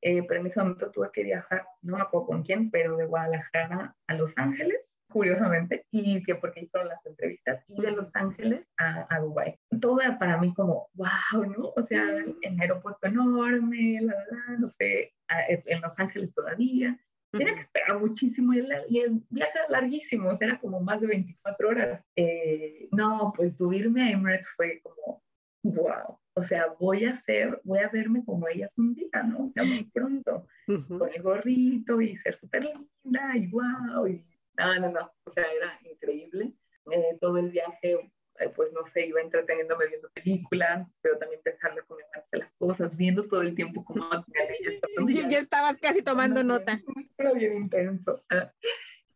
eh, 0.03 0.23
pero 0.29 0.41
en 0.41 0.47
ese 0.47 0.61
momento 0.61 0.91
tuve 0.91 1.09
que 1.15 1.23
viajar, 1.23 1.67
no 1.81 1.97
me 1.97 2.03
acuerdo 2.03 2.27
con 2.27 2.43
quién, 2.43 2.71
pero 2.71 2.99
de 2.99 3.07
Guadalajara 3.07 3.97
a 4.07 4.15
Los 4.15 4.37
Ángeles, 4.37 4.99
curiosamente, 5.09 5.87
y 5.91 6.23
que 6.23 6.35
porque 6.35 6.61
hicieron 6.61 6.91
las 6.91 7.07
entrevistas, 7.07 7.65
y 7.69 7.81
de 7.81 7.93
Los 7.93 8.15
Ángeles 8.15 8.67
a, 8.77 9.07
a 9.09 9.19
Dubái. 9.21 9.59
Todo 9.81 10.03
era 10.03 10.19
para 10.19 10.37
mí 10.37 10.53
como, 10.53 10.91
wow, 10.93 11.47
¿no? 11.47 11.73
O 11.75 11.81
sea, 11.81 12.05
el 12.43 12.61
aeropuerto 12.61 13.07
enorme, 13.07 14.01
la 14.03 14.15
verdad, 14.15 14.59
no 14.59 14.69
sé, 14.69 15.15
en 15.47 15.81
Los 15.81 15.99
Ángeles 15.99 16.35
todavía. 16.35 16.99
Tenía 17.39 17.55
que 17.55 17.61
esperar 17.61 17.99
muchísimo 17.99 18.53
y 18.55 18.59
el, 19.01 19.23
viaje 19.29 19.53
era 19.59 19.69
larguísimo, 19.69 20.31
o 20.31 20.35
sea, 20.35 20.49
era 20.49 20.61
como 20.61 20.81
más 20.81 21.01
de 21.01 21.09
24 21.09 21.69
horas. 21.69 22.09
Eh, 22.15 22.89
no, 22.93 23.33
pues 23.37 23.57
subirme 23.57 24.03
a 24.03 24.11
Emirates 24.11 24.51
fue 24.51 24.81
como, 24.83 25.24
wow, 25.65 26.19
o 26.35 26.43
sea, 26.43 26.67
voy 26.79 27.05
a 27.05 27.15
ser, 27.15 27.61
voy 27.65 27.79
a 27.79 27.89
verme 27.89 28.25
como 28.25 28.47
ellas 28.49 28.77
un 28.79 28.95
día, 28.95 29.23
¿no? 29.23 29.47
O 29.47 29.49
sea, 29.49 29.65
muy 29.65 29.85
pronto, 29.85 30.47
con 30.67 31.11
el 31.13 31.23
gorrito 31.23 32.01
y 32.01 32.17
ser 32.17 32.37
súper 32.37 32.65
linda 32.65 33.37
y 33.37 33.47
wow, 33.49 34.07
y 34.07 34.25
no, 34.59 34.81
no, 34.81 34.91
no, 34.91 35.13
o 35.25 35.33
sea, 35.33 35.45
era 35.51 35.79
increíble. 35.91 36.53
Eh, 36.91 37.17
todo 37.19 37.39
el 37.39 37.51
viaje, 37.51 38.13
eh, 38.39 38.49
pues 38.55 38.73
no 38.73 38.85
sé, 38.85 39.07
iba 39.07 39.21
entreteniéndome 39.23 39.87
viendo 39.87 40.11
películas, 40.11 40.99
pero 41.03 41.17
también 41.17 41.41
pensando 41.43 41.81
cómo 41.87 42.01
hacer 42.13 42.41
las 42.41 42.53
cosas, 42.53 42.95
viendo 42.95 43.27
todo 43.27 43.41
el 43.41 43.55
tiempo 43.55 43.83
cómo 43.85 44.05
ya, 45.09 45.29
ya 45.29 45.39
estabas 45.39 45.79
casi 45.79 46.03
tomando 46.03 46.45
nota. 46.45 46.81
Pero 47.17 47.35
bien 47.35 47.57
intenso. 47.57 48.23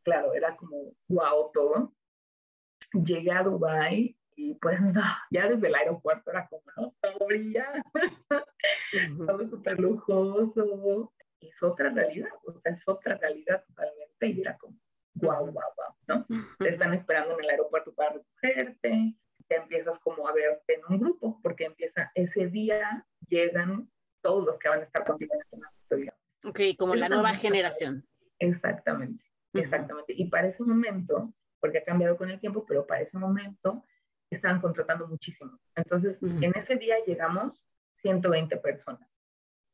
Claro, 0.03 0.33
era 0.33 0.57
como 0.57 0.95
wow 1.09 1.51
todo. 1.53 1.95
Llegué 2.95 3.33
a 3.33 3.43
Dubai 3.43 4.18
y 4.39 4.55
pues 4.55 4.81
no, 4.81 5.03
ya 5.33 5.49
desde 5.49 5.67
el 5.67 5.75
aeropuerto 5.75 6.31
era 6.31 6.47
como, 6.47 6.63
no, 6.77 7.27
brilla, 7.27 7.73
todo 9.27 9.45
súper 9.45 9.81
lujoso. 9.81 11.13
Es 11.41 11.61
otra 11.63 11.91
realidad, 11.91 12.31
o 12.47 12.53
sea, 12.53 12.73
es 12.73 12.87
otra 12.87 13.17
realidad 13.17 13.65
totalmente 13.67 14.27
y 14.29 14.41
era 14.41 14.57
como, 14.57 14.79
wow, 15.15 15.47
wow, 15.47 15.53
wow, 15.53 15.97
¿no? 16.07 16.27
Te 16.59 16.69
están 16.69 16.95
esperando 16.95 17.35
en 17.35 17.45
el 17.45 17.51
aeropuerto 17.51 17.93
para 17.95 18.15
recogerte, 18.15 19.17
te 19.49 19.57
empiezas 19.57 19.99
como 19.99 20.29
a 20.29 20.33
verte 20.33 20.75
en 20.75 20.83
un 20.89 21.01
grupo, 21.01 21.41
porque 21.43 21.65
empieza 21.65 22.13
ese 22.15 22.47
día, 22.47 23.05
llegan 23.29 23.91
todos 24.21 24.45
los 24.45 24.57
que 24.57 24.69
van 24.69 24.81
a 24.81 24.85
estar 24.85 25.05
contigo 25.05 25.35
en 25.35 25.63
este 25.83 25.97
digamos. 25.97 26.21
Ok, 26.45 26.61
como 26.79 26.95
la 26.95 27.09
nueva 27.09 27.35
generación. 27.35 28.05
Exactamente, 28.39 29.25
exactamente. 29.55 30.13
Y 30.17 30.29
para 30.29 30.47
ese 30.47 30.63
momento, 30.63 31.35
porque 31.61 31.79
ha 31.79 31.85
cambiado 31.85 32.17
con 32.17 32.31
el 32.31 32.39
tiempo, 32.39 32.65
pero 32.67 32.87
para 32.87 33.03
ese 33.03 33.19
momento 33.19 33.85
estaban 34.31 34.61
contratando 34.61 35.07
muchísimo. 35.07 35.59
Entonces, 35.75 36.23
en 36.23 36.53
ese 36.57 36.77
día 36.77 36.97
llegamos 37.07 37.63
120 38.03 38.57
personas. 38.59 39.19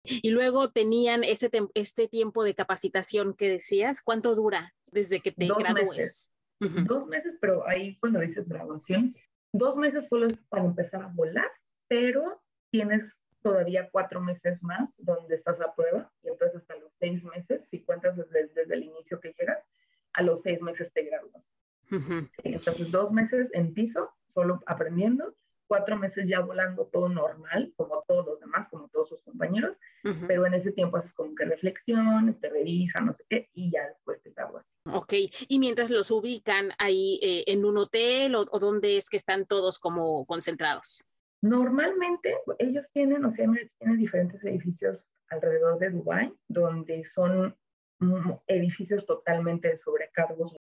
Y 0.04 0.30
luego 0.30 0.70
tenían 0.70 1.24
este, 1.24 1.50
este 1.74 2.08
tiempo 2.08 2.44
de 2.44 2.54
capacitación 2.54 3.34
que 3.34 3.48
decías, 3.48 4.02
¿cuánto 4.02 4.34
dura 4.34 4.74
desde 4.92 5.20
que 5.20 5.32
te 5.32 5.46
gradúes? 5.46 6.30
Dos 6.60 7.06
meses, 7.06 7.36
pero 7.40 7.66
ahí 7.66 7.98
cuando 7.98 8.20
dices 8.20 8.48
graduación, 8.48 9.14
dos 9.52 9.76
meses 9.76 10.08
solo 10.08 10.26
es 10.26 10.42
para 10.42 10.64
empezar 10.64 11.02
a 11.02 11.08
volar, 11.08 11.50
pero 11.88 12.42
tienes 12.70 13.20
todavía 13.42 13.88
cuatro 13.90 14.20
meses 14.20 14.62
más 14.62 14.94
donde 14.98 15.34
estás 15.34 15.60
a 15.60 15.74
prueba 15.74 16.10
y 16.22 16.28
entonces 16.28 16.56
hasta 16.56 16.76
los 16.76 16.92
seis 16.98 17.24
meses, 17.24 17.66
si 17.70 17.82
cuentas 17.82 18.16
desde, 18.16 18.48
desde 18.48 18.74
el 18.74 18.84
inicio 18.84 19.20
que 19.20 19.34
llegas, 19.38 19.68
a 20.12 20.22
los 20.22 20.42
seis 20.42 20.60
meses 20.62 20.92
te 20.92 21.02
gradúas. 21.02 21.52
Entonces 21.90 22.90
dos 22.90 23.12
meses 23.12 23.50
en 23.52 23.72
piso, 23.72 24.10
solo 24.32 24.62
aprendiendo, 24.66 25.34
cuatro 25.66 25.96
meses 25.96 26.26
ya 26.28 26.40
volando 26.40 26.86
todo 26.86 27.08
normal, 27.08 27.72
como 27.76 28.04
todos 28.06 28.26
los 28.26 28.40
demás, 28.40 28.68
como 28.68 28.88
todos 28.88 29.08
sus 29.08 29.22
compañeros, 29.22 29.80
pero 30.26 30.46
en 30.46 30.54
ese 30.54 30.72
tiempo 30.72 30.96
haces 30.96 31.12
como 31.12 31.34
que 31.34 31.44
reflexiones, 31.44 32.40
te 32.40 32.50
revisan, 32.50 33.06
no 33.06 33.14
sé 33.14 33.24
qué, 33.28 33.48
y 33.54 33.70
ya 33.70 33.88
después 33.88 34.20
te 34.22 34.30
gradúas. 34.30 34.64
Ok, 34.92 35.14
y 35.48 35.58
mientras 35.58 35.90
los 35.90 36.10
ubican 36.10 36.70
ahí 36.78 37.18
eh, 37.22 37.44
en 37.46 37.64
un 37.64 37.78
hotel 37.78 38.34
o, 38.34 38.44
o 38.50 38.58
dónde 38.58 38.96
es 38.96 39.08
que 39.08 39.16
están 39.16 39.46
todos 39.46 39.78
como 39.78 40.26
concentrados? 40.26 41.04
Normalmente 41.44 42.36
ellos 42.58 42.88
tienen, 42.92 43.24
o 43.24 43.30
sea, 43.30 43.46
tienen 43.78 43.98
diferentes 43.98 44.42
edificios 44.44 45.06
alrededor 45.28 45.78
de 45.78 45.90
Dubái, 45.90 46.32
donde 46.48 47.04
son 47.04 47.54
mm, 47.98 48.30
edificios 48.46 49.04
totalmente 49.04 49.68
de 49.68 49.76
sobrecargos. 49.76 50.56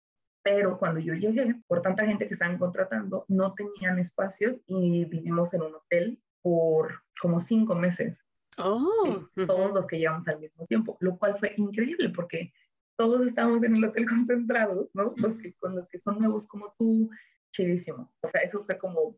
Pero 0.44 0.78
cuando 0.78 1.00
yo 1.00 1.14
llegué, 1.14 1.56
por 1.68 1.82
tanta 1.82 2.06
gente 2.06 2.28
que 2.28 2.34
estaban 2.34 2.58
contratando, 2.58 3.26
no 3.28 3.54
tenían 3.54 4.00
espacios 4.00 4.56
y 4.68 5.06
vivimos 5.06 5.54
en 5.54 5.64
un 5.64 5.76
hotel 5.76 6.20
por 6.42 7.04
como 7.22 7.40
cinco 7.40 7.76
meses. 7.76 8.18
Oh. 8.58 9.26
Todos 9.36 9.74
los 9.74 9.86
que 9.88 9.98
llegamos 9.98 10.28
al 10.28 10.40
mismo 10.40 10.66
tiempo, 10.66 10.98
lo 11.00 11.18
cual 11.18 11.38
fue 11.40 11.54
increíble 11.58 12.10
porque 12.10 12.54
todos 12.98 13.26
estábamos 13.26 13.64
en 13.64 13.76
el 13.76 13.86
hotel 13.86 14.06
concentrados, 14.10 14.90
¿no? 14.94 15.14
Los 15.18 15.38
que, 15.38 15.54
con 15.56 15.76
los 15.76 15.88
que 15.88 16.00
son 16.00 16.20
nuevos 16.20 16.46
como 16.48 16.74
tú, 16.78 17.10
chidísimo. 17.52 18.12
O 18.22 18.28
sea, 18.28 18.42
eso 18.42 18.64
fue 18.66 18.78
como 18.78 19.18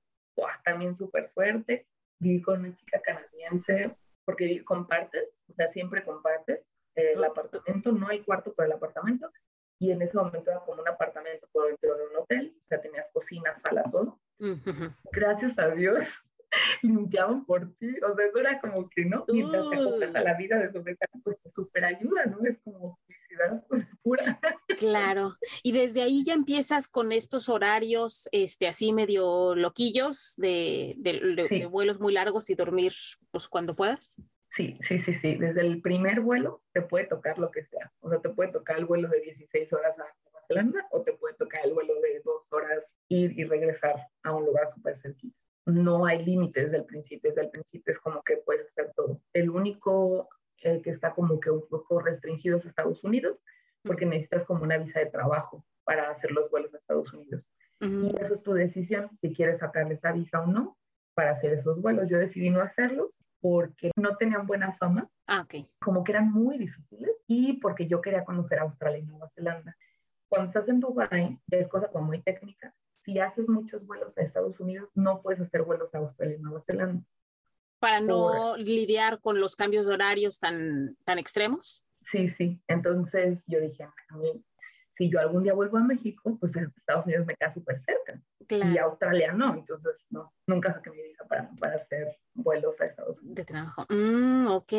también 0.64 0.96
súper 0.96 1.28
suerte. 1.28 1.88
Viví 2.20 2.42
con 2.42 2.60
una 2.60 2.74
chica 2.76 3.02
canadiense, 3.02 3.96
porque 4.26 4.64
compartes, 4.64 5.42
o 5.50 5.54
sea, 5.54 5.68
siempre 5.68 6.04
compartes 6.04 6.62
el 6.96 7.24
apartamento, 7.24 7.92
no 7.92 8.12
el 8.12 8.24
cuarto, 8.24 8.54
pero 8.56 8.68
el 8.68 8.74
apartamento. 8.74 9.32
Y 9.82 9.90
en 9.90 10.00
ese 10.04 10.16
momento 10.16 10.52
era 10.52 10.60
como 10.60 10.80
un 10.80 10.88
apartamento 10.88 11.48
por 11.52 11.66
dentro 11.66 11.98
de 11.98 12.04
un 12.06 12.16
hotel, 12.18 12.56
o 12.56 12.64
sea, 12.64 12.80
tenías 12.80 13.10
cocina, 13.12 13.56
sala, 13.56 13.84
todo. 13.90 14.22
Gracias 15.12 15.58
a 15.58 15.70
Dios, 15.70 16.04
limpiaban 16.84 17.44
por 17.46 17.74
ti. 17.80 17.90
O 18.08 18.16
sea, 18.16 18.28
eso 18.28 18.38
era 18.38 18.62
como 18.62 18.88
que, 18.88 19.06
¿no? 19.06 19.26
Mientras 19.28 19.72
te 19.72 19.76
acoplas 19.78 20.14
a 20.14 20.22
la 20.22 20.36
vida 20.36 20.60
de 20.60 20.72
sobrecarga, 20.72 21.20
pues 21.24 21.42
te 21.42 21.50
super 21.50 21.84
ayuda, 21.84 22.28
¿no? 22.28 22.46
Es 22.46 22.60
como 22.60 23.00
felicidad 23.08 23.66
pura. 24.04 24.40
Claro. 24.78 25.36
Y 25.64 25.72
desde 25.72 26.04
ahí 26.04 26.24
ya 26.24 26.36
empiezas 26.36 26.88
con 26.88 27.12
estos 27.12 27.50
horarios, 27.50 28.30
este, 28.32 28.68
así 28.68 28.94
medio 28.94 29.56
loquillos 29.56 30.36
de, 30.38 30.94
de, 31.00 31.66
vuelos 31.66 32.00
muy 32.00 32.14
largos 32.14 32.52
y 32.52 32.54
dormir, 32.54 32.94
pues, 33.32 33.48
cuando 33.48 33.76
puedas. 33.76 34.16
Sí, 34.52 34.78
sí, 34.82 35.00
sí, 35.00 35.14
sí. 35.14 35.36
Desde 35.36 35.62
el 35.62 35.82
primer 35.82 36.22
vuelo 36.22 36.62
te 36.74 36.82
puede 36.82 37.06
tocar 37.08 37.40
lo 37.40 37.52
que 37.52 37.64
sea. 37.64 37.92
O 38.02 38.10
sea, 38.10 38.20
te 38.20 38.30
puede 38.30 38.52
tocar 38.52 38.78
el 38.78 38.86
vuelo 38.86 39.08
de 39.08 39.22
16 39.22 39.74
horas 39.74 39.98
a 39.98 40.04
Nueva 40.26 40.42
Zelanda 40.46 40.88
o 40.92 41.02
te 41.02 41.14
puede 41.14 41.36
tocar 41.36 41.66
el 41.66 41.74
vuelo 41.74 41.94
de 42.02 42.22
dos 42.24 42.52
horas 42.52 42.98
ir 43.08 43.38
y 43.40 43.46
regresar 43.46 44.08
a 44.24 44.36
un 44.36 44.46
lugar 44.46 44.68
súper 44.68 44.98
cerquita 44.98 45.42
no 45.66 46.06
hay 46.06 46.24
límites 46.24 46.66
desde 46.66 46.78
el 46.78 46.86
principio, 46.86 47.30
desde 47.30 47.44
el 47.44 47.50
principio 47.50 47.92
es 47.92 48.00
como 48.00 48.22
que 48.24 48.38
puedes 48.38 48.68
hacer 48.68 48.92
todo. 48.96 49.22
El 49.34 49.50
único 49.50 50.30
eh, 50.62 50.82
que 50.82 50.90
está 50.90 51.14
como 51.14 51.40
que 51.40 51.52
un 51.52 51.68
poco 51.68 52.00
restringido 52.00 52.58
es 52.58 52.66
Estados 52.66 53.04
Unidos, 53.04 53.46
porque 53.84 54.06
necesitas 54.06 54.46
como 54.46 54.64
una 54.64 54.78
visa 54.78 55.00
de 55.00 55.08
trabajo 55.08 55.66
para 55.84 56.10
hacer 56.10 56.32
los 56.32 56.50
vuelos 56.50 56.74
a 56.74 56.78
Estados 56.78 57.14
Unidos. 57.14 57.50
Y 57.80 58.16
eso 58.22 58.36
es 58.36 58.44
tu 58.44 58.54
decisión, 58.54 59.10
si 59.22 59.34
quieres 59.34 59.58
sacarle 59.58 59.96
esa 59.96 60.12
visa 60.12 60.42
o 60.42 60.46
no 60.46 60.78
para 61.14 61.32
hacer 61.32 61.54
esos 61.54 61.82
vuelos. 61.82 62.10
Yo 62.10 62.18
decidí 62.18 62.50
no 62.50 62.62
hacerlos 62.62 63.24
porque 63.40 63.92
no 63.96 64.16
tenían 64.18 64.46
buena 64.46 64.74
fama, 64.74 65.10
ah, 65.28 65.42
okay. 65.42 65.68
como 65.80 66.04
que 66.04 66.12
eran 66.12 66.32
muy 66.32 66.58
difíciles 66.58 67.12
y 67.28 67.54
porque 67.54 67.88
yo 67.88 68.02
quería 68.02 68.24
conocer 68.24 68.60
Australia 68.60 69.00
y 69.00 69.04
Nueva 69.04 69.30
Zelanda. 69.30 69.76
Cuando 70.30 70.48
estás 70.48 70.70
en 70.70 70.80
Dubai, 70.80 71.40
es 71.50 71.68
cosa 71.68 71.90
como 71.90 72.06
muy 72.06 72.22
técnica, 72.22 72.74
si 72.94 73.20
haces 73.20 73.50
muchos 73.50 73.86
vuelos 73.86 74.18
a 74.18 74.22
Estados 74.22 74.60
Unidos, 74.60 74.90
no 74.94 75.22
puedes 75.22 75.42
hacer 75.42 75.64
vuelos 75.64 75.96
a 75.96 76.00
Australia 76.00 76.38
y 76.38 76.42
Nueva 76.42 76.62
Zelanda. 76.62 77.04
Para 77.80 78.00
no 78.00 78.56
lidiar 78.58 79.20
con 79.20 79.40
los 79.40 79.56
cambios 79.56 79.88
de 79.88 79.96
horarios 79.96 80.38
tan, 80.38 80.96
tan 81.04 81.18
extremos. 81.18 81.84
Sí, 82.06 82.28
sí. 82.28 82.62
Entonces 82.68 83.44
yo 83.48 83.60
dije, 83.60 83.84
a 83.84 84.18
mí 84.18 84.46
si 84.94 85.10
yo 85.10 85.20
algún 85.20 85.44
día 85.44 85.54
vuelvo 85.54 85.78
a 85.78 85.84
México, 85.84 86.38
pues 86.40 86.56
Estados 86.56 87.06
Unidos 87.06 87.26
me 87.26 87.36
queda 87.36 87.50
súper 87.50 87.80
cerca. 87.80 88.22
Y 88.50 88.78
Australia 88.78 89.32
no, 89.32 89.54
entonces 89.54 90.08
no, 90.10 90.34
nunca 90.46 90.74
saqué 90.74 90.90
mi 90.90 91.02
visa 91.02 91.24
para, 91.26 91.50
para 91.58 91.76
hacer 91.76 92.18
vuelos 92.34 92.82
a 92.82 92.86
Estados 92.86 93.18
Unidos. 93.20 93.36
De 93.36 93.46
trabajo. 93.46 93.86
Mm, 93.90 94.48
ok. 94.48 94.74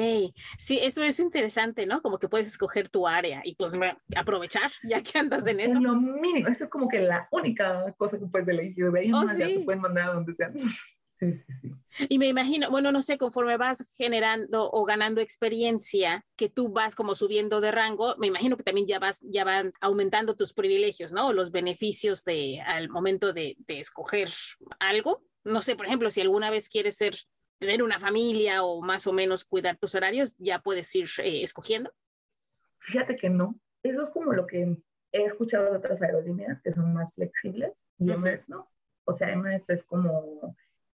Sí, 0.59 0.79
eso 0.83 1.03
es 1.03 1.19
interesante, 1.19 1.87
¿no? 1.87 2.03
Como 2.03 2.19
que 2.19 2.29
puedes 2.29 2.49
escoger 2.49 2.91
tu 2.91 3.07
área 3.07 3.41
y 3.45 3.55
pues 3.55 3.79
aprovechar 4.15 4.71
ya 4.83 5.03
que 5.03 5.19
andas 5.19 5.47
en 5.47 5.61
eso. 5.61 5.79
Es 5.79 5.81
lo 5.81 5.95
mínimo, 5.95 6.49
eso 6.49 6.65
es 6.65 6.71
como 6.71 6.87
que 6.89 7.01
la 7.01 7.29
única 7.31 7.95
cosa 7.97 8.19
que 8.19 8.27
puedes 8.27 8.49
elegir. 8.49 8.91
De 8.91 9.01
ahí 9.01 9.13
oh, 9.15 9.25
ya 9.39 9.47
te 9.47 9.61
pueden 9.61 9.81
mandar 9.81 10.11
a 10.11 10.13
donde 10.15 10.35
sea. 10.35 10.53
Y 12.09 12.19
me 12.19 12.27
imagino, 12.27 12.71
bueno, 12.71 12.91
no 12.91 13.03
sé, 13.03 13.19
conforme 13.19 13.57
vas 13.57 13.87
generando 13.97 14.71
o 14.71 14.85
ganando 14.85 15.21
experiencia, 15.21 16.25
que 16.37 16.49
tú 16.49 16.71
vas 16.71 16.95
como 16.95 17.15
subiendo 17.15 17.61
de 17.61 17.71
rango, 17.71 18.17
me 18.19 18.27
imagino 18.27 18.57
que 18.57 18.63
también 18.63 18.87
ya 18.87 18.99
vas, 18.99 19.21
ya 19.23 19.45
van 19.45 19.73
aumentando 19.81 20.35
tus 20.35 20.53
privilegios, 20.53 21.13
¿no? 21.13 21.33
Los 21.33 21.53
beneficios 21.53 22.25
de 22.25 22.61
al 22.67 22.89
momento 22.89 23.33
de, 23.33 23.57
escoger 23.69 24.29
algo. 24.79 25.25
No 25.45 25.63
sé, 25.63 25.77
por 25.77 25.87
ejemplo, 25.87 26.11
si 26.11 26.21
alguna 26.21 26.51
vez 26.51 26.69
quieres 26.69 26.97
ser, 26.97 27.15
tener 27.59 27.83
una 27.83 27.99
familia 27.99 28.63
o 28.63 28.83
más 28.83 29.07
o 29.07 29.13
menos 29.13 29.45
cuidar 29.45 29.77
tus 29.77 29.95
horarios, 29.95 30.35
ya 30.39 30.61
puedes 30.61 30.95
ir 30.95 31.09
eh, 31.19 31.43
escogiendo. 31.43 31.93
Fíjate 32.81 33.17
que 33.17 33.31
no. 33.31 33.59
Eso 33.83 34.03
es 34.03 34.11
como 34.11 34.33
lo 34.33 34.47
que 34.47 34.77
he 35.13 35.25
escuchado 35.25 35.71
de 35.71 35.77
otras 35.77 36.01
aerolíneas 36.01 36.61
que 36.63 36.73
son 36.73 36.93
más 36.95 37.13
flexibles 37.15 37.73
y 37.99 38.11
Emirates 38.11 38.49
no. 38.49 38.69
O 39.05 39.13
sea, 39.13 39.31
Emirates 39.33 39.71
es 39.71 39.85
como 39.85 40.57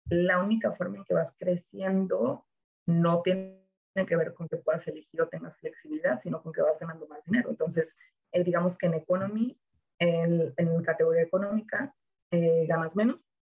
la 0.09 0.41
única 0.41 0.71
forma 0.71 0.97
en 0.97 1.05
que 1.05 1.13
vas 1.13 1.33
creciendo 1.37 2.45
no 2.85 3.21
tiene 3.21 3.61
que 4.07 4.15
ver 4.15 4.33
con 4.33 4.47
que 4.47 4.57
puedas 4.57 4.87
elegir 4.87 5.21
o 5.21 5.27
tengas 5.27 5.57
flexibilidad, 5.57 6.19
sino 6.21 6.41
con 6.41 6.53
que 6.53 6.61
vas 6.61 6.77
ganando 6.79 7.07
más 7.07 7.23
dinero. 7.25 7.49
Entonces, 7.49 7.95
eh, 8.31 8.43
digamos 8.43 8.77
que 8.77 8.87
en 8.87 8.95
economy, 8.95 9.57
en, 9.99 10.53
en 10.57 10.83
categoría 10.83 11.23
económica, 11.23 11.95
eh, 12.31 12.65
ganas 12.67 12.95
menos 12.95 13.19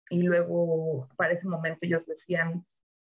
y 0.09 0.23
luego 0.23 1.07
para 1.15 1.33
ese 1.33 1.47
momento 1.47 1.79
ellos 1.81 2.05
decían, 2.05 2.65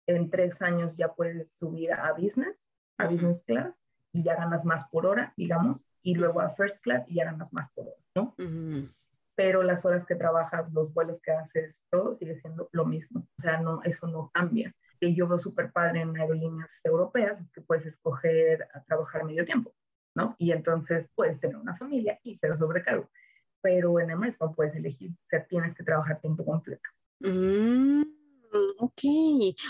en 0.08 0.30
tres 0.30 0.62
años 0.62 0.98
ya 0.98 1.14
puedes 1.14 1.56
subir 1.56 1.92
a 1.92 2.14
business, 2.14 2.68
a 2.98 3.08
business 3.08 3.44
class, 3.44 3.78
y 4.14 4.24
ya 4.24 4.36
ganas 4.36 4.66
más 4.66 4.88
por 4.90 5.06
hora, 5.06 5.34
digamos, 5.38 5.92
y 6.02 6.16
luego 6.16 6.42
a 6.42 6.50
first 6.50 6.82
class 6.82 7.06
y 7.08 7.16
ya 7.16 7.26
ganas 7.26 7.52
más 7.54 7.70
por 7.72 7.88
hora, 7.88 7.98
¿no? 8.16 8.34
Pero 9.38 9.62
las 9.62 9.86
horas 9.86 10.04
que 10.04 10.16
trabajas, 10.16 10.74
los 10.74 10.92
vuelos 10.96 11.22
que 11.22 11.32
haces, 11.32 11.86
todo 11.92 12.16
sigue 12.16 12.36
siendo 12.40 12.70
lo 12.72 12.86
mismo. 12.88 13.28
O 13.38 13.42
sea, 13.42 13.62
no, 13.62 13.84
eso 13.84 14.08
no 14.08 14.32
cambia. 14.34 14.74
Y 15.00 15.16
yo 15.16 15.28
veo 15.28 15.38
súper 15.38 15.72
padre 15.72 16.02
en 16.02 16.18
aerolíneas 16.18 16.84
europeas 16.84 17.40
es 17.40 17.52
que 17.52 17.62
puedes 17.62 17.86
escoger 17.86 18.68
a 18.74 18.84
trabajar 18.84 19.24
medio 19.26 19.46
tiempo, 19.46 19.76
¿no? 20.16 20.36
Y 20.40 20.54
entonces 20.54 21.08
puedes 21.14 21.40
tener 21.40 21.56
una 21.56 21.76
familia 21.76 22.20
y 22.24 22.36
ser 22.36 22.58
sobrecargo. 22.58 23.12
Pero 23.62 24.00
en 24.00 24.10
Emirates 24.10 24.42
no 24.42 24.54
puedes 24.54 24.74
elegir, 24.74 25.12
o 25.12 25.28
sea, 25.28 25.46
tienes 25.46 25.76
que 25.76 25.84
trabajar 25.84 26.20
tiempo 26.20 26.44
completo. 26.44 26.90
Mm, 27.20 28.02
ok. 28.80 29.02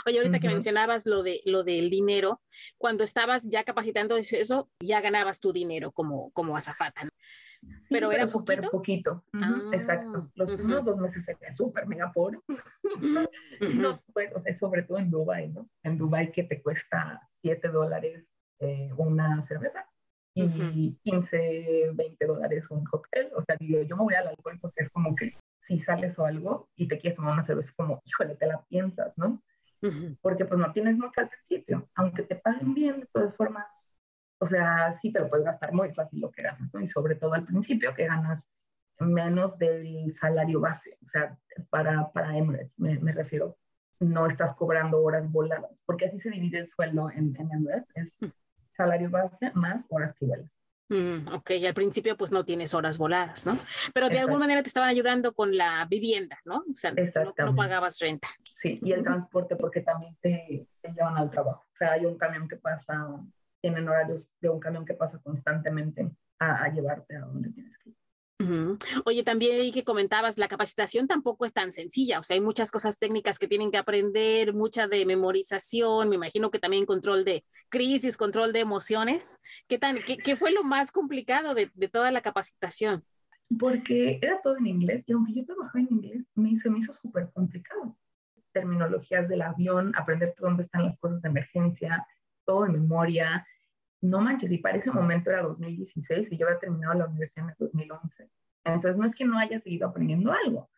Oye, 0.06 0.18
ahorita 0.18 0.40
que 0.40 0.48
mencionabas 0.48 1.06
lo 1.06 1.24
de 1.24 1.42
lo 1.44 1.66
del 1.66 1.90
dinero, 1.90 2.42
cuando 2.78 3.04
estabas 3.04 3.50
ya 3.50 3.66
capacitando 3.66 4.16
eso, 4.16 4.70
ya 4.80 5.02
ganabas 5.02 5.42
tu 5.42 5.52
dinero 5.52 5.92
como, 5.92 6.32
como 6.32 6.56
azafata. 6.56 7.02
Pero 7.90 8.12
era 8.12 8.28
súper 8.28 8.62
poquito. 8.70 9.24
Ah, 9.34 9.62
exacto. 9.72 10.30
Los 10.36 10.52
primeros 10.52 10.86
dos 10.86 10.98
meses 10.98 11.26
sería 11.26 11.56
súper 11.56 11.88
mega 11.88 12.12
pobre. 12.12 12.40
no, 13.62 14.02
pues, 14.14 14.32
o 14.36 14.40
sea, 14.40 14.58
sobre 14.58 14.84
todo 14.84 14.98
en 15.00 15.10
Dubai, 15.10 15.50
¿no? 15.50 15.70
En 15.84 15.98
Dubai 15.98 16.32
que 16.32 16.44
te 16.44 16.62
cuesta 16.62 17.22
7 17.42 17.70
dólares 17.70 18.26
eh, 18.60 18.92
una 18.98 19.42
cerveza 19.42 19.88
y 20.34 20.96
15, 21.04 21.92
20 21.94 22.26
dólares 22.26 22.70
un 22.70 22.84
cóctel. 22.86 23.30
O 23.36 23.42
sea, 23.42 23.56
digo, 23.60 23.82
yo 23.82 23.98
me 23.98 24.04
voy 24.04 24.14
al 24.14 24.28
alcohol 24.28 24.58
porque 24.62 24.82
es 24.82 24.90
como 24.90 25.16
que 25.16 25.36
si 25.60 25.80
sales 25.80 26.18
o 26.20 26.26
algo 26.26 26.70
y 26.76 26.88
te 26.88 27.00
quieres 27.00 27.18
tomar 27.18 27.34
una 27.34 27.44
cerveza, 27.44 27.74
como, 27.76 28.02
híjole, 28.06 28.36
te 28.36 28.48
la 28.48 28.64
piensas, 28.66 29.18
¿no? 29.18 29.42
Porque 30.22 30.46
pues 30.46 30.60
no 30.60 30.72
tienes 30.74 30.98
mucho 30.98 31.22
al 31.22 31.30
principio, 31.30 31.88
aunque 31.96 32.24
te 32.24 32.36
paguen 32.36 32.74
bien, 32.74 33.02
de 33.02 33.06
todas 33.08 33.36
formas, 33.36 33.97
o 34.40 34.48
sea, 34.48 34.92
sí 34.92 35.12
te 35.12 35.20
lo 35.20 35.30
puedes 35.30 35.46
gastar 35.46 35.74
muy 35.74 35.94
fácil 35.94 36.22
lo 36.22 36.32
que 36.32 36.44
ganas, 36.44 36.74
¿no? 36.74 36.82
Y 36.82 36.88
sobre 36.88 37.16
todo 37.16 37.34
al 37.34 37.46
principio, 37.46 37.94
que 37.94 38.08
ganas 38.08 38.50
menos 39.00 39.58
del 39.58 40.12
salario 40.12 40.60
base, 40.60 40.98
o 41.02 41.06
sea, 41.06 41.38
para, 41.70 42.12
para 42.12 42.36
Emirates, 42.36 42.80
me, 42.80 42.98
me 43.00 43.12
refiero, 43.12 43.58
no 44.00 44.28
estás 44.28 44.56
cobrando 44.56 45.02
horas 45.02 45.32
voladas, 45.32 45.82
porque 45.86 46.06
así 46.06 46.20
se 46.20 46.30
divide 46.30 46.60
el 46.60 46.68
sueldo 46.68 47.10
en, 47.12 47.36
en 47.40 47.52
Emirates, 47.52 47.92
es 47.96 48.18
mm. 48.22 48.32
salario 48.76 49.10
base 49.10 49.52
más 49.54 49.88
horas 49.90 50.14
que 50.14 50.26
vuelas. 50.26 50.60
Mm, 50.90 51.34
ok, 51.34 51.52
al 51.68 51.74
principio 51.74 52.16
pues 52.16 52.32
no 52.32 52.46
tienes 52.46 52.74
horas 52.74 52.98
voladas, 52.98 53.46
¿no? 53.46 53.60
Pero 53.94 54.08
de 54.08 54.20
alguna 54.20 54.40
manera 54.40 54.62
te 54.62 54.70
estaban 54.70 54.90
ayudando 54.90 55.34
con 55.34 55.58
la 55.58 55.86
vivienda, 55.86 56.40
¿no? 56.46 56.60
O 56.60 56.76
sea, 56.76 56.94
no, 57.38 57.56
pagabas 57.56 58.00
renta. 58.00 58.30
Sí, 58.52 58.80
y 58.82 58.94
el 58.94 59.04
transporte 59.04 59.58
porque 59.58 59.82
también 59.82 60.16
te, 60.22 60.66
llevan 60.84 61.18
al 61.18 61.30
trabajo. 61.30 61.66
O 61.66 61.76
sea, 61.76 61.94
hay 61.94 62.06
un 62.06 62.18
camión 62.18 62.48
que 62.48 62.56
pasa, 62.56 63.06
tienen 63.62 63.88
horarios 63.88 64.32
de 64.40 64.50
un 64.50 64.60
camión 64.60 64.86
que 64.86 64.94
pasa 64.94 65.20
constantemente 65.20 66.12
a, 66.40 66.64
a 66.64 66.74
llevarte 66.74 67.16
a 67.16 67.22
donde 67.22 67.50
tienes 67.52 67.78
que 67.78 67.90
ir. 67.90 67.96
Oye, 69.06 69.24
también 69.24 69.74
que 69.74 69.84
comentabas, 69.84 70.38
la 70.38 70.48
capacitación 70.48 71.08
tampoco 71.08 71.46
es 71.46 71.54
tan 71.54 71.74
sencilla, 71.74 72.20
o 72.20 72.24
sea, 72.24 72.36
hay 72.36 72.42
muchas 72.42 72.70
cosas 72.70 73.00
técnicas 73.00 73.40
que 73.40 73.48
tienen 73.48 73.72
que 73.72 73.80
aprender, 73.80 74.54
mucha 74.54 74.88
de 74.88 75.08
memorización, 75.08 76.10
me 76.10 76.16
imagino 76.16 76.52
que 76.52 76.60
también 76.60 76.86
control 76.86 77.26
de 77.26 77.44
crisis, 77.70 78.16
control 78.16 78.54
de 78.54 78.60
emociones. 78.60 79.40
¿Qué, 79.68 79.80
tan, 79.80 79.98
qué, 79.98 80.36
fue 80.36 80.52
lo 80.52 80.64
más 80.64 80.92
complicado 80.92 81.56
de, 81.56 81.68
toda 81.92 82.12
la 82.12 82.22
capacitación? 82.22 83.04
Porque 83.58 84.20
era 84.22 84.40
todo 84.44 84.58
en 84.58 84.68
inglés 84.68 85.06
y 85.08 85.14
aunque 85.14 85.34
yo 85.34 85.44
trabajaba 85.44 85.80
en 85.80 85.88
inglés, 85.90 86.28
me, 86.36 86.56
se 86.58 86.70
me 86.70 86.78
hizo 86.78 86.94
súper 86.94 87.32
complicado. 87.34 87.98
Terminologías 88.52 89.28
del 89.30 89.42
avión, 89.42 89.94
aprender 89.96 90.36
dónde 90.38 90.62
están 90.62 90.84
las 90.84 91.00
cosas 91.00 91.24
de 91.24 91.30
emergencia, 91.30 92.06
todo 92.48 92.64
de 92.64 92.72
memoria, 92.72 93.46
no 94.02 94.22
manches, 94.22 94.52
y 94.52 94.58
para 94.58 94.78
ese 94.78 94.92
momento 94.92 95.30
era 95.30 95.44
2016 95.44 96.32
y 96.32 96.38
yo 96.38 96.48
había 96.48 96.60
terminado 96.60 96.94
la 96.94 97.06
universidad 97.06 97.46
en 97.46 97.50
el 97.52 97.56
2011. 97.60 98.30
Entonces 98.64 98.98
no 98.98 99.06
es 99.06 99.14
que 99.14 99.26
no 99.26 99.38
haya 99.38 99.60
seguido 99.60 99.88
aprendiendo 99.88 100.32
algo, 100.32 100.70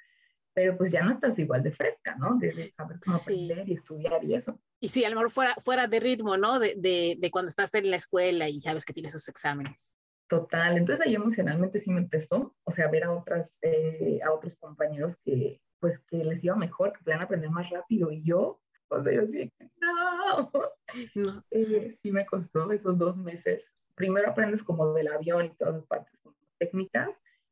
pero 0.54 0.76
pues 0.78 0.92
ya 0.92 1.04
no 1.04 1.12
estás 1.12 1.38
igual 1.40 1.64
de 1.64 1.72
fresca, 1.72 2.16
¿no? 2.16 2.38
De, 2.38 2.74
saber 2.76 3.00
cómo 3.04 3.18
aprender 3.18 3.70
y 3.70 3.74
estudiar 3.74 4.24
y 4.24 4.36
eso. 4.36 4.60
Y 4.80 4.90
sí, 4.90 5.06
a 5.06 5.10
lo 5.10 5.16
mejor 5.16 5.32
fuera, 5.32 5.56
fuera 5.56 5.88
de 5.88 6.00
ritmo, 6.00 6.38
¿no? 6.38 6.60
De, 6.60 6.76
de, 6.76 7.18
de 7.20 7.32
cuando 7.32 7.50
estás 7.50 7.74
en 7.76 7.90
la 7.90 7.98
escuela 7.98 8.50
y 8.50 8.62
sabes 8.62 8.86
que 8.86 8.94
tienes 8.94 9.14
esos 9.14 9.28
exámenes. 9.30 9.96
Total, 10.28 10.78
entonces 10.78 11.06
ahí 11.06 11.16
emocionalmente 11.16 11.80
sí 11.80 11.92
me 11.92 12.02
empezó, 12.02 12.56
o 12.64 12.72
sea, 12.72 12.88
ver 12.88 13.06
a, 13.06 13.12
otras, 13.12 13.58
eh, 13.64 14.20
a 14.24 14.32
otros 14.32 14.56
compañeros 14.56 15.18
que 15.24 15.62
pues 15.80 16.00
que 16.00 16.24
les 16.24 16.44
iba 16.44 16.56
mejor, 16.56 16.94
que 16.94 17.04
podían 17.04 17.22
aprender 17.22 17.50
más 17.50 17.70
rápido 17.70 18.12
y 18.12 18.22
yo 18.22 18.62
o 18.90 19.04
sea, 19.04 19.14
yo 19.14 19.28
sí, 19.28 19.52
no. 19.82 20.52
Eh, 21.52 21.98
sí 22.02 22.12
me 22.12 22.26
costó 22.26 22.72
esos 22.72 22.98
dos 22.98 23.18
meses. 23.18 23.76
Primero 23.96 24.30
aprendes 24.30 24.64
como 24.64 24.94
del 24.94 25.08
avión 25.10 25.46
y 25.46 25.56
todas 25.56 25.76
las 25.76 25.86
partes 25.86 26.14
técnicas, 26.58 27.10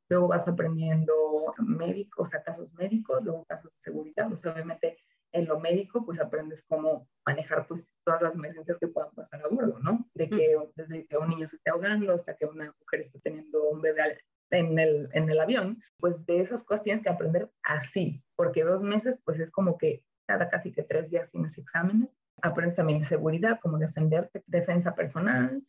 luego 0.10 0.28
vas 0.28 0.48
aprendiendo 0.48 1.14
médicos, 1.60 2.28
o 2.28 2.32
sea, 2.32 2.44
casos 2.44 2.74
médicos, 2.74 3.24
luego 3.24 3.46
casos 3.46 3.72
de 3.72 3.80
seguridad. 3.80 4.32
O 4.32 4.36
sea, 4.36 4.54
obviamente 4.54 4.98
en 5.34 5.46
lo 5.46 5.60
médico, 5.60 6.06
pues 6.06 6.20
aprendes 6.20 6.64
cómo 6.68 7.08
manejar 7.26 7.68
pues 7.68 7.90
todas 8.04 8.22
las 8.22 8.34
emergencias 8.34 8.78
que 8.80 8.88
puedan 8.88 9.12
pasar 9.12 9.44
a 9.44 9.48
bordo, 9.50 9.80
¿no? 9.80 10.08
De 10.14 10.30
que 10.30 10.58
desde 10.76 11.06
que 11.06 11.18
un 11.18 11.30
niño 11.30 11.48
se 11.48 11.58
esté 11.58 11.70
ahogando 11.70 12.14
hasta 12.14 12.36
que 12.36 12.46
una 12.46 12.74
mujer 12.80 13.02
esté 13.02 13.20
teniendo 13.20 13.64
un 13.70 13.82
bebé 13.82 14.18
en 14.52 14.80
el, 14.80 15.10
en 15.14 15.30
el 15.30 15.40
avión, 15.40 15.82
pues 16.00 16.26
de 16.26 16.40
esas 16.40 16.64
cosas 16.64 16.84
tienes 16.84 17.04
que 17.04 17.10
aprender 17.10 17.50
así, 17.64 18.24
porque 18.36 18.64
dos 18.64 18.82
meses 18.82 19.20
pues 19.26 19.40
es 19.40 19.52
como 19.52 19.78
que 19.78 20.04
cada 20.28 20.50
casi 20.50 20.72
que 20.72 20.84
tres 20.84 21.10
días 21.10 21.30
tienes 21.30 21.58
exámenes. 21.58 22.18
Aprendes 22.42 22.76
también 22.76 23.00
de 23.00 23.06
seguridad, 23.06 23.60
como 23.60 23.80
defenderte, 23.80 24.44
defensa 24.46 24.94
personal, 24.94 25.64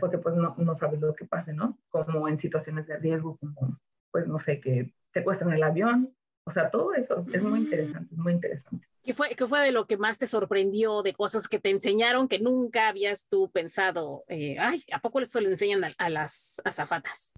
porque 0.00 0.16
pues 0.16 0.34
no, 0.34 0.54
no 0.56 0.74
sabes 0.74 1.00
lo 1.00 1.14
que 1.14 1.26
pase, 1.26 1.52
¿no? 1.52 1.78
Como 1.90 2.28
en 2.28 2.38
situaciones 2.38 2.86
de 2.86 2.96
riesgo, 2.96 3.36
como 3.36 3.78
pues 4.10 4.26
no 4.26 4.38
sé, 4.38 4.60
que 4.60 4.94
te 5.12 5.22
en 5.42 5.52
el 5.52 5.62
avión. 5.62 6.16
O 6.44 6.50
sea, 6.50 6.70
todo 6.70 6.94
eso 6.94 7.26
es 7.32 7.42
muy 7.42 7.60
mm. 7.60 7.62
interesante, 7.64 8.14
muy 8.14 8.32
interesante. 8.32 8.86
¿Qué 9.02 9.12
fue, 9.12 9.30
¿Qué 9.30 9.46
fue 9.46 9.60
de 9.60 9.72
lo 9.72 9.86
que 9.86 9.96
más 9.96 10.16
te 10.16 10.26
sorprendió, 10.26 11.02
de 11.02 11.12
cosas 11.12 11.48
que 11.48 11.58
te 11.58 11.70
enseñaron 11.70 12.28
que 12.28 12.38
nunca 12.38 12.88
habías 12.88 13.26
tú 13.28 13.50
pensado? 13.50 14.24
Eh, 14.28 14.56
ay, 14.58 14.82
¿a 14.92 15.00
poco 15.00 15.20
eso 15.20 15.40
le 15.40 15.50
enseñan 15.50 15.84
a, 15.84 15.92
a 15.98 16.08
las 16.08 16.62
azafatas? 16.64 17.34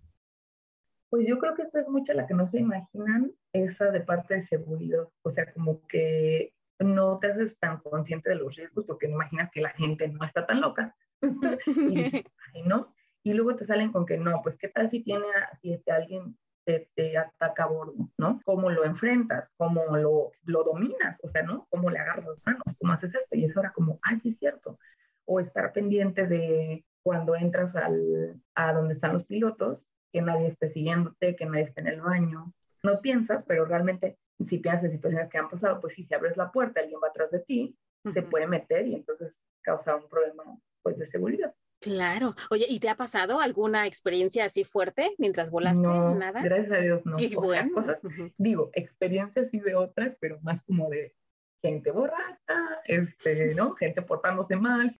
Pues 1.11 1.27
yo 1.27 1.39
creo 1.39 1.55
que 1.55 1.63
esta 1.63 1.81
es 1.81 1.89
mucha 1.89 2.15
la 2.15 2.27
que 2.27 2.35
no 2.35 2.47
se 2.47 2.59
imaginan, 2.59 3.33
esa 3.53 3.91
de 3.91 4.01
parte 4.01 4.35
de 4.35 4.43
seguridad. 4.43 5.09
O 5.23 5.31
sea, 5.31 5.51
como 5.53 5.87
que 5.87 6.53
no 6.79 7.19
te 7.19 7.29
haces 7.29 7.59
tan 7.59 7.79
consciente 7.79 8.31
de 8.31 8.37
los 8.37 8.55
riesgos 8.55 8.85
porque 8.85 9.09
no 9.09 9.15
imaginas 9.15 9.51
que 9.51 9.61
la 9.61 9.71
gente 9.71 10.09
no 10.09 10.25
está 10.25 10.47
tan 10.47 10.61
loca. 10.61 10.95
y, 11.67 12.63
¿no? 12.65 12.95
y 13.23 13.35
luego 13.35 13.57
te 13.57 13.65
salen 13.65 13.93
con 13.93 14.07
que 14.07 14.17
no, 14.17 14.41
pues 14.43 14.57
qué 14.57 14.69
tal 14.69 14.89
si 14.89 15.03
tiene, 15.03 15.27
si 15.61 15.83
alguien 15.91 16.39
te, 16.65 16.91
te, 16.95 17.17
ataca 17.17 17.65
a 17.65 17.69
bordo, 17.69 17.95
¿no? 18.17 18.41
¿Cómo 18.45 18.71
lo 18.71 18.85
enfrentas? 18.85 19.53
¿Cómo 19.57 19.97
lo, 19.97 20.33
lo 20.45 20.65
dominas? 20.65 21.19
O 21.23 21.29
sea, 21.29 21.43
¿no? 21.43 21.67
¿Cómo 21.71 21.91
le 21.91 21.99
agarras 21.99 22.27
las 22.27 22.47
manos? 22.47 22.63
¿Cómo 22.79 22.93
haces 22.93 23.15
esto? 23.15 23.37
Y 23.37 23.45
eso 23.45 23.61
era 23.61 23.73
como, 23.73 23.99
ay, 24.03 24.19
sí 24.19 24.31
es 24.31 24.39
cierto. 24.39 24.79
O 25.25 25.41
estar 25.41 25.73
pendiente 25.73 26.27
de 26.27 26.85
cuando 27.03 27.37
entras 27.37 27.75
al, 27.77 28.41
a 28.55 28.73
donde 28.73 28.95
están 28.95 29.13
los 29.13 29.25
pilotos, 29.25 29.89
que 30.13 30.23
nadie 30.23 30.49
esté 30.49 30.69
siguiéndote, 30.69 31.37
que 31.37 31.47
nadie 31.47 31.63
esté 31.63 31.81
en 31.81 31.89
el 31.89 32.01
baño. 32.01 32.53
No 32.83 33.01
piensas, 33.01 33.45
pero 33.45 33.65
realmente 33.65 34.19
si 34.47 34.59
piensas 34.59 34.85
en 34.85 34.93
situaciones 34.93 35.29
que 35.29 35.39
han 35.39 35.49
pasado, 35.49 35.81
pues 35.81 35.95
sí, 35.95 36.05
si 36.05 36.15
abres 36.15 36.37
la 36.37 36.53
puerta, 36.53 36.81
alguien 36.81 37.01
va 37.03 37.09
atrás 37.09 37.31
de 37.31 37.41
ti, 37.41 37.77
se 38.13 38.23
puede 38.23 38.47
meter 38.47 38.87
y 38.87 38.95
entonces 38.95 39.45
causa 39.61 39.97
un 39.97 40.09
problema 40.09 40.45
pues 40.83 40.97
de 40.97 41.07
seguridad. 41.07 41.55
Claro. 41.81 42.35
Oye, 42.51 42.67
¿y 42.69 42.81
te 42.81 42.89
ha 42.89 42.97
pasado 42.97 43.41
alguna 43.41 43.87
experiencia 43.87 44.45
así 44.45 44.65
fuerte 44.65 45.15
mientras 45.19 45.51
volaste? 45.51 45.87
No, 45.87 46.15
Nada. 46.15 46.43
Gracias 46.43 46.73
a 46.73 46.81
Dios, 46.81 47.07
no. 47.07 47.17
o 47.17 47.75
cosas, 47.75 48.01
digo, 48.37 48.71
experiencias 48.73 49.49
sí 49.51 49.61
de 49.61 49.75
otras, 49.75 50.17
pero 50.21 50.41
más 50.43 50.63
como 50.63 50.89
de 50.89 51.15
gente 51.63 51.91
borracha, 51.91 52.81
este, 52.85 53.55
¿no? 53.55 53.75
Gente 53.75 54.03
portándose 54.03 54.57
mal. 54.57 54.97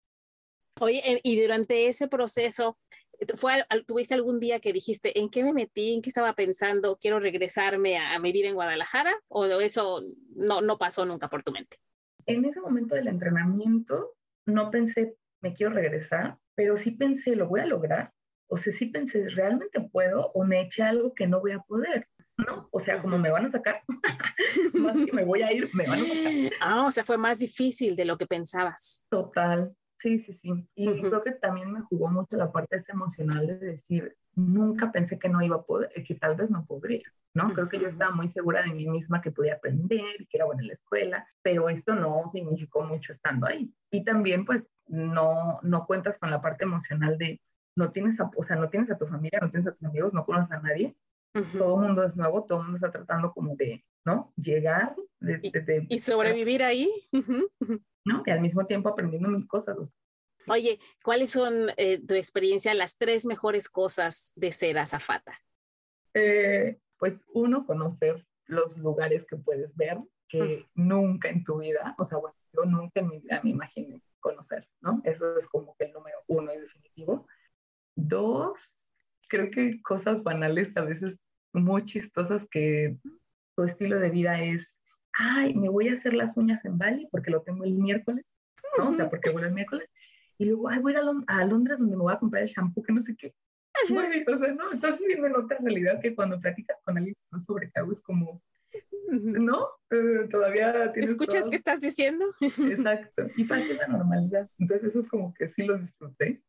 Oye, 0.81 1.21
y 1.23 1.41
durante 1.41 1.89
ese 1.89 2.07
proceso, 2.07 2.79
¿Fue, 3.35 3.65
¿Tuviste 3.87 4.15
algún 4.15 4.39
día 4.39 4.61
que 4.61 4.73
dijiste, 4.73 5.19
¿en 5.19 5.29
qué 5.29 5.43
me 5.43 5.53
metí? 5.53 5.95
¿En 5.95 6.03
qué 6.03 6.11
estaba 6.11 6.35
pensando? 6.35 6.99
¿Quiero 7.01 7.19
regresarme 7.19 7.99
a, 7.99 8.19
mi 8.19 8.33
vida 8.33 8.49
en 8.49 8.55
Guadalajara? 8.55 9.13
¿O 9.29 9.47
eso 9.47 10.01
no, 10.35 10.61
no 10.61 10.79
pasó 10.79 11.05
nunca 11.05 11.29
por 11.29 11.43
tu 11.43 11.53
mente? 11.53 11.79
En 12.27 12.45
ese 12.45 12.61
momento 12.61 12.95
del 12.95 13.09
entrenamiento 13.09 14.15
no 14.47 14.71
pensé, 14.71 15.17
me 15.41 15.53
quiero 15.53 15.73
regresar, 15.73 16.39
pero 16.55 16.77
sí 16.77 16.93
pensé, 16.93 17.35
lo 17.35 17.49
voy 17.49 17.61
a 17.61 17.67
lograr. 17.67 18.13
O 18.49 18.57
sea, 18.57 18.73
sí 18.73 18.87
pensé, 18.87 19.29
¿realmente 19.29 19.81
puedo? 19.81 20.31
¿O 20.33 20.45
me 20.45 20.63
eché 20.63 20.83
algo 20.83 21.13
que 21.15 21.27
no 21.27 21.41
voy 21.41 21.53
a 21.53 21.61
poder? 21.61 22.09
¿no? 22.39 22.69
O 22.71 22.81
sea, 22.81 23.03
como 23.03 23.19
me 23.19 23.31
van 23.31 23.47
a 23.47 23.51
sacar, 23.51 23.83
más 24.75 24.97
que 24.97 25.13
me 25.13 25.25
voy 25.25 25.43
a 25.43 25.53
ir, 25.53 25.69
me 25.75 25.87
van 25.87 26.01
a 26.01 26.07
sacar. 26.07 26.53
Ah, 26.61 26.87
o 26.87 26.91
sea, 26.91 27.05
fue 27.05 27.19
más 27.19 27.39
difícil 27.39 27.97
de 27.97 28.05
lo 28.05 28.17
que 28.17 28.27
pensabas. 28.27 29.05
Total, 29.11 29.75
Sí, 29.99 30.21
sí, 30.21 30.33
sí. 30.35 30.69
Y 30.77 31.01
creo 31.01 31.23
que 31.23 31.33
también 31.33 31.73
me 31.73 31.83
jugó 31.83 32.09
mucho 32.09 32.37
la 32.37 32.53
parte 32.53 32.77
esa 32.77 32.93
emocional 32.93 33.47
de 33.47 33.59
decir, 33.59 34.17
nunca 34.35 34.93
pensé 34.93 35.19
que 35.19 35.29
no 35.29 35.43
iba 35.43 35.57
a 35.57 35.63
poder, 35.63 35.91
que 36.05 36.15
tal 36.15 36.37
vez 36.37 36.51
no 36.51 36.65
podría, 36.65 37.03
¿no? 37.35 37.53
Creo 37.53 37.69
que 37.69 37.81
yo 37.81 37.89
estaba 37.89 38.15
muy 38.15 38.29
segura 38.29 38.63
de 38.63 38.73
mí 38.73 38.87
misma 38.87 39.21
que 39.21 39.33
podía 39.33 39.55
aprender, 39.55 40.17
que 40.31 40.37
era 40.37 40.45
buena 40.45 40.63
en 40.63 40.69
la 40.69 40.75
escuela, 40.75 41.27
pero 41.43 41.69
esto 41.69 41.97
no 41.97 42.31
significó 42.33 42.83
mucho 42.83 43.13
estando 43.13 43.49
ahí. 43.49 43.75
Y 43.91 44.05
también, 44.05 44.45
pues, 44.45 44.73
no, 44.87 45.59
no 45.63 45.85
cuentas 45.87 46.17
con 46.19 46.31
la 46.31 46.41
parte 46.41 46.65
emocional 46.65 47.19
de, 47.19 47.41
no 47.75 47.91
tienes 47.91 48.21
a, 48.21 48.31
o 48.37 48.43
sea, 48.45 48.57
no 48.57 48.69
tienes 48.69 48.91
a 48.93 48.99
tu 48.99 49.07
familia, 49.07 49.41
no 49.43 49.51
tienes 49.51 49.67
a 49.67 49.75
tus 49.75 49.85
amigos, 49.85 50.15
no 50.15 50.25
conoces 50.25 50.53
a 50.53 50.61
nadie, 50.61 50.97
todo 51.33 51.81
el 51.81 51.87
mundo 51.87 52.05
es 52.05 52.17
nuevo, 52.17 52.45
todo 52.45 52.59
el 52.59 52.65
mundo 52.65 52.77
está 52.77 52.91
tratando 52.91 53.33
como 53.33 53.57
de, 53.57 53.85
¿no? 54.05 54.33
Llegar. 54.37 54.95
Y, 55.89 55.99
sobrevivir 55.99 56.63
ahí. 56.63 56.89
¿no? 58.05 58.23
Y 58.25 58.31
al 58.31 58.41
mismo 58.41 58.67
tiempo 58.67 58.89
aprendiendo 58.89 59.29
mil 59.29 59.47
cosas. 59.47 59.95
Oye, 60.47 60.79
¿cuáles 61.03 61.31
son 61.31 61.71
eh, 61.77 62.01
tu 62.05 62.15
experiencia 62.15 62.73
las 62.75 62.97
tres 62.97 63.27
mejores 63.27 63.69
cosas 63.69 64.33
de 64.35 64.53
ser 64.53 64.79
azafata? 64.79 65.39
Eh, 66.15 66.79
pues 66.99 67.17
uno, 67.35 67.67
conocer 67.67 68.27
los 68.47 68.77
lugares 68.79 69.27
que 69.27 69.37
puedes 69.37 69.77
ver 69.77 69.99
que 70.29 70.67
nunca 70.75 71.31
en 71.31 71.43
tu 71.43 71.59
vida, 71.59 71.95
o 71.99 72.05
sea, 72.05 72.19
bueno, 72.19 72.37
yo 72.53 72.65
nunca 72.65 73.01
en 73.01 73.09
mi 73.09 73.19
vida 73.19 73.41
me 73.43 73.51
imaginé 73.51 74.03
conocer, 74.21 74.69
¿no? 74.81 75.01
Eso 75.05 75.37
es 75.37 75.47
como 75.49 75.75
que 75.77 75.85
el 75.85 75.93
número 75.93 76.19
uno 76.27 76.53
y 76.53 76.59
definitivo. 76.59 77.27
Dos, 77.95 78.91
creo 79.29 79.51
que 79.51 79.81
cosas 79.83 80.23
banales 80.23 80.77
a 80.77 80.83
veces 80.83 81.23
muy 81.53 81.85
chistosas 81.85 82.47
que 82.51 82.99
tu 83.57 83.63
estilo 83.63 83.99
de 83.99 84.11
vida 84.11 84.43
es, 84.43 84.81
ay, 85.13 85.55
me 85.55 85.69
voy 85.69 85.89
a 85.89 85.95
hacer 85.95 86.15
las 86.15 86.37
uñas 86.37 86.65
en 86.65 86.79
Bali 86.79 87.09
porque 87.11 87.31
lo 87.31 87.43
tengo 87.43 87.65
el 87.65 87.75
miércoles, 87.75 88.25
¿no? 88.77 88.91
O 88.91 88.95
sea, 88.95 89.09
porque 89.09 89.31
voy 89.31 89.43
el 89.43 89.53
miércoles. 89.53 89.89
Y 90.39 90.47
luego, 90.47 90.69
ay, 90.69 90.79
voy 90.79 90.95
a, 90.95 91.01
ir 91.01 91.09
a, 91.27 91.45
Londres 91.45 91.79
donde 91.79 91.97
me 91.97 92.03
voy 92.03 92.13
a 92.13 92.19
comprar 92.19 92.43
el 92.43 92.49
shampoo 92.49 92.83
que 92.83 92.93
no 92.93 93.01
sé 93.01 93.17
qué. 93.17 93.35
o 93.89 94.37
sea, 94.37 94.55
no, 94.55 94.71
estás 94.71 94.99
viviendo 94.99 95.27
en 95.27 95.37
otra 95.37 95.59
realidad 95.61 96.01
que 96.01 96.15
cuando 96.15 96.41
platicas 96.41 96.79
con 96.85 96.97
alguien 96.97 97.17
sobre 97.45 97.71
algo 97.75 97.93
es 97.93 98.01
como, 98.01 98.43
¿no? 99.11 99.69
Eh, 99.91 100.29
todavía 100.31 100.93
tienes 100.93 101.11
¿Escuchas 101.11 101.47
qué 101.49 101.57
estás 101.57 101.81
diciendo? 101.81 102.27
Exacto. 102.41 103.27
Y 103.37 103.45
para 103.45 103.65
la 103.65 103.87
normalidad. 103.89 104.49
Entonces 104.59 104.91
eso 104.91 105.01
es 105.01 105.09
como 105.09 105.35
que 105.35 105.49
sí 105.49 105.65
lo 105.65 105.79
disfruté. 105.79 106.43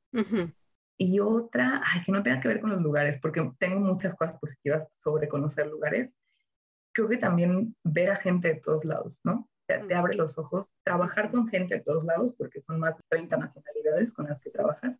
Y 0.98 1.20
otra, 1.22 1.82
ay, 1.86 2.04
que 2.04 2.12
no 2.12 2.22
tenga 2.22 2.42
que 2.42 2.50
ver 2.50 2.60
con 2.60 2.72
los 2.72 2.82
lugares, 2.82 3.18
porque 3.22 3.50
tengo 3.58 3.80
muchas 3.80 4.16
cosas 4.16 4.38
positivas 4.40 4.86
sobre 4.92 5.30
conocer 5.30 5.68
lugares. 5.68 6.14
Creo 7.00 7.08
que 7.08 7.18
también 7.18 7.78
ver 7.86 8.12
a 8.12 8.18
gente 8.18 8.50
de 8.50 8.60
todos 8.60 8.84
lados, 8.84 9.22
¿no? 9.24 9.48
Te, 9.66 9.78
te 9.80 9.96
abre 9.96 10.18
los 10.18 10.38
ojos. 10.38 10.68
Trabajar 10.84 11.32
con 11.32 11.48
gente 11.48 11.76
de 11.76 11.82
todos 11.82 12.04
lados, 12.04 12.36
porque 12.38 12.60
son 12.60 12.78
más 12.78 12.98
de 12.98 13.04
30 13.08 13.38
nacionalidades 13.38 14.12
con 14.12 14.28
las 14.28 14.42
que 14.42 14.50
trabajas, 14.50 15.00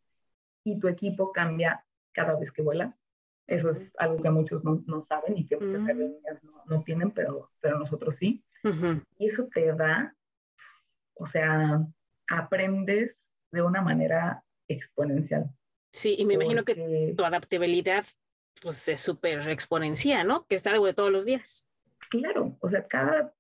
y 0.64 0.80
tu 0.80 0.88
equipo 0.88 1.34
cambia 1.34 1.86
cada 2.14 2.40
vez 2.40 2.54
que 2.54 2.62
vuelas. 2.62 3.04
Eso 3.48 3.72
es 3.72 3.92
algo 3.98 4.22
que 4.22 4.30
muchos 4.30 4.64
no, 4.64 4.82
no 4.88 5.02
saben 5.02 5.38
y 5.38 5.46
que 5.46 5.58
muchas 5.58 5.86
aerolíneas 5.86 6.42
no, 6.42 6.64
no, 6.68 6.84
tienen, 6.84 7.12
pero, 7.12 7.52
pero 7.60 7.78
nosotros 7.78 8.16
sí. 8.16 8.46
Y 9.18 9.28
eso 9.28 9.50
te 9.54 9.66
da, 9.74 10.16
o 11.16 11.26
sea, 11.26 11.86
aprendes 12.30 13.18
de 13.52 13.62
una 13.62 13.82
manera 13.82 14.42
exponencial. 14.70 15.52
Sí, 15.92 16.16
y 16.18 16.26
me 16.26 16.36
imagino 16.36 16.64
que 16.64 17.14
tu 17.18 17.26
adaptabilidad 17.26 18.06
pues 18.62 18.88
es 18.88 19.02
súper 19.02 19.50
exponencial, 19.50 20.28
¿no? 20.28 20.46
Que 20.46 20.56
es 20.56 20.66
algo 20.66 20.86
de 20.86 20.94
todos 20.94 21.12
los 21.12 21.26
días. 21.26 21.69
Claro, 22.10 22.58
o 22.60 22.70
sea, 22.70 22.88
cada 22.88 23.34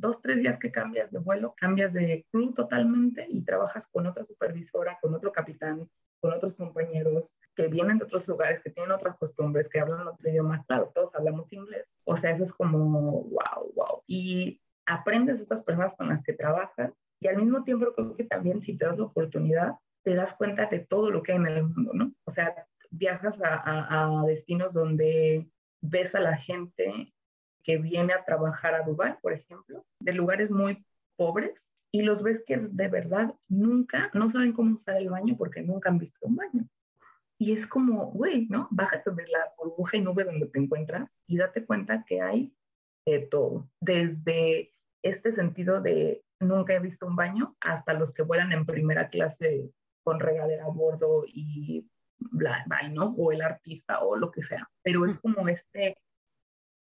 dos, 0.00 0.20
tres 0.22 0.38
días 0.38 0.58
que 0.58 0.72
cambias 0.72 1.10
de 1.10 1.18
vuelo, 1.18 1.54
cambias 1.56 1.92
de 1.92 2.26
crew 2.32 2.52
totalmente 2.54 3.26
y 3.28 3.42
trabajas 3.42 3.86
con 3.86 4.06
otra 4.06 4.24
supervisora, 4.24 4.98
con 5.00 5.14
otro 5.14 5.30
capitán, 5.30 5.88
con 6.20 6.32
otros 6.32 6.54
compañeros 6.54 7.36
que 7.54 7.68
vienen 7.68 7.98
de 7.98 8.04
otros 8.04 8.26
lugares, 8.26 8.62
que 8.62 8.70
tienen 8.70 8.92
otras 8.92 9.16
costumbres, 9.16 9.68
que 9.68 9.80
hablan 9.80 10.08
otro 10.08 10.28
idioma. 10.28 10.64
Claro, 10.66 10.90
todos 10.94 11.14
hablamos 11.14 11.52
inglés. 11.52 11.94
O 12.04 12.16
sea, 12.16 12.32
eso 12.32 12.44
es 12.44 12.52
como, 12.52 13.24
wow, 13.24 13.72
wow. 13.74 14.02
Y 14.06 14.60
aprendes 14.86 15.40
estas 15.40 15.62
personas 15.62 15.94
con 15.94 16.08
las 16.08 16.22
que 16.22 16.32
trabajas 16.32 16.92
y 17.20 17.28
al 17.28 17.36
mismo 17.36 17.62
tiempo 17.64 17.92
creo 17.94 18.16
que 18.16 18.24
también 18.24 18.62
si 18.62 18.76
te 18.76 18.86
das 18.86 18.98
la 18.98 19.04
oportunidad, 19.04 19.74
te 20.02 20.14
das 20.14 20.34
cuenta 20.34 20.66
de 20.66 20.80
todo 20.80 21.10
lo 21.10 21.22
que 21.22 21.32
hay 21.32 21.38
en 21.38 21.46
el 21.46 21.62
mundo, 21.64 21.92
¿no? 21.92 22.12
O 22.24 22.30
sea, 22.30 22.54
viajas 22.90 23.40
a, 23.42 24.22
a 24.22 24.26
destinos 24.26 24.72
donde 24.72 25.46
ves 25.82 26.14
a 26.14 26.20
la 26.20 26.36
gente 26.36 27.12
que 27.70 27.78
viene 27.78 28.12
a 28.12 28.24
trabajar 28.24 28.74
a 28.74 28.82
Dubái, 28.82 29.14
por 29.22 29.32
ejemplo, 29.32 29.84
de 30.00 30.12
lugares 30.12 30.50
muy 30.50 30.84
pobres 31.16 31.64
y 31.92 32.02
los 32.02 32.20
ves 32.20 32.42
que 32.44 32.56
de 32.56 32.88
verdad 32.88 33.32
nunca, 33.48 34.10
no 34.12 34.28
saben 34.28 34.52
cómo 34.52 34.74
usar 34.74 34.96
el 34.96 35.08
baño 35.08 35.36
porque 35.38 35.62
nunca 35.62 35.88
han 35.88 35.98
visto 35.98 36.18
un 36.22 36.34
baño. 36.34 36.68
Y 37.38 37.52
es 37.52 37.68
como, 37.68 38.06
güey, 38.06 38.48
¿no? 38.48 38.66
Bájate 38.72 39.12
de 39.12 39.28
la 39.28 39.52
burbuja 39.56 39.96
y 39.96 40.00
nube 40.00 40.24
donde 40.24 40.46
te 40.46 40.58
encuentras 40.58 41.08
y 41.28 41.36
date 41.36 41.64
cuenta 41.64 42.04
que 42.04 42.20
hay 42.20 42.52
de 43.06 43.20
todo, 43.20 43.70
desde 43.80 44.72
este 45.02 45.30
sentido 45.30 45.80
de 45.80 46.24
nunca 46.40 46.74
he 46.74 46.80
visto 46.80 47.06
un 47.06 47.14
baño 47.14 47.56
hasta 47.60 47.94
los 47.94 48.12
que 48.12 48.22
vuelan 48.22 48.52
en 48.52 48.66
primera 48.66 49.10
clase 49.10 49.70
con 50.02 50.18
regadera 50.18 50.64
a 50.64 50.70
bordo 50.70 51.22
y 51.24 51.88
bla, 52.18 52.64
bla, 52.66 52.88
¿no? 52.88 53.14
O 53.16 53.30
el 53.30 53.42
artista 53.42 54.00
o 54.00 54.16
lo 54.16 54.32
que 54.32 54.42
sea. 54.42 54.68
Pero 54.82 55.06
es 55.06 55.16
como 55.20 55.46
este, 55.46 55.96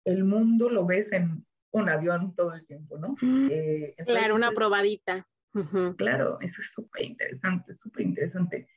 el 0.06 0.24
mundo 0.24 0.70
lo 0.70 0.86
ves 0.86 1.12
en 1.12 1.46
un 1.72 1.90
avión 1.90 2.36
todo 2.36 2.54
el 2.54 2.66
tiempo, 2.66 2.98
¿no? 2.98 3.16
Eh, 3.22 3.96
claro, 4.06 4.36
una 4.36 4.52
probadita. 4.52 5.28
Claro, 5.98 6.40
eso 6.42 6.62
es 6.62 6.72
súper 6.72 7.04
interesante, 7.04 7.74
súper 7.74 8.06
interesante. 8.06 8.68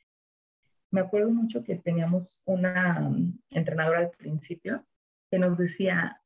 Me 0.91 1.01
acuerdo 1.01 1.31
mucho 1.31 1.63
que 1.63 1.77
teníamos 1.77 2.41
una 2.45 3.01
mm, 3.01 3.39
entrenadora 3.51 4.01
al 4.01 4.11
principio 4.11 4.85
que 5.31 5.39
nos 5.39 5.59
decía, 5.59 6.21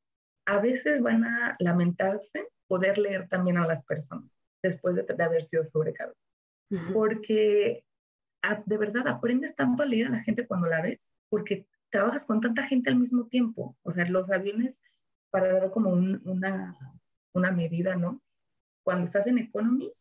a 0.47 0.59
veces 0.59 1.01
van 1.03 1.25
a 1.25 1.57
lamentarse 1.59 2.49
poder 2.69 2.99
leer 2.99 3.29
también 3.29 3.59
a 3.59 3.67
las 3.67 3.85
personas 3.85 4.31
después 4.63 4.97
de, 4.97 5.23
haber 5.23 5.45
sido 5.45 5.65
sobrecargados. 5.65 6.19
Porque 6.93 7.85
de 8.65 8.77
verdad 8.77 9.07
aprendes 9.07 9.55
tanto 9.55 9.83
a 9.83 9.87
leer 9.87 10.09
a 10.09 10.11
la 10.11 10.23
gente 10.23 10.47
cuando 10.47 10.67
la 10.67 10.83
ves, 10.83 11.13
porque 11.29 11.67
trabajas 11.91 12.25
con 12.25 12.41
tanta 12.41 12.63
gente 12.65 12.91
al 12.91 12.97
mismo 12.97 13.27
tiempo. 13.27 13.77
O 13.83 13.91
sea, 13.91 14.09
los 14.09 14.31
aviones 14.31 14.81
para 15.31 15.53
dar 15.53 15.71
como 15.71 15.91
una, 15.91 16.77
una 17.33 17.53
medida, 17.53 17.97
¿no? 17.97 18.23
Cuando 18.83 19.05
estás 19.05 19.27
en 19.27 19.39
economy, 19.39 19.93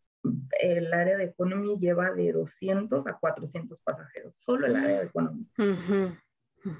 el 0.59 0.93
área 0.93 1.17
de 1.17 1.25
economy 1.25 1.77
lleva 1.77 2.11
de 2.11 2.31
200 2.31 3.07
a 3.07 3.13
400 3.13 3.79
pasajeros, 3.81 4.33
solo 4.37 4.67
el 4.67 4.75
área 4.75 4.99
de 4.99 5.05
economy. 5.05 5.47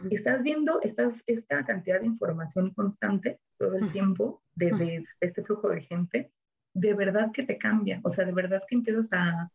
Estás 0.10 0.42
viendo 0.42 0.82
estás, 0.82 1.22
esta 1.28 1.64
cantidad 1.64 2.00
de 2.00 2.08
información 2.08 2.74
constante 2.74 3.40
todo 3.58 3.76
el 3.76 3.92
tiempo 3.92 4.42
de, 4.56 5.04
este 5.20 5.44
flujo 5.44 5.70
de 5.70 5.82
gente, 5.82 6.32
de 6.74 6.94
verdad 6.94 7.32
que 7.32 7.44
te 7.44 7.58
cambia, 7.58 8.02
o 8.04 8.10
sea, 8.10 8.26
de 8.26 8.32
verdad 8.32 8.64
que 8.68 8.76
empiezas 8.76 9.08
a, 9.12 9.52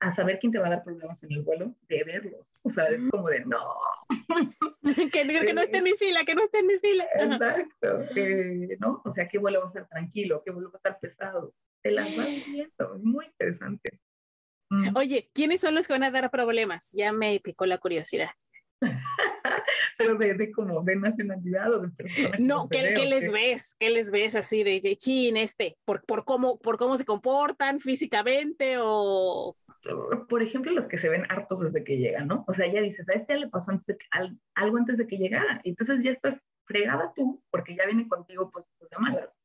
a 0.00 0.12
saber 0.12 0.38
quién 0.38 0.52
te 0.52 0.58
va 0.58 0.68
a 0.68 0.70
dar 0.70 0.84
problemas 0.84 1.22
en 1.24 1.32
el 1.32 1.42
vuelo, 1.42 1.74
de 1.88 2.04
verlos. 2.04 2.46
O 2.62 2.70
sea, 2.70 2.84
es 2.84 3.00
como 3.10 3.28
de 3.28 3.44
no. 3.44 3.58
que, 4.82 5.10
que, 5.10 5.52
no 5.52 5.60
esté 5.60 5.78
en 5.78 5.84
mi 5.84 5.92
fila, 5.92 6.20
que 6.24 6.34
no 6.34 6.42
esté 6.42 6.58
en 6.58 6.66
mi 6.66 6.78
fila. 6.78 7.04
Exacto. 7.14 8.00
¿No? 8.78 9.02
O 9.04 9.10
sea, 9.10 9.28
qué 9.28 9.38
vuelo 9.38 9.60
va 9.60 9.66
a 9.66 9.68
estar 9.68 9.88
tranquilo, 9.88 10.42
qué 10.44 10.52
vuelo 10.52 10.70
va 10.70 10.76
a 10.76 10.78
estar 10.78 11.00
pesado. 11.00 11.54
Te 11.82 11.90
las 11.90 12.16
vas 12.16 12.26
viendo, 12.26 12.96
es 12.96 13.02
muy 13.02 13.26
interesante. 13.26 14.00
Mm. 14.70 14.88
Oye, 14.96 15.30
¿quiénes 15.32 15.60
son 15.60 15.74
los 15.74 15.86
que 15.86 15.94
van 15.94 16.04
a 16.04 16.10
dar 16.10 16.30
problemas? 16.30 16.90
Ya 16.92 17.12
me 17.12 17.40
picó 17.40 17.66
la 17.66 17.78
curiosidad. 17.78 18.30
Pero 19.98 20.16
de, 20.16 20.34
de, 20.34 20.52
como 20.52 20.82
de 20.82 20.96
nacionalidad 20.96 21.72
o 21.74 21.80
de 21.80 21.88
persona. 21.88 22.36
No, 22.38 22.68
¿qué, 22.68 22.92
¿qué 22.94 23.06
les 23.06 23.32
ves? 23.32 23.76
¿Qué 23.78 23.90
les 23.90 24.12
ves 24.12 24.36
así 24.36 24.62
de, 24.62 24.80
de 24.80 24.96
chin 24.96 25.36
este? 25.36 25.76
¿Por, 25.84 26.04
por, 26.04 26.24
cómo, 26.24 26.58
¿Por 26.58 26.78
cómo 26.78 26.96
se 26.96 27.04
comportan 27.04 27.80
físicamente 27.80 28.76
o 28.78 29.56
por 30.28 30.42
ejemplo, 30.42 30.72
los 30.72 30.86
que 30.86 30.98
se 30.98 31.08
ven 31.08 31.24
hartos 31.28 31.60
desde 31.60 31.84
que 31.84 31.98
llegan, 31.98 32.28
¿no? 32.28 32.44
O 32.46 32.54
sea, 32.54 32.70
ya 32.70 32.80
dices, 32.80 33.08
a 33.08 33.12
este 33.12 33.34
ya 33.34 33.40
le 33.40 33.48
pasó 33.48 33.70
antes 33.70 33.96
algo 34.54 34.76
antes 34.76 34.98
de 34.98 35.06
que 35.06 35.18
llegara. 35.18 35.60
Entonces 35.64 36.02
ya 36.02 36.10
estás 36.10 36.44
fregada 36.64 37.12
tú, 37.14 37.42
porque 37.50 37.74
ya 37.74 37.86
viene 37.86 38.08
contigo, 38.08 38.50
pues, 38.50 38.66
pues 38.78 38.90
de 38.90 38.98
malas. 38.98 39.40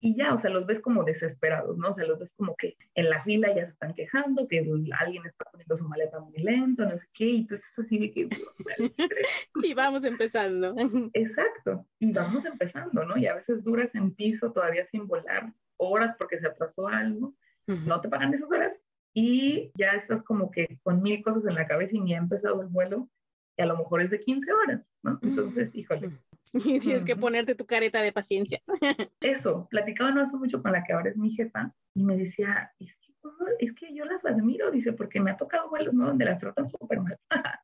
y 0.00 0.16
ya, 0.16 0.34
o 0.34 0.38
sea, 0.38 0.50
los 0.50 0.66
ves 0.66 0.80
como 0.80 1.04
desesperados, 1.04 1.76
¿no? 1.78 1.90
O 1.90 1.92
sea, 1.92 2.04
los 2.04 2.18
ves 2.18 2.32
como 2.36 2.56
que 2.56 2.76
en 2.94 3.10
la 3.10 3.20
fila 3.20 3.54
ya 3.54 3.64
se 3.64 3.72
están 3.72 3.94
quejando, 3.94 4.48
que 4.48 4.58
alguien 4.98 5.26
está 5.26 5.44
poniendo 5.50 5.76
su 5.76 5.88
maleta 5.88 6.20
muy 6.20 6.38
lento, 6.38 6.84
no 6.84 6.96
sé 6.96 7.06
qué, 7.12 7.26
y 7.26 7.46
tú 7.46 7.54
estás 7.54 7.78
así 7.78 7.98
de 7.98 8.10
que... 8.10 8.28
y 9.62 9.74
vamos 9.74 10.04
empezando. 10.04 10.74
Exacto, 11.12 11.86
y 11.98 12.12
vamos 12.12 12.44
empezando, 12.44 13.04
¿no? 13.04 13.16
Y 13.16 13.26
a 13.26 13.34
veces 13.34 13.64
duras 13.64 13.94
en 13.94 14.14
piso 14.14 14.52
todavía 14.52 14.84
sin 14.84 15.06
volar 15.06 15.52
horas 15.76 16.14
porque 16.18 16.38
se 16.38 16.46
atrasó 16.46 16.88
algo 16.88 17.34
no 17.66 18.00
te 18.00 18.08
pagan 18.08 18.34
esas 18.34 18.50
horas 18.50 18.80
y 19.14 19.70
ya 19.74 19.92
estás 19.92 20.22
como 20.22 20.50
que 20.50 20.78
con 20.82 21.00
mil 21.02 21.22
cosas 21.22 21.46
en 21.46 21.54
la 21.54 21.66
cabeza 21.66 21.96
y 21.96 22.00
ni 22.00 22.14
ha 22.14 22.18
empezado 22.18 22.60
el 22.62 22.68
vuelo 22.68 23.08
y 23.56 23.62
a 23.62 23.66
lo 23.66 23.78
mejor 23.78 24.00
es 24.02 24.10
de 24.10 24.20
15 24.20 24.52
horas, 24.52 24.90
¿no? 25.02 25.18
Entonces, 25.22 25.74
híjole. 25.74 26.10
Y 26.56 26.78
tienes 26.78 27.04
que 27.04 27.16
ponerte 27.16 27.56
tu 27.56 27.66
careta 27.66 28.00
de 28.00 28.12
paciencia. 28.12 28.62
Eso, 29.20 29.66
platicaba 29.68 30.12
no 30.12 30.22
hace 30.22 30.36
mucho 30.36 30.62
con 30.62 30.70
la 30.70 30.84
que 30.84 30.92
ahora 30.92 31.10
es 31.10 31.16
mi 31.16 31.32
jefa 31.32 31.74
y 31.94 32.04
me 32.04 32.16
decía, 32.16 32.72
es 32.78 32.94
que, 32.94 33.12
es 33.58 33.72
que 33.72 33.92
yo 33.92 34.04
las 34.04 34.24
admiro, 34.24 34.70
dice, 34.70 34.92
porque 34.92 35.18
me 35.18 35.32
ha 35.32 35.36
tocado 35.36 35.68
vuelos, 35.68 35.94
¿no? 35.94 36.06
Donde 36.06 36.26
las 36.26 36.38
tratan 36.38 36.68
súper 36.68 37.00
mal. 37.00 37.18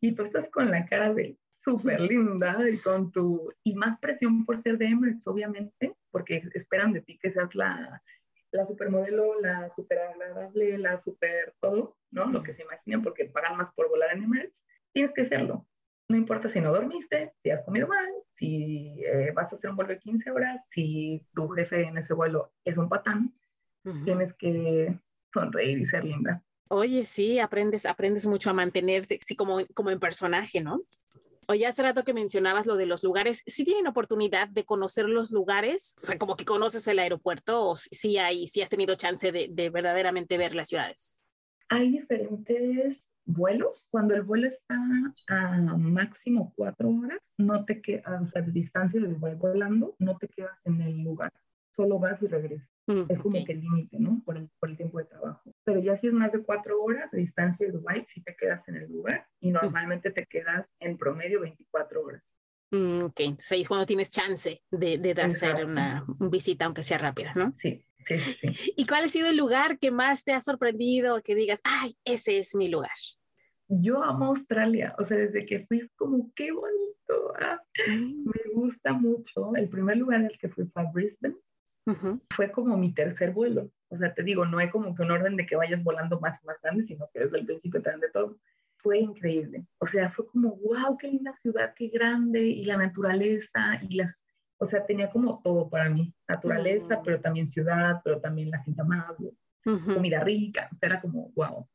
y 0.00 0.14
tú 0.14 0.22
estás 0.22 0.48
con 0.48 0.70
la 0.70 0.86
cara 0.86 1.12
de 1.12 1.36
súper 1.62 2.00
linda 2.00 2.58
y 2.70 2.78
con 2.78 3.12
tu, 3.12 3.52
y 3.62 3.74
más 3.74 3.98
presión 3.98 4.46
por 4.46 4.56
ser 4.56 4.78
de 4.78 4.86
Emirates, 4.86 5.26
obviamente, 5.26 5.94
porque 6.10 6.42
esperan 6.54 6.94
de 6.94 7.02
ti 7.02 7.18
que 7.18 7.30
seas 7.30 7.54
la 7.54 8.02
la 8.52 8.66
supermodelo, 8.66 9.40
la 9.40 9.68
super 9.68 9.98
agradable, 9.98 10.78
la 10.78 11.00
super 11.00 11.54
todo, 11.60 11.96
¿no? 12.10 12.26
Lo 12.26 12.42
que 12.42 12.54
se 12.54 12.62
imaginan 12.62 13.02
porque 13.02 13.26
pagan 13.26 13.56
más 13.56 13.72
por 13.72 13.88
volar 13.88 14.16
en 14.16 14.24
Emirates, 14.24 14.64
tienes 14.92 15.12
que 15.12 15.22
hacerlo. 15.22 15.66
No 16.08 16.16
importa 16.16 16.48
si 16.48 16.60
no 16.60 16.72
dormiste, 16.72 17.32
si 17.38 17.50
has 17.50 17.62
comido 17.62 17.86
mal, 17.86 18.08
si 18.34 19.00
eh, 19.04 19.30
vas 19.32 19.52
a 19.52 19.56
hacer 19.56 19.70
un 19.70 19.76
vuelo 19.76 19.90
de 19.90 20.00
15 20.00 20.30
horas, 20.32 20.68
si 20.68 21.24
tu 21.34 21.48
jefe 21.50 21.82
en 21.82 21.98
ese 21.98 22.14
vuelo 22.14 22.52
es 22.64 22.76
un 22.76 22.88
patán, 22.88 23.32
tienes 24.04 24.34
que 24.34 24.98
sonreír 25.32 25.78
y 25.78 25.84
ser 25.84 26.04
linda. 26.04 26.42
Oye, 26.68 27.04
sí, 27.04 27.38
aprendes, 27.38 27.86
aprendes 27.86 28.26
mucho 28.26 28.50
a 28.50 28.52
mantenerte, 28.52 29.18
sí, 29.24 29.36
como, 29.36 29.58
como 29.74 29.90
en 29.90 30.00
personaje, 30.00 30.60
¿no? 30.60 30.82
Oye, 31.50 31.66
hace 31.66 31.82
rato 31.82 32.04
que 32.04 32.14
mencionabas 32.14 32.64
lo 32.64 32.76
de 32.76 32.86
los 32.86 33.02
lugares, 33.02 33.42
¿sí 33.44 33.64
tienen 33.64 33.88
oportunidad 33.88 34.48
de 34.48 34.64
conocer 34.64 35.08
los 35.08 35.32
lugares? 35.32 35.96
O 36.00 36.06
sea, 36.06 36.16
como 36.16 36.36
que 36.36 36.44
conoces 36.44 36.86
el 36.86 37.00
aeropuerto 37.00 37.70
o 37.70 37.74
sí 37.74 38.18
hay, 38.18 38.46
sí 38.46 38.62
has 38.62 38.68
tenido 38.68 38.94
chance 38.94 39.32
de, 39.32 39.48
de 39.50 39.68
verdaderamente 39.68 40.38
ver 40.38 40.54
las 40.54 40.68
ciudades. 40.68 41.18
Hay 41.68 41.90
diferentes 41.90 43.02
vuelos. 43.24 43.88
Cuando 43.90 44.14
el 44.14 44.22
vuelo 44.22 44.46
está 44.46 44.76
a 45.26 45.76
máximo 45.76 46.52
cuatro 46.54 46.88
horas, 46.88 47.34
no 47.36 47.64
te 47.64 47.82
quedas, 47.82 48.20
o 48.20 48.24
sea, 48.26 48.42
distancia 48.42 49.00
de 49.00 49.08
Dubái 49.08 49.34
volando, 49.34 49.96
no 49.98 50.16
te 50.18 50.28
quedas 50.28 50.56
en 50.62 50.80
el 50.80 51.02
lugar, 51.02 51.32
solo 51.74 51.98
vas 51.98 52.22
y 52.22 52.28
regresas. 52.28 52.68
Mm, 52.90 53.06
es 53.08 53.20
como 53.20 53.44
que 53.44 53.52
el 53.52 53.60
límite, 53.60 53.98
¿no? 54.00 54.20
Por 54.24 54.36
el, 54.36 54.50
por 54.58 54.68
el, 54.68 54.76
tiempo 54.76 54.98
de 54.98 55.04
trabajo. 55.04 55.54
Pero 55.64 55.80
ya 55.80 55.96
si 55.96 56.08
es 56.08 56.12
más 56.12 56.32
de 56.32 56.42
cuatro 56.42 56.82
horas 56.82 57.12
de 57.12 57.18
distancia 57.18 57.66
de 57.66 57.72
Dubái, 57.72 58.04
sí 58.06 58.20
te 58.20 58.34
quedas 58.34 58.66
en 58.68 58.76
el 58.76 58.90
lugar 58.90 59.26
y 59.40 59.50
mm. 59.50 59.54
normalmente 59.54 60.10
te 60.10 60.26
quedas 60.26 60.74
en 60.80 60.98
promedio 60.98 61.40
24 61.40 62.02
horas. 62.02 62.22
Mm, 62.72 63.02
ok, 63.02 63.20
entonces 63.20 63.52
ahí 63.52 63.62
es 63.62 63.68
cuando 63.68 63.86
tienes 63.86 64.10
chance 64.10 64.62
de, 64.70 64.98
de 64.98 65.22
hacer 65.22 65.64
una, 65.64 66.04
visita, 66.18 66.64
aunque 66.64 66.82
sea 66.82 66.98
rápida, 66.98 67.32
¿no? 67.34 67.52
Sí, 67.56 67.84
sí, 68.04 68.18
sí. 68.18 68.48
¿Y 68.76 68.86
cuál 68.86 69.04
ha 69.04 69.08
sido 69.08 69.28
el 69.28 69.36
lugar 69.36 69.78
que 69.78 69.90
más 69.90 70.24
te 70.24 70.32
ha 70.32 70.40
sorprendido, 70.40 71.22
que 71.22 71.34
digas, 71.34 71.60
ay, 71.64 71.96
ese 72.04 72.38
es 72.38 72.54
mi 72.54 72.68
lugar? 72.68 72.90
Yo 73.68 74.02
amo 74.02 74.26
Australia, 74.26 74.96
o 74.98 75.04
sea, 75.04 75.16
desde 75.16 75.46
que 75.46 75.64
fui 75.66 75.88
como, 75.94 76.32
qué 76.34 76.50
bonito, 76.50 77.34
ah, 77.40 77.60
me 77.86 78.52
gusta 78.52 78.92
mucho. 78.92 79.54
El 79.54 79.68
primer 79.68 79.96
lugar 79.96 80.24
al 80.24 80.38
que 80.38 80.48
fui 80.48 80.66
fue 80.66 80.82
a 80.82 80.90
Brisbane, 80.90 81.36
fue 82.30 82.50
como 82.50 82.76
mi 82.76 82.92
tercer 82.92 83.32
vuelo. 83.32 83.70
O 83.88 83.96
sea, 83.96 84.14
te 84.14 84.22
digo, 84.22 84.44
no 84.46 84.58
hay 84.58 84.70
como 84.70 84.94
que 84.94 85.02
un 85.02 85.10
orden 85.10 85.36
de 85.36 85.46
que 85.46 85.56
vayas 85.56 85.82
volando 85.82 86.20
más 86.20 86.40
y 86.42 86.46
más 86.46 86.60
grande, 86.62 86.84
sino 86.84 87.08
que 87.12 87.20
desde 87.20 87.38
el 87.38 87.46
principio 87.46 87.82
te 87.82 87.90
dan 87.90 88.00
de 88.00 88.10
todo. 88.10 88.38
Fue 88.76 88.98
increíble. 88.98 89.66
O 89.78 89.86
sea, 89.86 90.10
fue 90.10 90.26
como, 90.28 90.56
wow, 90.56 90.96
qué 90.96 91.08
linda 91.08 91.34
ciudad, 91.36 91.74
qué 91.74 91.88
grande, 91.88 92.40
y 92.40 92.64
la 92.64 92.76
naturaleza, 92.76 93.80
y 93.88 93.96
las, 93.96 94.24
o 94.58 94.66
sea, 94.66 94.86
tenía 94.86 95.10
como 95.10 95.40
todo 95.42 95.68
para 95.68 95.90
mí. 95.90 96.14
Naturaleza, 96.28 97.02
pero 97.02 97.20
también 97.20 97.48
ciudad, 97.48 98.00
pero 98.04 98.20
también 98.20 98.50
la 98.50 98.62
gente 98.62 98.80
amable, 98.80 99.32
comida 99.64 100.20
rica, 100.24 100.68
o 100.72 100.76
sea, 100.76 100.88
era 100.88 101.00
como, 101.00 101.30
wow. 101.34 101.66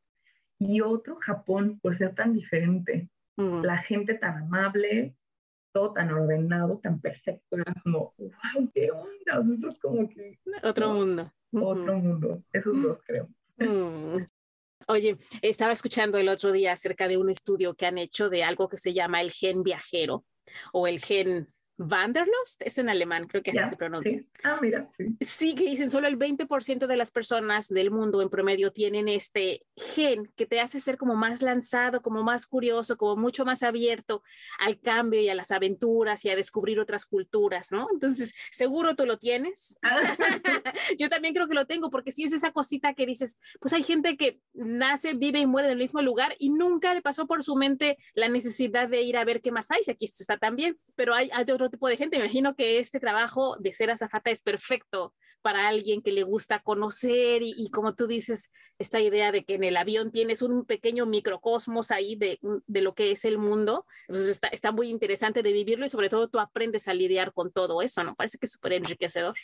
Y 0.58 0.82
otro, 0.82 1.18
Japón, 1.20 1.80
por 1.82 1.96
ser 1.96 2.16
tan 2.16 2.34
diferente, 2.34 3.10
la 3.38 3.78
gente 3.78 4.14
tan 4.14 4.44
amable, 4.44 5.16
todo 5.76 5.92
tan 5.92 6.10
ordenado, 6.10 6.80
tan 6.80 7.02
perfecto, 7.02 7.58
era 7.58 7.74
como, 7.84 8.14
wow, 8.18 8.72
qué 8.74 8.90
onda, 8.92 9.54
esto 9.54 9.68
es 9.68 9.80
como 9.80 10.08
que... 10.08 10.40
Otro 10.64 10.94
mundo. 10.94 11.34
Otro 11.52 11.98
mundo, 11.98 12.42
esos 12.54 12.82
dos 12.82 13.02
creo. 13.06 13.28
Mm. 13.58 14.24
Oye, 14.88 15.18
estaba 15.42 15.74
escuchando 15.74 16.18
el 16.18 16.30
otro 16.30 16.54
día 16.54 16.72
acerca 16.72 17.10
de 17.10 17.18
un 17.18 17.30
estudio 17.30 17.76
que 17.76 17.88
han 17.88 17.98
hecho 17.98 18.30
de 18.30 18.46
algo 18.46 18.70
que 18.70 18.78
se 18.78 18.94
llama 18.94 19.20
el 19.20 19.32
gen 19.32 19.64
viajero 19.64 20.24
o 20.72 20.88
el 20.88 21.02
gen 21.02 21.50
Wanderlust, 21.78 22.62
es 22.62 22.78
en 22.78 22.90
alemán, 22.90 23.28
creo 23.28 23.44
que 23.44 23.52
así 23.52 23.70
se 23.70 23.76
pronuncia. 23.76 24.12
Sí. 24.12 24.28
Ah, 24.44 24.60
mira, 24.62 24.90
sí. 24.98 25.16
Sí, 25.20 25.56
que 25.56 25.66
dicen 25.66 25.90
solo 25.90 26.08
el 26.08 26.18
20% 26.18 26.88
de 26.88 26.98
las 26.98 27.12
personas 27.12 27.68
del 27.68 27.92
mundo 27.92 28.22
en 28.22 28.30
promedio 28.30 28.72
tienen 28.72 29.08
este 29.08 29.66
gen 29.76 30.32
que 30.36 30.46
te 30.46 30.62
hace 30.62 30.80
ser 30.80 30.98
como 30.98 31.16
más 31.16 31.42
lanzado, 31.42 32.02
como 32.02 32.24
más 32.24 32.48
curioso, 32.48 32.98
como 32.98 33.18
mucho 33.18 33.44
más 33.44 33.64
abierto 33.64 34.24
al 34.60 34.80
cambio 34.80 35.20
y 35.20 35.30
a 35.30 35.36
las 35.36 35.52
aventuras 35.52 36.24
y 36.24 36.30
a 36.30 36.36
descubrir 36.36 36.80
otras 36.80 37.06
culturas, 37.06 37.72
¿no? 37.72 37.88
Entonces, 37.92 38.34
seguro 38.52 38.96
tú 38.96 39.06
lo 39.06 39.18
tienes. 39.18 39.78
Yo 41.00 41.10
también 41.10 41.34
creo 41.34 41.48
que 41.48 41.56
lo 41.56 41.66
tengo 41.66 41.90
porque 41.90 42.12
si 42.12 42.24
es 42.24 42.34
esa 42.34 42.52
cosita 42.52 42.94
que 42.94 43.06
dices, 43.06 43.40
pues 43.60 43.74
hay 43.74 43.84
gente 43.84 44.16
que 44.16 44.40
nace, 44.54 45.14
vive 45.14 45.40
y 45.40 45.46
muere 45.46 45.68
en 45.68 45.74
el 45.74 45.78
mismo 45.78 46.02
lugar 46.02 46.36
y 46.40 46.50
nunca 46.50 46.94
le 46.94 47.02
pasó 47.02 47.28
por 47.28 47.44
su 47.44 47.56
mente 47.56 47.98
la 48.14 48.30
necesidad 48.30 48.88
de 48.88 49.02
ir 49.02 49.18
a 49.18 49.26
ver 49.26 49.42
qué 49.42 49.52
más 49.52 49.72
hay, 49.72 49.84
si 49.84 49.92
aquí 49.92 50.06
está 50.06 50.38
también, 50.38 50.78
pero 50.96 51.14
hay, 51.14 51.30
hay 51.34 51.44
otro 51.66 51.78
tipo 51.78 51.88
de 51.88 51.98
gente. 51.98 52.18
Me 52.18 52.26
imagino 52.26 52.56
que 52.56 52.80
este 52.80 53.00
trabajo 53.00 53.58
de 53.60 53.74
ser 53.74 53.92
azafata 53.92 54.32
es 54.32 54.42
perfecto 54.42 55.14
para 55.42 55.68
alguien 55.68 56.02
que 56.02 56.12
le 56.12 56.24
gusta 56.24 56.60
conocer 56.60 57.42
y, 57.44 57.70
como 57.72 57.94
tú 57.94 58.08
dices, 58.08 58.52
esta 58.80 59.00
idea 59.00 59.32
de 59.32 59.44
que 59.44 59.56
en 59.56 59.64
el 59.64 59.78
avión 59.78 60.12
tienes 60.12 60.42
un 60.42 60.66
pequeño 60.66 61.06
microcosmos 61.06 61.92
ahí 61.92 62.16
de, 62.16 62.40
de 62.66 62.82
lo 62.82 62.96
que 62.96 63.12
es 63.12 63.26
el 63.26 63.38
mundo. 63.38 63.86
Entonces 64.08 64.32
está, 64.32 64.48
está, 64.48 64.72
muy 64.72 64.90
interesante 64.90 65.44
de 65.44 65.54
vivirlo 65.54 65.86
y 65.86 65.90
sobre 65.90 66.10
todo 66.10 66.30
tú 66.30 66.40
aprendes 66.40 66.88
a 66.88 66.94
lidiar 66.94 67.32
con 67.32 67.52
todo 67.52 67.82
eso, 67.82 68.04
¿no? 68.04 68.16
Parece 68.16 68.38
que 68.40 68.48
es 68.48 68.54
súper 68.54 68.74
enriquecedor. 68.74 69.36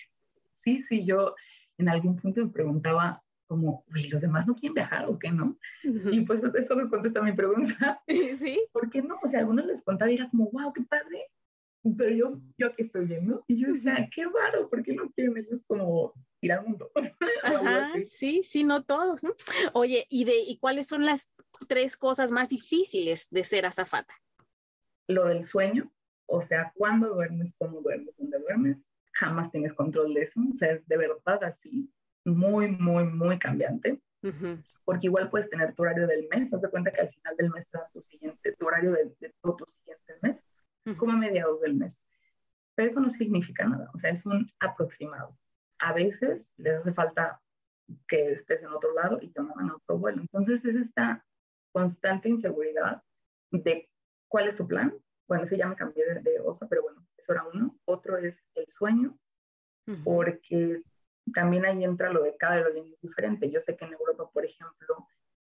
Sí, 0.55 0.83
sí, 0.83 1.05
yo 1.05 1.35
en 1.77 1.89
algún 1.89 2.15
punto 2.15 2.43
me 2.43 2.51
preguntaba 2.51 3.23
como, 3.51 3.83
¿y 3.93 4.07
los 4.07 4.21
demás 4.21 4.47
no 4.47 4.55
quieren 4.55 4.75
viajar 4.75 5.05
o 5.07 5.19
qué 5.19 5.29
no? 5.29 5.57
Y 5.83 6.21
pues 6.21 6.41
eso 6.41 6.75
me 6.77 6.89
contesta 6.89 7.21
mi 7.21 7.33
pregunta. 7.33 8.01
Sí. 8.37 8.65
¿Por 8.71 8.89
qué 8.89 9.01
no? 9.01 9.19
O 9.21 9.27
sea, 9.27 9.41
algunos 9.41 9.65
les 9.65 9.83
contaba 9.83 10.09
y 10.09 10.15
era 10.15 10.29
como, 10.29 10.49
wow, 10.51 10.71
qué 10.71 10.81
padre, 10.83 11.27
pero 11.97 12.09
yo, 12.11 12.39
yo 12.57 12.67
aquí 12.67 12.83
estoy 12.83 13.05
viendo 13.05 13.43
y 13.47 13.61
yo 13.61 13.73
decía, 13.73 14.07
qué 14.13 14.25
raro, 14.25 14.69
¿por 14.69 14.83
qué 14.83 14.93
no 14.93 15.09
quieren 15.11 15.37
ellos 15.37 15.63
como 15.65 16.13
ir 16.41 16.53
al 16.53 16.65
mundo? 16.65 16.91
sí, 18.03 18.43
sí, 18.43 18.63
no 18.63 18.83
todos, 18.83 19.23
¿no? 19.23 19.33
Oye, 19.73 20.05
¿y, 20.09 20.25
de, 20.25 20.37
¿y 20.37 20.57
cuáles 20.57 20.87
son 20.87 21.05
las 21.05 21.31
tres 21.67 21.97
cosas 21.97 22.31
más 22.31 22.49
difíciles 22.49 23.29
de 23.31 23.43
ser 23.43 23.65
azafata? 23.65 24.13
Lo 25.07 25.25
del 25.25 25.43
sueño, 25.43 25.91
o 26.27 26.41
sea, 26.41 26.71
cuándo 26.75 27.15
duermes, 27.15 27.53
cómo 27.57 27.81
duermes, 27.81 28.15
dónde 28.17 28.39
duermes, 28.39 28.77
jamás 29.13 29.51
tienes 29.51 29.73
control 29.73 30.13
de 30.13 30.21
eso, 30.21 30.39
o 30.39 30.55
sea, 30.55 30.73
es 30.73 30.87
de 30.87 30.97
verdad 30.97 31.43
así, 31.43 31.91
muy, 32.25 32.67
muy, 32.67 33.05
muy 33.05 33.39
cambiante. 33.39 33.99
Porque 34.85 35.07
igual 35.07 35.31
puedes 35.31 35.49
tener 35.49 35.73
tu 35.73 35.81
horario 35.81 36.05
del 36.05 36.27
mes, 36.29 36.53
haz 36.53 36.61
de 36.61 36.69
cuenta 36.69 36.91
que 36.91 37.01
al 37.01 37.09
final 37.09 37.35
del 37.37 37.49
mes 37.49 37.67
te 37.67 37.79
tu, 37.91 38.01
siguiente, 38.03 38.55
tu 38.55 38.67
horario 38.67 38.91
de, 38.91 39.05
de 39.19 39.33
todo 39.41 39.55
tu 39.55 39.65
siguiente 39.65 40.13
mes 40.21 40.45
como 40.97 41.13
a 41.13 41.17
mediados 41.17 41.61
del 41.61 41.75
mes. 41.75 42.01
Pero 42.75 42.89
eso 42.89 42.99
no 42.99 43.09
significa 43.09 43.67
nada, 43.67 43.89
o 43.93 43.97
sea, 43.97 44.11
es 44.11 44.25
un 44.25 44.51
aproximado. 44.59 45.37
A 45.79 45.93
veces 45.93 46.53
les 46.57 46.75
hace 46.75 46.93
falta 46.93 47.41
que 48.07 48.31
estés 48.31 48.61
en 48.61 48.69
otro 48.69 48.93
lado 48.93 49.19
y 49.21 49.29
toman 49.29 49.71
otro 49.71 49.97
vuelo. 49.97 50.21
Entonces 50.21 50.63
es 50.65 50.75
esta 50.75 51.25
constante 51.71 52.29
inseguridad 52.29 53.03
de 53.51 53.89
cuál 54.27 54.47
es 54.47 54.55
tu 54.55 54.67
plan. 54.67 54.93
Bueno, 55.27 55.43
ese 55.43 55.57
ya 55.57 55.67
me 55.67 55.75
cambié 55.75 56.03
de, 56.21 56.39
OSA, 56.39 56.67
pero 56.67 56.83
bueno, 56.83 57.05
eso 57.17 57.33
era 57.33 57.43
uno. 57.53 57.77
Otro 57.85 58.17
es 58.17 58.43
el 58.55 58.67
sueño, 58.67 59.17
porque 60.03 60.83
también 61.33 61.65
ahí 61.65 61.83
entra 61.83 62.11
lo 62.11 62.23
de 62.23 62.35
cada 62.37 62.55
aerolínea 62.55 62.93
es 62.93 63.01
diferente. 63.01 63.49
Yo 63.49 63.59
sé 63.59 63.75
que 63.75 63.85
en 63.85 63.93
Europa, 63.93 64.29
por 64.31 64.45
ejemplo, 64.45 65.07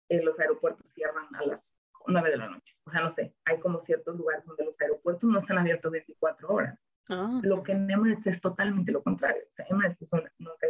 eh, 0.10 0.22
los 0.22 0.40
aeropuertos 0.40 0.90
cierran 0.90 1.34
a 1.36 1.46
las 1.46 1.76
9 2.08 2.30
de 2.32 2.38
la 2.38 2.50
noche. 2.50 2.76
O 2.86 2.90
sea, 2.90 3.02
no 3.02 3.12
sé, 3.12 3.34
hay 3.46 3.60
como 3.60 3.80
ciertos 3.80 4.16
lugares 4.16 4.46
donde 4.46 4.66
los 4.66 4.80
aeropuertos 4.80 5.30
no 5.30 5.40
están 5.40 5.58
abiertos 5.58 5.92
24 5.92 6.50
horas. 6.50 6.80
Ah. 7.10 7.40
Lo 7.44 7.64
que 7.64 7.72
en 7.72 7.90
Emirates 7.90 8.28
es 8.28 8.42
totalmente 8.42 8.92
lo 8.92 9.04
contrario. 9.04 9.44
O 9.48 9.52
sea, 9.52 9.66
Emirates 9.70 10.08
nunca, 10.38 10.68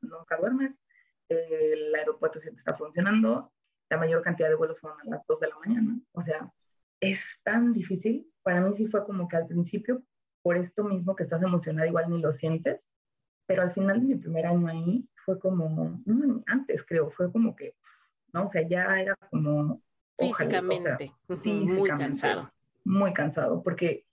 nunca 0.00 0.36
duermes, 0.36 0.78
el 1.28 1.94
aeropuerto 1.94 2.38
siempre 2.38 2.58
está 2.58 2.74
funcionando, 2.74 3.52
la 3.88 3.98
mayor 3.98 4.22
cantidad 4.22 4.48
de 4.48 4.56
vuelos 4.56 4.78
son 4.78 4.92
a 5.00 5.04
las 5.04 5.26
2 5.26 5.40
de 5.40 5.48
la 5.48 5.58
mañana. 5.58 6.00
O 6.12 6.20
sea, 6.20 6.52
es 7.00 7.40
tan 7.44 7.72
difícil. 7.72 8.30
Para 8.42 8.60
mí 8.60 8.74
sí 8.74 8.86
fue 8.86 9.04
como 9.04 9.28
que 9.28 9.36
al 9.36 9.46
principio, 9.46 10.02
por 10.42 10.56
esto 10.56 10.84
mismo 10.84 11.14
que 11.14 11.22
estás 11.22 11.42
emocionada, 11.42 11.86
igual 11.86 12.10
ni 12.10 12.20
lo 12.20 12.32
sientes, 12.32 12.90
pero 13.46 13.62
al 13.62 13.70
final 13.70 14.00
de 14.00 14.06
mi 14.06 14.14
primer 14.16 14.46
año 14.46 14.66
ahí 14.68 15.08
fue 15.14 15.38
como, 15.38 16.02
antes 16.46 16.84
creo, 16.84 17.10
fue 17.10 17.30
como 17.30 17.54
que, 17.54 17.76
¿no? 18.32 18.44
O 18.44 18.48
sea, 18.48 18.66
ya 18.66 19.00
era 19.00 19.16
como 19.30 19.82
Físicamente, 20.18 21.12
muy 21.28 21.90
cansado. 21.90 22.50
Muy 22.84 23.12
cansado, 23.12 23.62
porque 23.62 24.06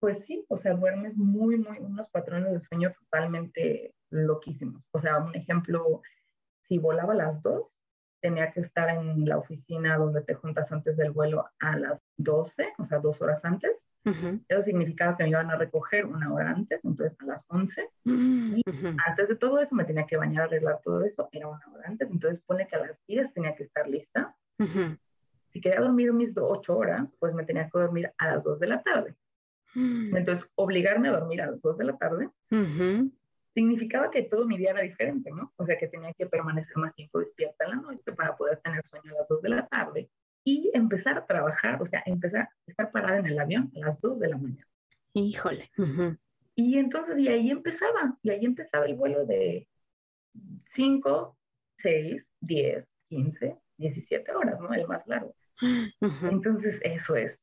pues 0.00 0.24
sí, 0.24 0.44
o 0.48 0.56
sea, 0.56 0.74
duermes 0.74 1.16
muy, 1.16 1.58
muy, 1.58 1.78
unos 1.78 2.08
patrones 2.08 2.52
de 2.52 2.60
sueño 2.60 2.92
totalmente 2.92 3.94
loquísimos. 4.10 4.82
O 4.92 4.98
sea, 4.98 5.18
un 5.18 5.34
ejemplo, 5.34 6.02
si 6.62 6.78
volaba 6.78 7.14
a 7.14 7.16
las 7.16 7.42
dos, 7.42 7.66
tenía 8.20 8.50
que 8.50 8.60
estar 8.60 8.88
en 8.88 9.28
la 9.28 9.38
oficina 9.38 9.96
donde 9.96 10.22
te 10.22 10.34
juntas 10.34 10.72
antes 10.72 10.96
del 10.96 11.12
vuelo 11.12 11.46
a 11.60 11.76
las 11.76 12.02
12, 12.16 12.72
o 12.78 12.84
sea, 12.84 12.98
dos 12.98 13.22
horas 13.22 13.44
antes. 13.44 13.88
Eso 14.48 14.62
significaba 14.62 15.16
que 15.16 15.24
me 15.24 15.30
iban 15.30 15.50
a 15.50 15.56
recoger 15.56 16.06
una 16.06 16.32
hora 16.32 16.50
antes, 16.50 16.84
entonces 16.84 17.16
a 17.20 17.26
las 17.26 17.44
11. 17.48 17.88
Mm, 18.04 18.56
y 18.56 18.62
antes 19.06 19.28
de 19.28 19.36
todo 19.36 19.60
eso 19.60 19.74
me 19.74 19.84
tenía 19.84 20.06
que 20.06 20.16
bañar, 20.16 20.44
arreglar 20.44 20.80
todo 20.82 21.04
eso, 21.04 21.28
era 21.30 21.46
una 21.46 21.64
hora 21.72 21.88
antes. 21.88 22.10
Entonces 22.10 22.42
pone 22.44 22.66
que 22.66 22.76
a 22.76 22.86
las 22.86 23.04
10 23.06 23.32
tenía 23.34 23.54
que 23.54 23.64
estar 23.64 23.86
lista 23.86 24.34
si 25.50 25.60
quería 25.60 25.80
dormir 25.80 26.12
mis 26.12 26.36
ocho 26.36 26.76
horas, 26.76 27.16
pues 27.18 27.34
me 27.34 27.44
tenía 27.44 27.64
que 27.64 27.78
dormir 27.78 28.12
a 28.18 28.34
las 28.34 28.44
dos 28.44 28.60
de 28.60 28.66
la 28.66 28.82
tarde. 28.82 29.14
Mm. 29.74 30.16
Entonces, 30.16 30.46
obligarme 30.54 31.08
a 31.08 31.12
dormir 31.12 31.42
a 31.42 31.50
las 31.50 31.60
dos 31.60 31.76
de 31.78 31.84
la 31.84 31.96
tarde 31.96 32.28
significaba 33.54 34.10
que 34.10 34.22
todo 34.22 34.46
mi 34.46 34.56
día 34.56 34.70
era 34.70 34.82
diferente, 34.82 35.30
¿no? 35.32 35.52
O 35.56 35.64
sea, 35.64 35.76
que 35.76 35.88
tenía 35.88 36.12
que 36.12 36.26
permanecer 36.26 36.76
más 36.76 36.94
tiempo 36.94 37.18
despierta 37.18 37.64
en 37.64 37.70
la 37.70 37.76
noche 37.76 38.12
para 38.12 38.36
poder 38.36 38.58
tener 38.58 38.84
sueño 38.86 39.10
a 39.12 39.18
las 39.18 39.28
dos 39.28 39.42
de 39.42 39.48
la 39.48 39.66
tarde 39.66 40.08
y 40.44 40.70
empezar 40.74 41.18
a 41.18 41.26
trabajar, 41.26 41.82
o 41.82 41.84
sea, 41.84 42.02
empezar 42.06 42.42
a 42.42 42.50
estar 42.66 42.92
parada 42.92 43.18
en 43.18 43.26
el 43.26 43.38
avión 43.38 43.72
a 43.74 43.80
las 43.80 44.00
dos 44.00 44.18
de 44.20 44.28
la 44.28 44.38
mañana. 44.38 44.66
Híjole. 45.12 45.70
Y 46.54 46.78
entonces, 46.78 47.18
y 47.18 47.28
ahí 47.28 47.50
empezaba, 47.50 48.16
y 48.22 48.30
ahí 48.30 48.44
empezaba 48.44 48.86
el 48.86 48.94
vuelo 48.94 49.26
de 49.26 49.68
5, 50.68 51.36
6, 51.78 52.30
10, 52.40 52.94
15, 53.08 53.56
17 53.78 54.32
horas, 54.32 54.60
¿no? 54.60 54.72
El 54.72 54.86
más 54.86 55.06
largo. 55.06 55.34
Entonces, 56.30 56.80
eso 56.82 57.16
es 57.16 57.42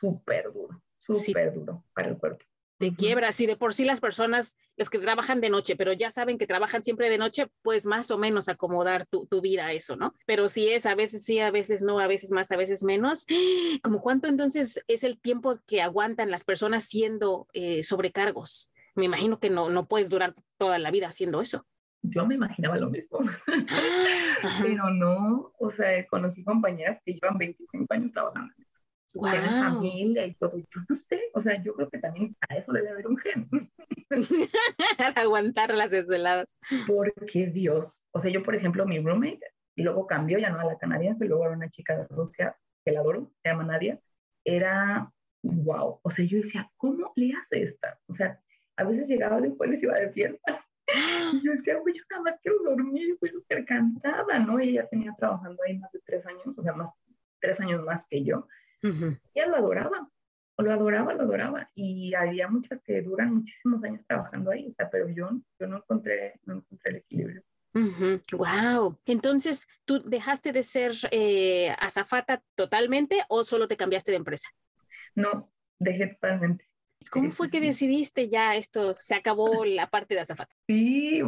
súper 0.00 0.52
duro, 0.52 0.82
súper 0.98 1.54
duro 1.54 1.84
para 1.94 2.08
el 2.08 2.18
cuerpo. 2.18 2.44
De 2.78 2.96
quiebra, 2.96 3.30
si 3.30 3.46
de 3.46 3.56
por 3.56 3.74
sí 3.74 3.84
las 3.84 4.00
personas, 4.00 4.56
los 4.76 4.90
que 4.90 4.98
trabajan 4.98 5.40
de 5.40 5.50
noche, 5.50 5.76
pero 5.76 5.92
ya 5.92 6.10
saben 6.10 6.36
que 6.36 6.48
trabajan 6.48 6.82
siempre 6.82 7.10
de 7.10 7.18
noche, 7.18 7.46
pues 7.62 7.86
más 7.86 8.10
o 8.10 8.18
menos 8.18 8.48
acomodar 8.48 9.06
tu, 9.06 9.40
vida 9.40 9.66
a 9.66 9.72
eso, 9.72 9.94
¿no? 9.94 10.16
Pero 10.26 10.48
si 10.48 10.68
es 10.68 10.84
a 10.84 10.96
veces 10.96 11.24
sí, 11.24 11.38
a 11.38 11.52
veces 11.52 11.82
no, 11.82 12.00
a 12.00 12.08
veces 12.08 12.32
más, 12.32 12.50
a 12.50 12.56
veces 12.56 12.82
menos, 12.82 13.24
¿como 13.84 14.02
cuánto 14.02 14.26
entonces 14.26 14.82
es 14.88 15.04
el 15.04 15.20
tiempo 15.20 15.60
que 15.64 15.80
aguantan 15.80 16.32
las 16.32 16.42
personas 16.42 16.84
siendo 16.84 17.46
eh, 17.52 17.84
sobrecargos? 17.84 18.72
Me 18.96 19.04
imagino 19.04 19.38
que 19.38 19.48
no, 19.48 19.70
no 19.70 19.86
puedes 19.86 20.08
durar 20.08 20.34
toda 20.58 20.80
la 20.80 20.90
vida 20.90 21.06
haciendo 21.06 21.40
eso 21.40 21.64
yo 22.02 22.26
me 22.26 22.34
imaginaba 22.34 22.76
lo 22.76 22.90
mismo, 22.90 23.20
pero 24.60 24.90
no, 24.90 25.52
o 25.58 25.70
sea, 25.70 26.04
conocí 26.06 26.42
compañeras 26.44 27.00
que 27.04 27.14
llevan 27.14 27.38
25 27.38 27.86
años 27.94 28.12
trabajando 28.12 28.52
en 28.56 28.62
eso. 28.62 28.72
Wow. 29.14 29.30
familia 29.30 30.24
y 30.24 30.34
todo, 30.34 30.56
yo 30.56 30.80
no 30.88 30.96
sé, 30.96 31.20
o 31.34 31.40
sea, 31.42 31.62
yo 31.62 31.74
creo 31.74 31.90
que 31.90 31.98
también 31.98 32.34
a 32.48 32.56
eso 32.56 32.72
debe 32.72 32.90
haber 32.90 33.06
un 33.06 33.18
gen. 33.18 33.46
Para 34.98 35.20
aguantar 35.20 35.74
las 35.74 35.90
desveladas. 35.90 36.58
Porque 36.86 37.48
Dios, 37.48 38.06
o 38.12 38.20
sea, 38.20 38.30
yo 38.30 38.42
por 38.42 38.54
ejemplo, 38.54 38.86
mi 38.86 38.98
roommate, 38.98 39.42
y 39.76 39.82
luego 39.82 40.06
cambió 40.06 40.38
ya 40.38 40.48
no 40.48 40.60
a 40.60 40.64
la 40.64 40.78
canadiense, 40.78 41.26
luego 41.26 41.44
era 41.44 41.54
una 41.54 41.68
chica 41.68 41.94
de 41.94 42.06
Rusia 42.08 42.56
que 42.84 42.92
la 42.92 43.00
adoro, 43.00 43.30
se 43.42 43.50
llama 43.50 43.64
Nadia, 43.64 44.00
era 44.44 45.12
wow, 45.42 46.00
o 46.02 46.10
sea, 46.10 46.24
yo 46.24 46.38
decía, 46.38 46.70
¿cómo 46.76 47.12
le 47.14 47.34
hace 47.34 47.64
esta? 47.64 47.98
O 48.06 48.14
sea, 48.14 48.40
a 48.76 48.84
veces 48.84 49.08
llegaba 49.08 49.40
después 49.42 49.70
y 49.72 49.76
se 49.76 49.86
iba 49.86 49.98
de 49.98 50.10
fiesta 50.10 50.64
y 51.32 51.44
yo 51.44 51.52
decía, 51.52 51.78
güey, 51.78 51.94
yo 51.94 52.02
nada 52.10 52.22
más 52.22 52.38
quiero 52.42 52.58
dormir, 52.62 53.10
estoy 53.12 53.30
súper 53.30 53.64
cansada, 53.64 54.38
¿no? 54.38 54.60
Y 54.60 54.70
ella 54.70 54.88
tenía 54.88 55.14
trabajando 55.18 55.62
ahí 55.66 55.78
más 55.78 55.90
de 55.92 56.00
tres 56.04 56.26
años, 56.26 56.58
o 56.58 56.62
sea, 56.62 56.72
más, 56.72 56.90
tres 57.40 57.60
años 57.60 57.82
más 57.84 58.06
que 58.06 58.24
yo. 58.24 58.46
Uh 58.82 59.16
Ella 59.34 59.46
lo 59.46 59.56
adoraba, 59.56 60.10
lo 60.58 60.72
adoraba, 60.72 61.14
lo 61.14 61.22
adoraba. 61.22 61.70
Y 61.74 62.14
había 62.14 62.48
muchas 62.48 62.82
que 62.82 63.02
duran 63.02 63.34
muchísimos 63.34 63.82
años 63.84 64.04
trabajando 64.06 64.50
ahí, 64.50 64.66
o 64.66 64.70
sea, 64.70 64.90
pero 64.90 65.08
yo, 65.08 65.30
yo 65.58 65.66
no, 65.66 65.78
encontré, 65.78 66.40
no 66.44 66.54
encontré 66.54 66.90
el 66.90 66.96
equilibrio. 66.96 67.42
Wow. 68.32 68.98
Entonces, 69.06 69.66
¿tú 69.84 70.02
dejaste 70.02 70.52
de 70.52 70.62
ser 70.62 70.92
eh, 71.10 71.74
azafata 71.78 72.42
totalmente 72.54 73.22
o 73.28 73.44
solo 73.44 73.66
te 73.66 73.76
cambiaste 73.76 74.10
de 74.10 74.18
empresa? 74.18 74.48
No, 75.14 75.50
dejé 75.78 76.08
totalmente. 76.08 76.68
¿Cómo 77.10 77.30
fue 77.30 77.50
que 77.50 77.60
decidiste 77.60 78.28
ya 78.28 78.54
esto? 78.54 78.94
Se 78.94 79.14
acabó 79.14 79.64
la 79.64 79.88
parte 79.88 80.14
de 80.14 80.20
azafata. 80.20 80.54
Sí, 80.66 81.20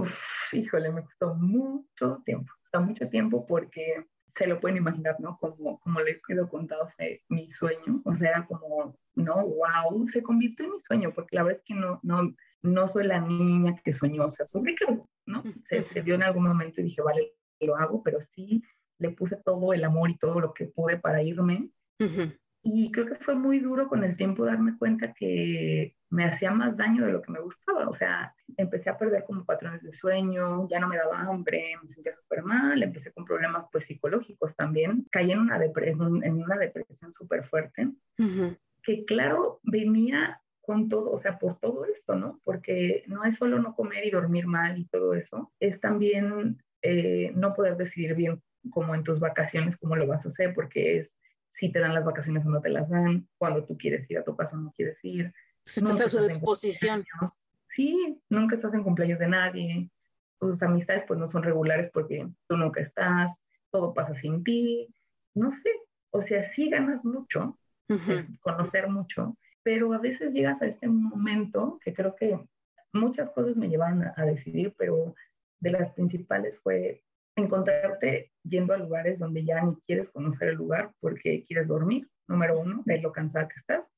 híjole, 0.52 0.90
me 0.92 1.02
costó 1.04 1.34
mucho 1.34 2.22
tiempo, 2.24 2.52
costó 2.60 2.80
mucho 2.80 3.08
tiempo 3.08 3.46
porque 3.46 4.06
se 4.28 4.46
lo 4.46 4.60
pueden 4.60 4.78
imaginar, 4.78 5.16
¿no? 5.20 5.38
Como, 5.38 5.78
como 5.80 6.00
le 6.00 6.12
he 6.12 6.48
contado, 6.48 6.88
fue 6.96 7.22
mi 7.28 7.46
sueño, 7.46 8.02
o 8.04 8.14
sea, 8.14 8.30
era 8.30 8.46
como, 8.46 8.98
no, 9.14 9.46
wow, 9.46 10.06
se 10.08 10.22
convirtió 10.22 10.64
en 10.64 10.72
mi 10.72 10.80
sueño, 10.80 11.12
porque 11.14 11.36
la 11.36 11.44
verdad 11.44 11.60
es 11.60 11.66
que 11.66 11.74
no, 11.74 12.00
no, 12.02 12.34
no 12.62 12.88
soy 12.88 13.06
la 13.06 13.20
niña 13.20 13.80
que 13.84 13.92
soñó, 13.92 14.26
o 14.26 14.30
sea, 14.30 14.46
soy 14.46 14.64
Ricardo, 14.64 15.08
¿no? 15.26 15.44
Se, 15.62 15.82
se 15.84 16.02
dio 16.02 16.16
en 16.16 16.24
algún 16.24 16.48
momento 16.48 16.80
y 16.80 16.84
dije, 16.84 17.00
vale, 17.00 17.32
lo 17.60 17.76
hago, 17.76 18.02
pero 18.02 18.20
sí 18.20 18.62
le 18.98 19.10
puse 19.10 19.36
todo 19.36 19.72
el 19.72 19.84
amor 19.84 20.10
y 20.10 20.18
todo 20.18 20.40
lo 20.40 20.52
que 20.52 20.66
pude 20.66 20.98
para 20.98 21.22
irme. 21.22 21.70
Y 22.66 22.90
creo 22.90 23.06
que 23.06 23.16
fue 23.16 23.34
muy 23.34 23.58
duro 23.58 23.88
con 23.88 24.02
el 24.04 24.16
tiempo 24.16 24.46
darme 24.46 24.78
cuenta 24.78 25.12
que 25.12 25.94
me 26.08 26.24
hacía 26.24 26.50
más 26.50 26.74
daño 26.78 27.04
de 27.04 27.12
lo 27.12 27.20
que 27.20 27.30
me 27.30 27.40
gustaba. 27.40 27.86
O 27.86 27.92
sea, 27.92 28.34
empecé 28.56 28.88
a 28.88 28.96
perder 28.96 29.24
como 29.24 29.44
patrones 29.44 29.82
de 29.82 29.92
sueño, 29.92 30.66
ya 30.70 30.80
no 30.80 30.88
me 30.88 30.96
daba 30.96 31.20
hambre, 31.20 31.74
me 31.82 31.86
sentía 31.86 32.14
súper 32.14 32.42
mal, 32.42 32.82
empecé 32.82 33.12
con 33.12 33.26
problemas 33.26 33.66
pues 33.70 33.84
psicológicos 33.84 34.56
también. 34.56 35.06
Caí 35.10 35.30
en 35.30 35.40
una, 35.40 35.58
depresión, 35.58 36.24
en 36.24 36.42
una 36.42 36.56
depresión 36.56 37.12
súper 37.12 37.44
fuerte, 37.44 37.92
que 38.82 39.04
claro, 39.04 39.60
venía 39.62 40.40
con 40.62 40.88
todo, 40.88 41.12
o 41.12 41.18
sea, 41.18 41.38
por 41.38 41.58
todo 41.58 41.84
esto, 41.84 42.14
¿no? 42.14 42.40
Porque 42.44 43.04
no 43.08 43.24
es 43.24 43.36
solo 43.36 43.58
no 43.58 43.74
comer 43.74 44.06
y 44.06 44.10
dormir 44.10 44.46
mal 44.46 44.78
y 44.78 44.86
todo 44.86 45.12
eso, 45.12 45.52
es 45.60 45.80
también 45.80 46.62
eh, 46.80 47.30
no 47.34 47.52
poder 47.52 47.76
decidir 47.76 48.14
bien 48.14 48.42
como 48.70 48.94
en 48.94 49.04
tus 49.04 49.20
vacaciones 49.20 49.76
cómo 49.76 49.96
lo 49.96 50.06
vas 50.06 50.24
a 50.24 50.30
hacer, 50.30 50.54
porque 50.54 50.96
es 50.98 51.18
si 51.54 51.70
te 51.70 51.78
dan 51.78 51.94
las 51.94 52.04
vacaciones 52.04 52.44
o 52.44 52.50
no 52.50 52.60
te 52.60 52.68
las 52.68 52.88
dan, 52.88 53.28
cuando 53.38 53.64
tú 53.64 53.78
quieres 53.78 54.10
ir 54.10 54.18
a 54.18 54.24
tu 54.24 54.36
casa 54.36 54.56
o 54.56 54.60
no 54.60 54.72
quieres 54.72 54.98
ir. 55.04 55.32
Estás 55.64 56.00
a 56.00 56.10
su 56.10 56.20
disposición. 56.20 57.04
Sí, 57.66 58.20
nunca 58.28 58.56
estás 58.56 58.74
en 58.74 58.82
cumpleaños 58.82 59.20
de 59.20 59.28
nadie. 59.28 59.90
Tus 60.40 60.60
amistades 60.62 61.04
pues 61.06 61.18
no 61.18 61.28
son 61.28 61.44
regulares 61.44 61.88
porque 61.90 62.28
tú 62.48 62.56
nunca 62.56 62.80
estás, 62.80 63.40
todo 63.70 63.94
pasa 63.94 64.14
sin 64.14 64.42
ti. 64.42 64.92
No 65.34 65.52
sé, 65.52 65.70
o 66.10 66.22
sea, 66.22 66.42
sí 66.42 66.70
ganas 66.70 67.04
mucho, 67.04 67.56
conocer 68.40 68.88
mucho, 68.88 69.36
pero 69.62 69.92
a 69.92 69.98
veces 69.98 70.32
llegas 70.32 70.60
a 70.60 70.66
este 70.66 70.88
momento 70.88 71.78
que 71.84 71.94
creo 71.94 72.16
que 72.16 72.38
muchas 72.92 73.30
cosas 73.30 73.56
me 73.56 73.68
llevan 73.68 74.12
a 74.16 74.24
decidir, 74.24 74.74
pero 74.76 75.14
de 75.60 75.70
las 75.70 75.90
principales 75.92 76.58
fue 76.58 77.04
encontrarte 77.36 78.32
yendo 78.42 78.74
a 78.74 78.78
lugares 78.78 79.18
donde 79.18 79.44
ya 79.44 79.62
ni 79.62 79.74
quieres 79.86 80.10
conocer 80.10 80.48
el 80.48 80.56
lugar 80.56 80.92
porque 81.00 81.42
quieres 81.46 81.68
dormir, 81.68 82.08
número 82.28 82.58
uno, 82.58 82.82
de 82.84 83.00
lo 83.00 83.12
cansada 83.12 83.48
que 83.48 83.56
estás. 83.56 83.92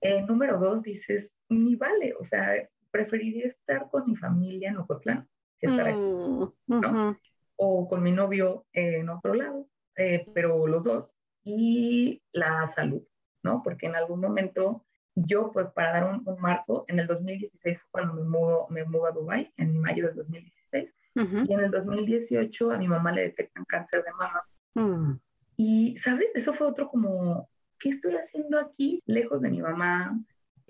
Eh, 0.00 0.22
número 0.22 0.58
dos, 0.58 0.82
dices, 0.82 1.36
ni 1.48 1.76
vale, 1.76 2.14
o 2.18 2.24
sea, 2.24 2.68
preferiría 2.90 3.46
estar 3.46 3.88
con 3.90 4.06
mi 4.06 4.16
familia 4.16 4.70
en 4.70 4.78
Ocotlán 4.78 5.28
que 5.58 5.66
estar 5.66 5.86
aquí, 5.86 5.98
mm, 5.98 6.80
¿no? 6.80 7.18
O 7.56 7.88
con 7.88 8.02
mi 8.02 8.12
novio 8.12 8.66
en 8.72 9.08
otro 9.08 9.34
lado, 9.34 9.68
eh, 9.96 10.26
pero 10.34 10.66
los 10.66 10.84
dos. 10.84 11.14
Y 11.44 12.22
la 12.32 12.66
salud, 12.66 13.02
¿no? 13.42 13.62
Porque 13.62 13.86
en 13.86 13.94
algún 13.94 14.20
momento 14.20 14.84
yo, 15.14 15.52
pues 15.52 15.68
para 15.70 15.92
dar 15.92 16.10
un, 16.10 16.22
un 16.28 16.40
marco, 16.40 16.84
en 16.88 16.98
el 16.98 17.06
2016 17.06 17.78
fue 17.78 17.90
cuando 17.90 18.14
me 18.14 18.24
mudo, 18.28 18.66
me 18.68 18.84
mudo 18.84 19.06
a 19.06 19.12
Dubái, 19.12 19.52
en 19.56 19.80
mayo 19.80 20.08
del 20.08 20.16
2016 20.16 20.92
y 21.16 21.52
en 21.52 21.60
el 21.60 21.70
2018 21.70 22.72
a 22.72 22.78
mi 22.78 22.88
mamá 22.88 23.10
le 23.10 23.22
detectan 23.22 23.64
cáncer 23.64 24.04
de 24.04 24.12
mama. 24.12 24.42
Mm. 24.74 25.18
Y, 25.56 25.96
¿sabes? 25.98 26.30
Eso 26.34 26.52
fue 26.52 26.66
otro 26.66 26.88
como, 26.88 27.48
¿qué 27.78 27.88
estoy 27.88 28.14
haciendo 28.16 28.58
aquí 28.58 29.02
lejos 29.06 29.40
de 29.40 29.50
mi 29.50 29.62
mamá? 29.62 30.18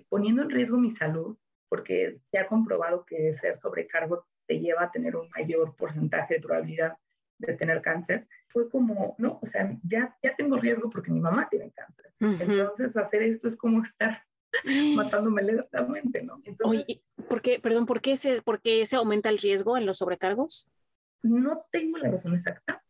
Poniendo 0.07 0.43
en 0.43 0.49
riesgo 0.49 0.77
mi 0.77 0.91
salud, 0.91 1.37
porque 1.67 2.21
se 2.31 2.39
ha 2.39 2.47
comprobado 2.47 3.05
que 3.05 3.33
ser 3.33 3.57
sobrecargo 3.57 4.25
te 4.45 4.59
lleva 4.59 4.83
a 4.83 4.91
tener 4.91 5.17
un 5.17 5.29
mayor 5.35 5.75
porcentaje 5.75 6.35
de 6.35 6.39
probabilidad 6.39 6.97
de 7.39 7.53
tener 7.53 7.81
cáncer. 7.81 8.27
Fue 8.47 8.69
como, 8.69 9.15
no, 9.17 9.39
o 9.41 9.45
sea, 9.45 9.77
ya, 9.83 10.17
ya 10.23 10.35
tengo 10.35 10.57
riesgo 10.57 10.89
porque 10.89 11.11
mi 11.11 11.19
mamá 11.19 11.47
tiene 11.49 11.71
cáncer. 11.71 12.13
Entonces, 12.19 12.95
hacer 12.95 13.23
esto 13.23 13.47
es 13.47 13.57
como 13.57 13.81
estar 13.83 14.23
matándome 14.95 15.43
lentamente, 15.43 16.23
¿no? 16.23 16.41
Entonces, 16.43 16.85
Oye, 16.87 17.03
¿por 17.27 17.41
qué, 17.41 17.59
perdón, 17.59 17.85
¿por 17.85 18.01
qué, 18.01 18.17
se, 18.17 18.41
¿por 18.41 18.61
qué 18.61 18.85
se 18.85 18.95
aumenta 18.95 19.29
el 19.29 19.37
riesgo 19.37 19.77
en 19.77 19.85
los 19.85 19.99
sobrecargos? 19.99 20.69
No 21.21 21.65
tengo 21.71 21.97
la 21.97 22.11
razón 22.11 22.35
exacta, 22.35 22.83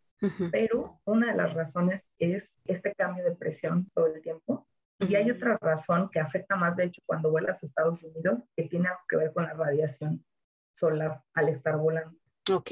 pero 0.51 0.99
una 1.05 1.31
de 1.31 1.37
las 1.37 1.53
razones 1.53 2.09
es 2.19 2.59
este 2.65 2.93
cambio 2.95 3.23
de 3.23 3.35
presión 3.35 3.89
todo 3.93 4.07
el 4.07 4.21
tiempo. 4.21 4.67
Y 4.99 5.13
hay 5.13 5.29
otra 5.29 5.57
razón 5.61 6.09
que 6.11 6.19
afecta 6.19 6.55
más, 6.55 6.75
de 6.75 6.85
hecho, 6.85 7.01
cuando 7.05 7.29
vuelas 7.29 7.61
a 7.61 7.65
Estados 7.67 8.01
Unidos, 8.01 8.43
que 8.55 8.63
tiene 8.63 8.87
algo 8.87 9.01
que 9.07 9.17
ver 9.17 9.31
con 9.31 9.43
la 9.43 9.53
radiación 9.53 10.25
solar 10.73 11.21
al 11.35 11.49
estar 11.49 11.77
volando. 11.77 12.17
Ok. 12.51 12.71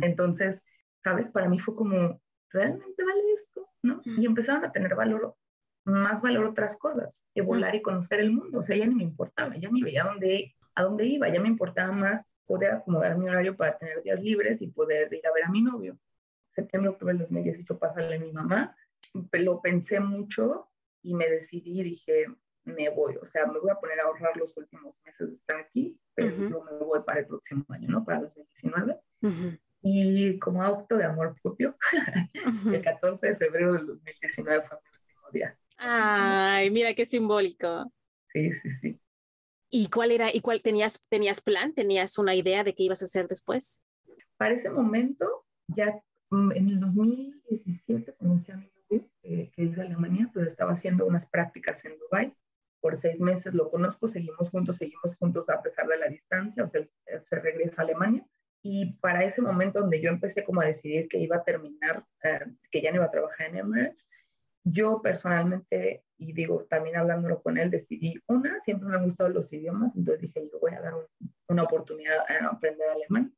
Entonces, 0.00 0.62
¿sabes? 1.04 1.30
Para 1.30 1.48
mí 1.48 1.58
fue 1.58 1.74
como, 1.76 2.20
¿realmente 2.50 3.04
vale 3.04 3.20
esto? 3.36 3.68
¿No? 3.82 4.00
Y 4.04 4.24
empezaron 4.24 4.64
a 4.64 4.72
tener 4.72 4.94
valor 4.94 5.36
más 5.84 6.22
valor 6.22 6.46
otras 6.46 6.78
cosas 6.78 7.22
que 7.34 7.42
volar 7.42 7.74
y 7.74 7.82
conocer 7.82 8.20
el 8.20 8.32
mundo. 8.32 8.58
O 8.58 8.62
sea, 8.62 8.76
ya 8.76 8.86
ni 8.86 8.94
me 8.94 9.02
importaba, 9.02 9.56
ya 9.56 9.68
ni 9.70 9.82
veía 9.82 10.04
dónde, 10.04 10.54
a 10.74 10.82
dónde 10.82 11.06
iba, 11.06 11.28
ya 11.28 11.40
me 11.40 11.48
importaba 11.48 11.92
más 11.92 12.28
poder 12.46 12.72
acomodar 12.72 13.16
mi 13.16 13.28
horario 13.28 13.56
para 13.56 13.78
tener 13.78 14.02
días 14.02 14.20
libres 14.20 14.60
y 14.62 14.68
poder 14.68 15.12
ir 15.12 15.26
a 15.26 15.32
ver 15.32 15.44
a 15.44 15.50
mi 15.50 15.62
novio. 15.62 15.98
Septiembre, 16.50 16.90
octubre 16.90 17.14
del 17.14 17.22
2018, 17.22 17.78
pasarle 17.78 18.16
a 18.16 18.20
mi 18.20 18.32
mamá. 18.32 18.76
Lo 19.32 19.60
pensé 19.60 20.00
mucho 20.00 20.68
y 21.02 21.14
me 21.14 21.28
decidí 21.28 21.82
dije, 21.82 22.26
me 22.64 22.88
voy, 22.90 23.16
o 23.16 23.26
sea, 23.26 23.46
me 23.46 23.58
voy 23.58 23.70
a 23.70 23.76
poner 23.76 24.00
a 24.00 24.04
ahorrar 24.04 24.36
los 24.36 24.56
últimos 24.56 24.94
meses 25.04 25.28
de 25.28 25.34
estar 25.34 25.56
aquí, 25.58 25.98
pero 26.14 26.36
yo 26.48 26.62
me 26.62 26.78
voy 26.84 27.00
para 27.04 27.20
el 27.20 27.26
próximo 27.26 27.64
año, 27.70 27.88
¿no? 27.88 28.04
Para 28.04 28.20
2019. 28.20 28.98
Y 29.82 30.38
como 30.38 30.62
auto 30.62 30.96
de 30.96 31.04
amor 31.04 31.34
propio, 31.42 31.76
el 32.72 32.82
14 32.82 33.28
de 33.28 33.36
febrero 33.36 33.72
del 33.72 33.86
2019 33.86 34.62
fue 34.62 34.76
mi. 34.76 34.91
Ay, 35.84 36.70
mira 36.70 36.94
qué 36.94 37.04
simbólico. 37.04 37.92
Sí, 38.32 38.52
sí, 38.52 38.70
sí. 38.80 39.00
¿Y 39.68 39.88
cuál 39.88 40.12
era, 40.12 40.32
y 40.32 40.40
cuál 40.40 40.62
tenías, 40.62 41.02
tenías 41.08 41.40
plan, 41.40 41.74
tenías 41.74 42.18
una 42.18 42.34
idea 42.34 42.62
de 42.62 42.74
qué 42.74 42.84
ibas 42.84 43.02
a 43.02 43.06
hacer 43.06 43.26
después? 43.26 43.82
Para 44.36 44.54
ese 44.54 44.70
momento, 44.70 45.44
ya 45.66 46.00
mm, 46.30 46.52
en 46.52 46.68
el 46.68 46.80
2017 46.80 48.14
conocí 48.14 48.52
a 48.52 48.56
mi 48.56 48.70
novio, 48.90 49.08
que 49.22 49.50
es 49.56 49.74
de 49.74 49.82
Alemania, 49.82 50.30
pero 50.32 50.46
estaba 50.46 50.72
haciendo 50.72 51.04
unas 51.06 51.26
prácticas 51.26 51.84
en 51.84 51.98
Dubai 51.98 52.32
por 52.80 52.98
seis 53.00 53.20
meses. 53.20 53.54
Lo 53.54 53.70
conozco, 53.70 54.06
seguimos 54.06 54.50
juntos, 54.50 54.76
seguimos 54.76 55.16
juntos 55.16 55.48
a 55.48 55.62
pesar 55.62 55.88
de 55.88 55.98
la 55.98 56.08
distancia, 56.08 56.62
o 56.62 56.68
sea, 56.68 56.82
él, 56.82 56.90
se 57.22 57.40
regresa 57.40 57.82
a 57.82 57.84
Alemania. 57.84 58.24
Y 58.62 58.92
para 59.00 59.24
ese 59.24 59.42
momento 59.42 59.80
donde 59.80 60.00
yo 60.00 60.10
empecé 60.10 60.44
como 60.44 60.60
a 60.60 60.66
decidir 60.66 61.08
que 61.08 61.18
iba 61.18 61.36
a 61.36 61.44
terminar, 61.44 62.04
eh, 62.22 62.44
que 62.70 62.80
ya 62.80 62.90
no 62.90 62.96
iba 62.96 63.06
a 63.06 63.10
trabajar 63.10 63.48
en 63.48 63.56
Emirates, 63.56 64.08
Yo 64.64 65.00
personalmente, 65.02 66.04
y 66.18 66.32
digo, 66.32 66.64
también 66.70 66.96
hablándolo 66.96 67.42
con 67.42 67.58
él, 67.58 67.70
decidí, 67.70 68.14
una, 68.26 68.60
siempre 68.60 68.88
me 68.88 68.96
han 68.96 69.04
gustado 69.04 69.30
los 69.30 69.52
idiomas, 69.52 69.96
entonces 69.96 70.22
dije, 70.22 70.48
yo 70.52 70.60
voy 70.60 70.72
a 70.72 70.80
dar 70.80 70.94
una 71.48 71.64
oportunidad 71.64 72.18
a 72.28 72.46
aprender 72.46 72.88
alemán. 72.88 73.34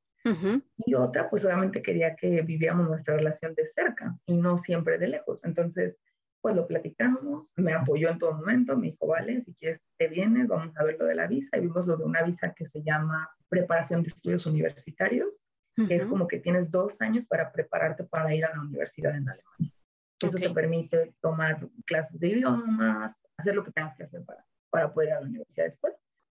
Y 0.87 0.95
otra, 0.95 1.29
pues 1.29 1.45
obviamente 1.45 1.83
quería 1.83 2.17
que 2.17 2.41
viviéramos 2.41 2.89
nuestra 2.89 3.17
relación 3.17 3.55
de 3.55 3.67
cerca 3.67 4.17
y 4.25 4.35
no 4.37 4.57
siempre 4.57 4.97
de 4.97 5.09
lejos. 5.09 5.45
Entonces, 5.45 5.99
pues 6.41 6.57
lo 6.57 6.67
platicamos, 6.67 7.53
me 7.57 7.75
apoyó 7.75 8.11
en 8.11 8.19
todo 8.19 8.33
momento, 8.33 8.77
me 8.77 8.89
dijo, 8.89 9.07
vale, 9.07 9.41
si 9.41 9.55
quieres 9.55 9.83
te 9.99 10.09
vienes, 10.09 10.49
vamos 10.49 10.77
a 10.77 10.85
ver 10.85 10.97
lo 10.99 11.07
de 11.07 11.15
la 11.15 11.27
visa. 11.27 11.57
Y 11.57 11.63
vimos 11.63 11.87
lo 11.87 11.97
de 11.97 12.05
una 12.05 12.23
visa 12.23 12.55
que 12.55 12.67
se 12.67 12.83
llama 12.83 13.31
preparación 13.49 14.03
de 14.03 14.09
estudios 14.09 14.47
universitarios, 14.47 15.43
que 15.89 15.97
es 15.97 16.07
como 16.07 16.29
que 16.29 16.39
tienes 16.39 16.71
dos 16.71 17.01
años 17.01 17.25
para 17.27 17.51
prepararte 17.51 18.05
para 18.05 18.35
ir 18.35 18.45
a 18.45 18.55
la 18.55 18.63
universidad 18.63 19.15
en 19.17 19.29
Alemania. 19.29 19.74
Eso 20.21 20.39
te 20.39 20.51
permite 20.51 21.15
tomar 21.21 21.69
clases 21.87 22.21
de 22.21 22.29
idiomas, 22.29 23.21
hacer 23.37 23.55
lo 23.55 23.65
que 23.65 23.73
tengas 23.73 23.97
que 23.97 24.05
hacer 24.05 24.25
para, 24.25 24.45
para 24.71 24.93
poder 24.93 25.09
ir 25.09 25.15
a 25.15 25.21
la 25.21 25.27
universidad 25.27 25.67
después. 25.67 25.95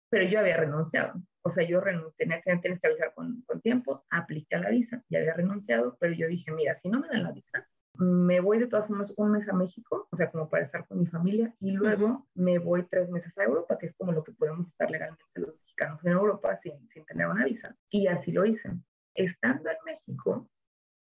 Pero 0.09 0.25
yo 0.25 0.39
había 0.39 0.57
renunciado. 0.57 1.21
O 1.41 1.49
sea, 1.49 1.67
yo 1.67 1.79
renuncié, 1.79 2.27
tienes 2.61 2.79
que 2.81 2.87
avisar 2.87 3.13
con, 3.13 3.41
con 3.43 3.61
tiempo, 3.61 4.05
aplica 4.09 4.57
la 4.57 4.69
visa. 4.69 5.03
Ya 5.09 5.19
había 5.19 5.33
renunciado, 5.33 5.97
pero 5.99 6.13
yo 6.13 6.27
dije, 6.27 6.51
mira, 6.51 6.75
si 6.75 6.89
no 6.89 6.99
me 6.99 7.07
dan 7.07 7.23
la 7.23 7.31
visa, 7.31 7.67
me 7.97 8.39
voy 8.39 8.59
de 8.59 8.67
todas 8.67 8.87
formas 8.87 9.13
un 9.17 9.31
mes 9.31 9.49
a 9.49 9.53
México, 9.53 10.07
o 10.11 10.15
sea, 10.15 10.29
como 10.29 10.49
para 10.49 10.63
estar 10.63 10.87
con 10.87 10.99
mi 10.99 11.07
familia, 11.07 11.53
y 11.59 11.71
luego 11.71 12.27
me 12.35 12.59
voy 12.59 12.83
tres 12.83 13.09
meses 13.09 13.35
a 13.37 13.43
Europa, 13.43 13.77
que 13.77 13.87
es 13.87 13.95
como 13.95 14.11
lo 14.11 14.23
que 14.23 14.31
podemos 14.33 14.67
estar 14.67 14.89
legalmente 14.89 15.23
los 15.35 15.55
mexicanos 15.55 16.03
en 16.05 16.11
Europa 16.11 16.57
sin, 16.61 16.87
sin 16.89 17.05
tener 17.05 17.27
una 17.27 17.45
visa. 17.45 17.75
Y 17.89 18.07
así 18.07 18.31
lo 18.31 18.45
hice. 18.45 18.71
Estando 19.15 19.69
en 19.69 19.77
México, 19.85 20.49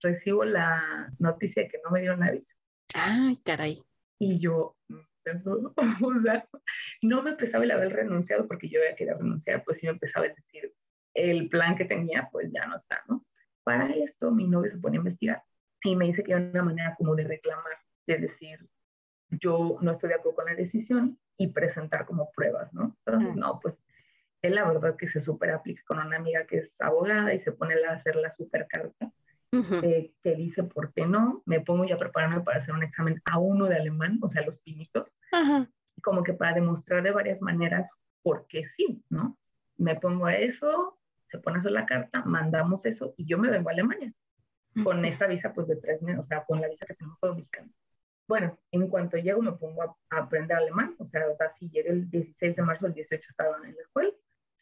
recibo 0.01 0.45
la 0.45 1.13
noticia 1.19 1.63
de 1.63 1.69
que 1.69 1.81
no 1.85 1.91
me 1.91 2.01
dieron 2.01 2.21
la 2.21 2.31
visa. 2.31 2.55
Ay, 2.95 3.37
caray. 3.45 3.83
Y 4.19 4.39
yo, 4.39 4.77
o 4.89 6.21
sea, 6.23 6.49
no 7.03 7.23
me 7.23 7.31
empezaba 7.31 7.65
el 7.65 7.71
haber 7.71 7.93
renunciado 7.93 8.47
porque 8.47 8.69
yo 8.69 8.81
había 8.81 8.95
querido 8.95 9.19
renunciar, 9.19 9.65
pues 9.65 9.79
sí 9.79 9.87
me 9.87 9.93
empezaba 9.93 10.27
a 10.27 10.31
decir, 10.31 10.73
el 11.15 11.49
plan 11.49 11.77
que 11.77 11.85
tenía, 11.85 12.29
pues 12.31 12.53
ya 12.53 12.67
no 12.67 12.77
está, 12.77 13.03
¿no? 13.09 13.25
Para 13.65 13.91
esto, 13.91 14.31
mi 14.31 14.47
novio 14.47 14.71
se 14.71 14.79
pone 14.79 14.97
a 14.97 14.99
investigar 14.99 15.43
y 15.83 15.97
me 15.97 16.07
dice 16.07 16.23
que 16.23 16.35
hay 16.35 16.43
una 16.43 16.63
manera 16.63 16.95
como 16.97 17.15
de 17.17 17.25
reclamar, 17.25 17.79
de 18.07 18.19
decir, 18.19 18.69
yo 19.31 19.79
no 19.81 19.91
estoy 19.91 20.11
de 20.11 20.15
acuerdo 20.17 20.37
con 20.37 20.47
la 20.47 20.55
decisión 20.55 21.19
y 21.37 21.49
presentar 21.49 22.07
como 22.07 22.31
pruebas, 22.33 22.73
¿no? 22.75 22.97
Entonces, 23.05 23.35
no, 23.37 23.59
pues 23.61 23.83
él 24.43 24.55
la 24.55 24.65
verdad 24.65 24.97
que 24.97 25.09
se 25.09 25.21
súper 25.21 25.51
aplica 25.51 25.83
con 25.87 25.99
una 25.99 26.17
amiga 26.17 26.47
que 26.47 26.59
es 26.59 26.81
abogada 26.81 27.35
y 27.35 27.41
se 27.41 27.53
pone 27.53 27.75
a 27.85 27.93
hacer 27.93 28.17
la 28.17 28.31
super 28.31 28.67
carta 28.69 29.13
eh, 29.53 30.13
que 30.23 30.35
dice 30.35 30.65
por 30.65 30.93
qué 30.93 31.07
no, 31.07 31.43
me 31.47 31.61
pongo 31.61 31.85
ya 31.85 31.95
a 31.95 31.99
prepararme 31.99 32.41
para 32.41 32.59
hacer 32.59 32.75
un 32.75 32.83
examen 32.83 33.23
a 33.25 33.39
uno 33.39 33.67
de 33.67 33.77
alemán, 33.77 34.19
o 34.23 34.29
sea, 34.29 34.43
los 34.43 34.59
pinitos, 34.59 35.19
como 36.03 36.23
que 36.23 36.35
para 36.35 36.55
demostrar 36.55 37.03
de 37.03 37.11
varias 37.11 37.41
maneras 37.41 37.99
por 38.23 38.47
qué 38.49 38.65
sí, 38.65 39.03
¿no? 39.09 39.39
Me 39.77 39.95
pongo 39.95 40.27
a 40.27 40.35
eso, 40.35 40.99
se 41.29 41.39
pone 41.39 41.57
a 41.57 41.61
hacer 41.61 41.73
la 41.73 41.87
carta, 41.87 42.23
mandamos 42.25 42.85
eso 42.87 43.15
y 43.17 43.27
yo 43.27 43.39
me 43.39 43.51
vengo 43.51 43.69
a 43.69 43.73
Alemania 43.73 44.13
con 44.83 45.05
esta 45.05 45.27
visa 45.27 45.53
pues 45.53 45.69
de 45.69 45.77
tres 45.77 46.03
meses, 46.03 46.21
o 46.21 46.23
sea, 46.23 46.45
con 46.45 46.61
la 46.61 46.69
visa 46.69 46.87
que 46.87 46.95
tenemos 46.95 47.19
todos 47.21 47.37
mexicanos. 47.37 47.73
Bueno, 48.29 48.59
en 48.73 48.89
cuanto 48.89 49.17
llego 49.17 49.41
me 49.41 49.53
pongo 49.53 49.83
a, 49.83 49.97
aprender 50.11 50.57
alemán, 50.57 50.97
o 50.99 51.05
sea, 51.05 51.23
así 51.41 51.71
llegué 51.71 51.91
el 51.91 52.11
16 52.11 52.57
de 52.57 52.63
marzo, 52.63 52.87
el 52.87 52.93
18 52.93 53.25
estaba 53.29 53.57
en 53.65 53.75
la 53.75 53.81
escuela, 53.81 54.13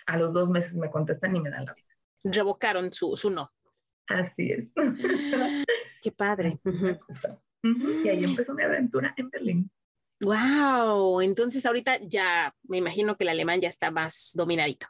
a 0.07 0.17
los 0.19 0.33
dos 0.33 0.49
meses 0.49 0.77
me 0.77 0.91
contestan 0.91 1.35
y 1.35 1.41
me 1.41 1.51
dan 1.51 1.65
la 1.65 1.73
visa. 1.73 1.97
Revocaron 2.23 2.93
su, 2.93 3.17
su 3.17 3.31
no. 3.31 3.51
Así 4.07 4.53
es. 4.53 4.71
Qué 6.03 6.13
padre. 6.13 6.61
Y 7.63 8.09
ahí 8.09 8.25
empezó 8.25 8.55
mi 8.55 8.63
aventura 8.63 9.15
en 9.17 9.31
Berlín. 9.31 9.71
Wow, 10.21 11.21
entonces 11.21 11.65
ahorita 11.67 11.99
ya 12.03 12.55
me 12.65 12.79
imagino 12.79 13.17
que 13.17 13.25
el 13.25 13.31
alemán 13.31 13.61
ya 13.61 13.69
está 13.69 13.91
más 13.91 14.33
dominadito. 14.35 14.87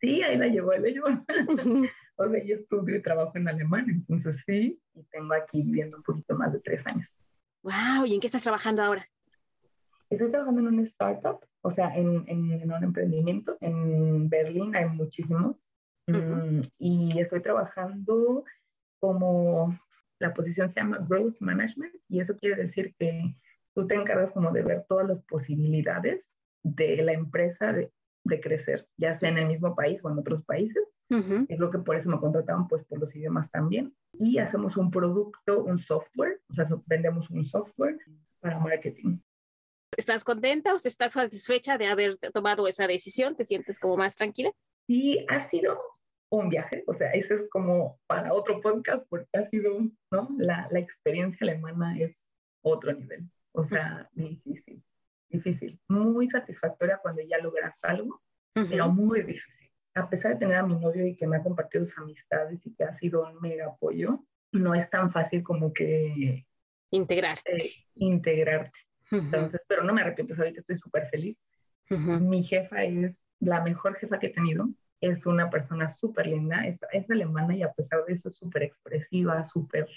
Sí, 0.00 0.22
ahí 0.22 0.36
la 0.36 0.46
llevó, 0.46 0.72
ahí 0.72 0.80
la 0.80 0.88
llevó. 0.88 1.08
O 2.16 2.28
sea, 2.28 2.44
yo 2.44 2.54
estudio 2.54 2.94
y 2.94 3.02
trabajo 3.02 3.32
en 3.34 3.48
alemán, 3.48 3.86
entonces 3.90 4.40
sí, 4.46 4.80
y 4.94 5.02
tengo 5.10 5.34
aquí 5.34 5.62
viviendo 5.62 5.96
un 5.96 6.04
poquito 6.04 6.36
más 6.36 6.52
de 6.52 6.60
tres 6.60 6.86
años. 6.86 7.18
¡Wow! 7.62 8.06
¿Y 8.06 8.14
en 8.14 8.20
qué 8.20 8.28
estás 8.28 8.44
trabajando 8.44 8.82
ahora? 8.82 9.08
Estoy 10.10 10.30
trabajando 10.30 10.60
en 10.60 10.68
una 10.68 10.82
startup, 10.82 11.44
o 11.62 11.70
sea, 11.70 11.92
en, 11.96 12.24
en, 12.28 12.70
un 12.70 12.84
emprendimiento. 12.84 13.56
En 13.60 14.28
Berlín 14.28 14.76
hay 14.76 14.88
muchísimos. 14.90 15.68
Mm, 16.06 16.60
y 16.78 17.18
estoy 17.18 17.40
trabajando 17.40 18.44
como, 19.00 19.78
la 20.18 20.32
posición 20.32 20.68
se 20.68 20.80
llama 20.80 21.04
Growth 21.08 21.36
Management, 21.40 21.94
y 22.08 22.20
eso 22.20 22.36
quiere 22.36 22.56
decir 22.56 22.94
que 22.98 23.36
tú 23.74 23.86
te 23.86 23.94
encargas 23.94 24.32
como 24.32 24.52
de 24.52 24.62
ver 24.62 24.84
todas 24.88 25.08
las 25.08 25.20
posibilidades 25.22 26.38
de 26.62 26.96
la 27.02 27.12
empresa 27.12 27.72
de, 27.72 27.92
de 28.24 28.40
crecer, 28.40 28.88
ya 28.96 29.14
sea 29.14 29.28
en 29.28 29.38
el 29.38 29.46
mismo 29.46 29.74
país 29.74 30.00
o 30.02 30.10
en 30.10 30.18
otros 30.18 30.44
países. 30.44 30.92
Uh 31.10 31.44
Creo 31.46 31.70
que 31.70 31.78
por 31.78 31.96
eso 31.96 32.08
me 32.10 32.18
contrataron, 32.18 32.66
pues 32.66 32.84
por 32.84 32.98
los 32.98 33.14
idiomas 33.14 33.50
también. 33.50 33.94
Y 34.18 34.38
hacemos 34.38 34.76
un 34.76 34.90
producto, 34.90 35.62
un 35.64 35.78
software, 35.78 36.40
o 36.48 36.54
sea, 36.54 36.64
vendemos 36.86 37.28
un 37.30 37.44
software 37.44 37.98
para 38.40 38.58
marketing. 38.58 39.18
¿Estás 39.96 40.24
contenta 40.24 40.72
o 40.72 40.76
estás 40.76 41.12
satisfecha 41.12 41.78
de 41.78 41.86
haber 41.86 42.16
tomado 42.32 42.66
esa 42.66 42.86
decisión? 42.86 43.36
¿Te 43.36 43.44
sientes 43.44 43.78
como 43.78 43.96
más 43.96 44.16
tranquila? 44.16 44.50
Sí, 44.86 45.24
ha 45.28 45.40
sido 45.40 45.80
un 46.30 46.48
viaje, 46.48 46.84
o 46.86 46.92
sea, 46.92 47.10
ese 47.12 47.34
es 47.34 47.48
como 47.48 48.00
para 48.06 48.32
otro 48.32 48.60
podcast 48.60 49.06
porque 49.08 49.38
ha 49.38 49.44
sido, 49.44 49.78
¿no? 50.10 50.28
La, 50.36 50.66
la 50.70 50.78
experiencia 50.78 51.38
alemana 51.42 51.98
es 51.98 52.26
otro 52.62 52.92
nivel, 52.92 53.30
o 53.52 53.62
sea, 53.62 54.08
difícil, 54.12 54.82
difícil, 55.28 55.80
muy 55.88 56.28
satisfactoria 56.28 56.98
cuando 57.00 57.22
ya 57.22 57.38
logras 57.38 57.78
algo, 57.84 58.20
pero 58.52 58.88
muy 58.88 59.22
difícil 59.22 59.64
a 59.94 60.10
pesar 60.10 60.32
de 60.32 60.38
tener 60.38 60.56
a 60.56 60.66
mi 60.66 60.74
novio 60.74 61.06
y 61.06 61.16
que 61.16 61.26
me 61.26 61.36
ha 61.36 61.42
compartido 61.42 61.84
sus 61.84 61.98
amistades 61.98 62.66
y 62.66 62.74
que 62.74 62.84
ha 62.84 62.92
sido 62.92 63.26
un 63.26 63.40
mega 63.40 63.66
apoyo, 63.66 64.24
no 64.52 64.74
es 64.74 64.90
tan 64.90 65.10
fácil 65.10 65.42
como 65.42 65.72
que 65.72 66.46
integrarte. 66.90 67.56
Eh, 67.56 67.70
integrarte. 67.96 68.78
Entonces, 69.10 69.64
pero 69.68 69.84
no 69.84 69.92
me 69.92 70.00
arrepiento, 70.00 70.34
sabes 70.34 70.52
que 70.52 70.60
estoy 70.60 70.76
súper 70.76 71.06
feliz. 71.08 71.36
Mi 71.90 72.42
jefa 72.42 72.82
es 72.82 73.22
la 73.44 73.62
mejor 73.62 73.96
jefa 73.96 74.18
que 74.18 74.28
he 74.28 74.30
tenido. 74.30 74.68
Es 75.00 75.26
una 75.26 75.50
persona 75.50 75.88
súper 75.88 76.26
linda, 76.26 76.66
es, 76.66 76.80
es, 76.92 77.10
alemana 77.10 77.54
y 77.54 77.62
a 77.62 77.72
pesar 77.72 78.04
de 78.06 78.14
eso 78.14 78.28
es 78.28 78.36
súper 78.36 78.62
expresiva, 78.62 79.44
súper, 79.44 79.88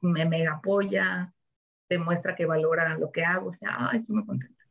me 0.00 0.24
mega 0.24 0.54
apoya, 0.54 1.32
demuestra 1.88 2.34
que 2.34 2.46
valora 2.46 2.96
lo 2.96 3.12
que 3.12 3.24
hago. 3.24 3.48
O 3.48 3.52
sea, 3.52 3.90
estoy 3.94 4.16
muy 4.16 4.26
contenta. 4.26 4.64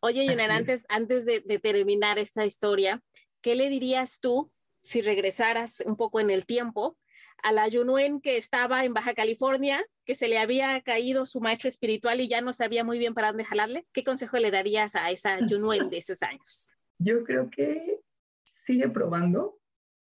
Oye, 0.00 0.24
Yuner, 0.26 0.52
antes, 0.52 0.86
antes 0.88 1.26
de, 1.26 1.40
de, 1.40 1.58
terminar 1.58 2.18
esta 2.18 2.46
historia, 2.46 3.02
¿qué 3.40 3.56
le 3.56 3.68
dirías 3.68 4.20
tú 4.20 4.52
si 4.80 5.02
regresaras 5.02 5.82
un 5.84 5.96
poco 5.96 6.20
en 6.20 6.30
el 6.30 6.46
tiempo 6.46 6.96
a 7.42 7.52
la 7.52 7.66
Yunuen 7.68 8.20
que 8.20 8.36
estaba 8.36 8.84
en 8.84 8.94
Baja 8.94 9.14
California, 9.14 9.84
que 10.04 10.14
se 10.14 10.28
le 10.28 10.38
había 10.38 10.80
caído 10.82 11.26
su 11.26 11.40
maestro 11.40 11.68
espiritual 11.68 12.20
y 12.20 12.28
ya 12.28 12.40
no 12.40 12.52
sabía 12.52 12.84
muy 12.84 12.98
bien 12.98 13.14
para 13.14 13.28
dónde 13.28 13.44
jalarle? 13.44 13.86
¿Qué 13.92 14.04
consejo 14.04 14.38
le 14.38 14.50
darías 14.50 14.94
a 14.94 15.10
esa 15.10 15.44
Yunuen 15.44 15.90
de 15.90 15.98
esos 15.98 16.22
años? 16.22 16.76
Yo 16.98 17.24
creo 17.24 17.50
que 17.50 18.00
sigue 18.42 18.88
probando, 18.88 19.44
o 19.46 19.60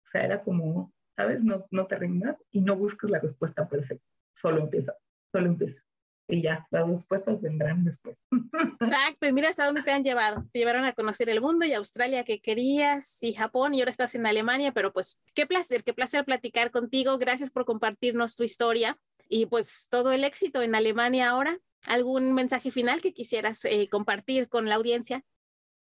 sea, 0.05 0.21
era 0.21 0.43
como, 0.43 0.93
¿sabes? 1.15 1.43
No, 1.43 1.65
no 1.71 1.87
te 1.87 1.97
rindas 1.97 2.43
y 2.51 2.61
no 2.61 2.75
busques 2.75 3.09
la 3.09 3.19
respuesta 3.19 3.67
perfecta, 3.67 4.05
solo 4.33 4.61
empieza, 4.61 4.95
solo 5.31 5.47
empieza 5.47 5.83
y 6.29 6.43
ya, 6.43 6.67
las 6.69 6.87
respuestas 6.87 7.41
vendrán 7.41 7.83
después. 7.83 8.15
Exacto, 8.79 9.27
y 9.27 9.33
mira 9.33 9.49
hasta 9.49 9.65
dónde 9.65 9.81
te 9.81 9.91
han 9.91 10.03
llevado. 10.03 10.45
Te 10.53 10.59
llevaron 10.59 10.85
a 10.85 10.93
conocer 10.93 11.29
el 11.29 11.41
mundo 11.41 11.65
y 11.65 11.73
Australia 11.73 12.23
que 12.23 12.39
querías 12.39 13.21
y 13.21 13.33
Japón 13.33 13.73
y 13.73 13.79
ahora 13.79 13.91
estás 13.91 14.15
en 14.15 14.27
Alemania, 14.27 14.71
pero 14.71 14.93
pues 14.93 15.19
qué 15.33 15.47
placer, 15.47 15.83
qué 15.83 15.93
placer 15.93 16.23
platicar 16.25 16.71
contigo. 16.71 17.17
Gracias 17.17 17.49
por 17.49 17.65
compartirnos 17.65 18.35
tu 18.35 18.43
historia 18.43 18.97
y 19.27 19.47
pues 19.47 19.87
todo 19.89 20.11
el 20.11 20.23
éxito 20.23 20.61
en 20.61 20.75
Alemania 20.75 21.29
ahora. 21.29 21.57
¿Algún 21.87 22.33
mensaje 22.33 22.71
final 22.71 23.01
que 23.01 23.13
quisieras 23.13 23.65
eh, 23.65 23.87
compartir 23.89 24.49
con 24.49 24.67
la 24.67 24.75
audiencia? 24.75 25.23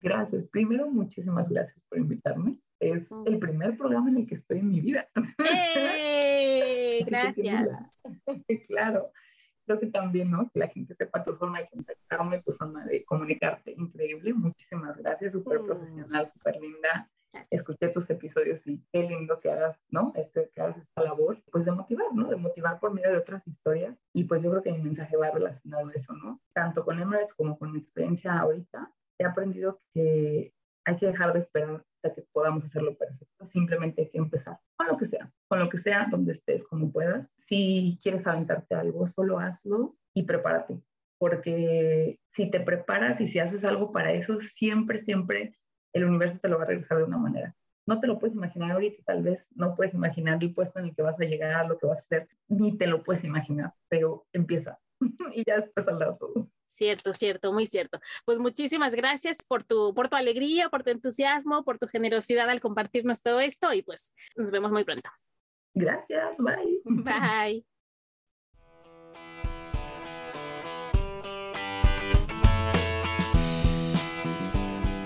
Gracias. 0.02 0.46
Primero, 0.48 0.90
muchísimas 0.90 1.50
gracias 1.50 1.82
por 1.90 2.00
invitarme. 2.00 2.52
Es 2.80 3.12
mm. 3.12 3.24
el 3.28 3.40
primer 3.40 3.78
programa 3.78 4.10
en 4.10 4.18
el 4.18 4.28
que 4.28 4.36
estoy 4.36 4.60
en 4.60 4.70
mi 4.70 4.82
vida. 4.82 5.08
¡Eh! 5.40 7.04
gracias. 7.06 8.02
claro 8.68 9.12
creo 9.70 9.80
que 9.80 9.88
también, 9.88 10.32
¿no? 10.32 10.50
Que 10.52 10.60
la 10.60 10.68
gente 10.68 10.96
sepa 10.96 11.24
tu 11.24 11.36
forma 11.36 11.60
de 11.60 11.70
contactarme, 11.70 12.42
tu 12.42 12.54
forma 12.54 12.84
de 12.86 13.06
comunicarte. 13.06 13.76
Increíble, 13.78 14.34
muchísimas 14.34 14.98
gracias, 14.98 15.34
súper 15.34 15.60
mm. 15.60 15.66
profesional, 15.66 16.28
súper 16.28 16.60
linda. 16.60 17.08
Escuché 17.52 17.90
tus 17.90 18.10
episodios 18.10 18.66
y 18.66 18.84
qué 18.92 19.04
lindo 19.04 19.40
que 19.40 19.52
hagas, 19.52 19.78
¿no? 19.90 20.12
Este, 20.16 20.50
que 20.56 20.62
hagas 20.62 20.78
esta 20.78 21.04
labor, 21.04 21.44
pues 21.52 21.66
de 21.66 21.72
motivar, 21.72 22.08
¿no? 22.16 22.28
De 22.28 22.36
motivar 22.36 22.80
por 22.80 22.92
medio 22.92 23.12
de 23.12 23.18
otras 23.18 23.48
historias. 23.48 24.02
Y 24.12 24.24
pues 24.24 24.42
yo 24.42 24.50
creo 24.50 24.64
que 24.64 24.72
mi 24.72 24.82
mensaje 24.82 25.16
va 25.16 25.30
relacionado 25.30 25.88
a 25.88 25.94
eso, 25.94 26.14
¿no? 26.14 26.42
Tanto 26.54 26.84
con 26.84 27.00
Emirates 27.00 27.36
como 27.36 27.60
con 27.60 27.72
mi 27.72 27.78
experiencia 27.78 28.40
ahorita, 28.40 28.92
he 29.20 29.26
aprendido 29.26 29.82
que 29.94 30.54
hay 30.86 30.96
que 30.96 31.08
dejar 31.08 31.34
de 31.34 31.40
esperar 31.40 31.84
hasta 31.96 32.16
que 32.16 32.26
podamos 32.32 32.64
hacerlo 32.64 32.98
perfecto. 32.98 33.46
Simplemente 33.46 34.02
hay 34.02 34.10
que 34.10 34.18
empezar 34.18 34.60
con 34.76 34.88
lo 34.88 34.98
que 34.98 35.06
sea, 35.06 35.32
con 35.48 35.60
lo 35.60 35.70
que 35.70 35.78
sea, 35.78 36.08
donde 36.10 36.32
estés, 36.32 36.64
como 36.66 36.92
puedas. 36.92 37.36
Si 37.38 38.00
quieres 38.02 38.26
aventarte 38.26 38.76
algo, 38.76 39.06
solo 39.06 39.40
hazlo 39.40 39.96
y 40.14 40.24
prepárate. 40.24 40.82
porque 41.20 42.18
si 42.32 42.50
te 42.50 42.62
preparas 42.62 43.20
y 43.20 43.28
si 43.28 43.40
haces 43.40 43.66
algo 43.66 43.92
para 43.92 44.14
eso, 44.14 44.40
siempre, 44.40 45.00
siempre 45.00 45.54
el 45.94 46.06
universo 46.06 46.40
te 46.40 46.48
lo 46.48 46.58
va 46.58 46.64
a 46.64 46.68
regresar 46.68 47.00
de 47.00 47.04
una 47.04 47.18
manera. 47.18 47.56
No 47.86 48.00
te 48.00 48.08
lo 48.08 48.20
puedes 48.20 48.36
imaginar 48.36 48.72
ahorita, 48.72 49.04
tal 49.06 49.24
vez 49.24 49.48
no 49.54 49.76
puedes 49.76 49.94
imaginar 49.94 50.38
el 50.42 50.54
puesto 50.54 50.80
en 50.80 50.86
el 50.86 50.96
que 50.96 51.02
vas 51.02 51.20
a 51.20 51.26
llegar, 51.26 51.68
lo 51.68 51.78
que 51.78 51.88
vas 51.88 51.98
a 52.00 52.02
hacer, 52.02 52.30
ni 52.48 52.78
te 52.78 52.88
lo 52.88 53.04
puedes 53.04 53.24
imaginar, 53.26 53.74
pero 53.90 54.28
empieza 54.32 54.80
y 55.34 55.44
ya 55.46 55.58
después 55.58 55.88
al 55.90 56.00
lado. 56.00 56.20
Cierto, 56.70 57.14
cierto, 57.14 57.52
muy 57.52 57.66
cierto. 57.66 58.00
Pues 58.26 58.40
muchísimas 58.40 58.94
gracias 58.94 59.44
por 59.46 59.64
tu, 59.64 59.94
por 59.94 60.08
tu 60.08 60.16
alegría, 60.16 60.70
por 60.70 60.84
tu 60.84 60.92
entusiasmo, 60.92 61.64
por 61.64 61.80
tu 61.80 61.88
generosidad 61.88 62.50
al 62.50 62.62
compartirnos 62.62 63.22
todo 63.22 63.40
esto 63.40 63.74
y 63.74 63.82
pues 63.82 64.14
nos 64.36 64.52
vemos 64.52 64.72
muy 64.72 64.84
pronto. 64.84 65.10
Gracias, 65.74 66.38
bye. 66.38 66.82
Bye. 66.86 67.66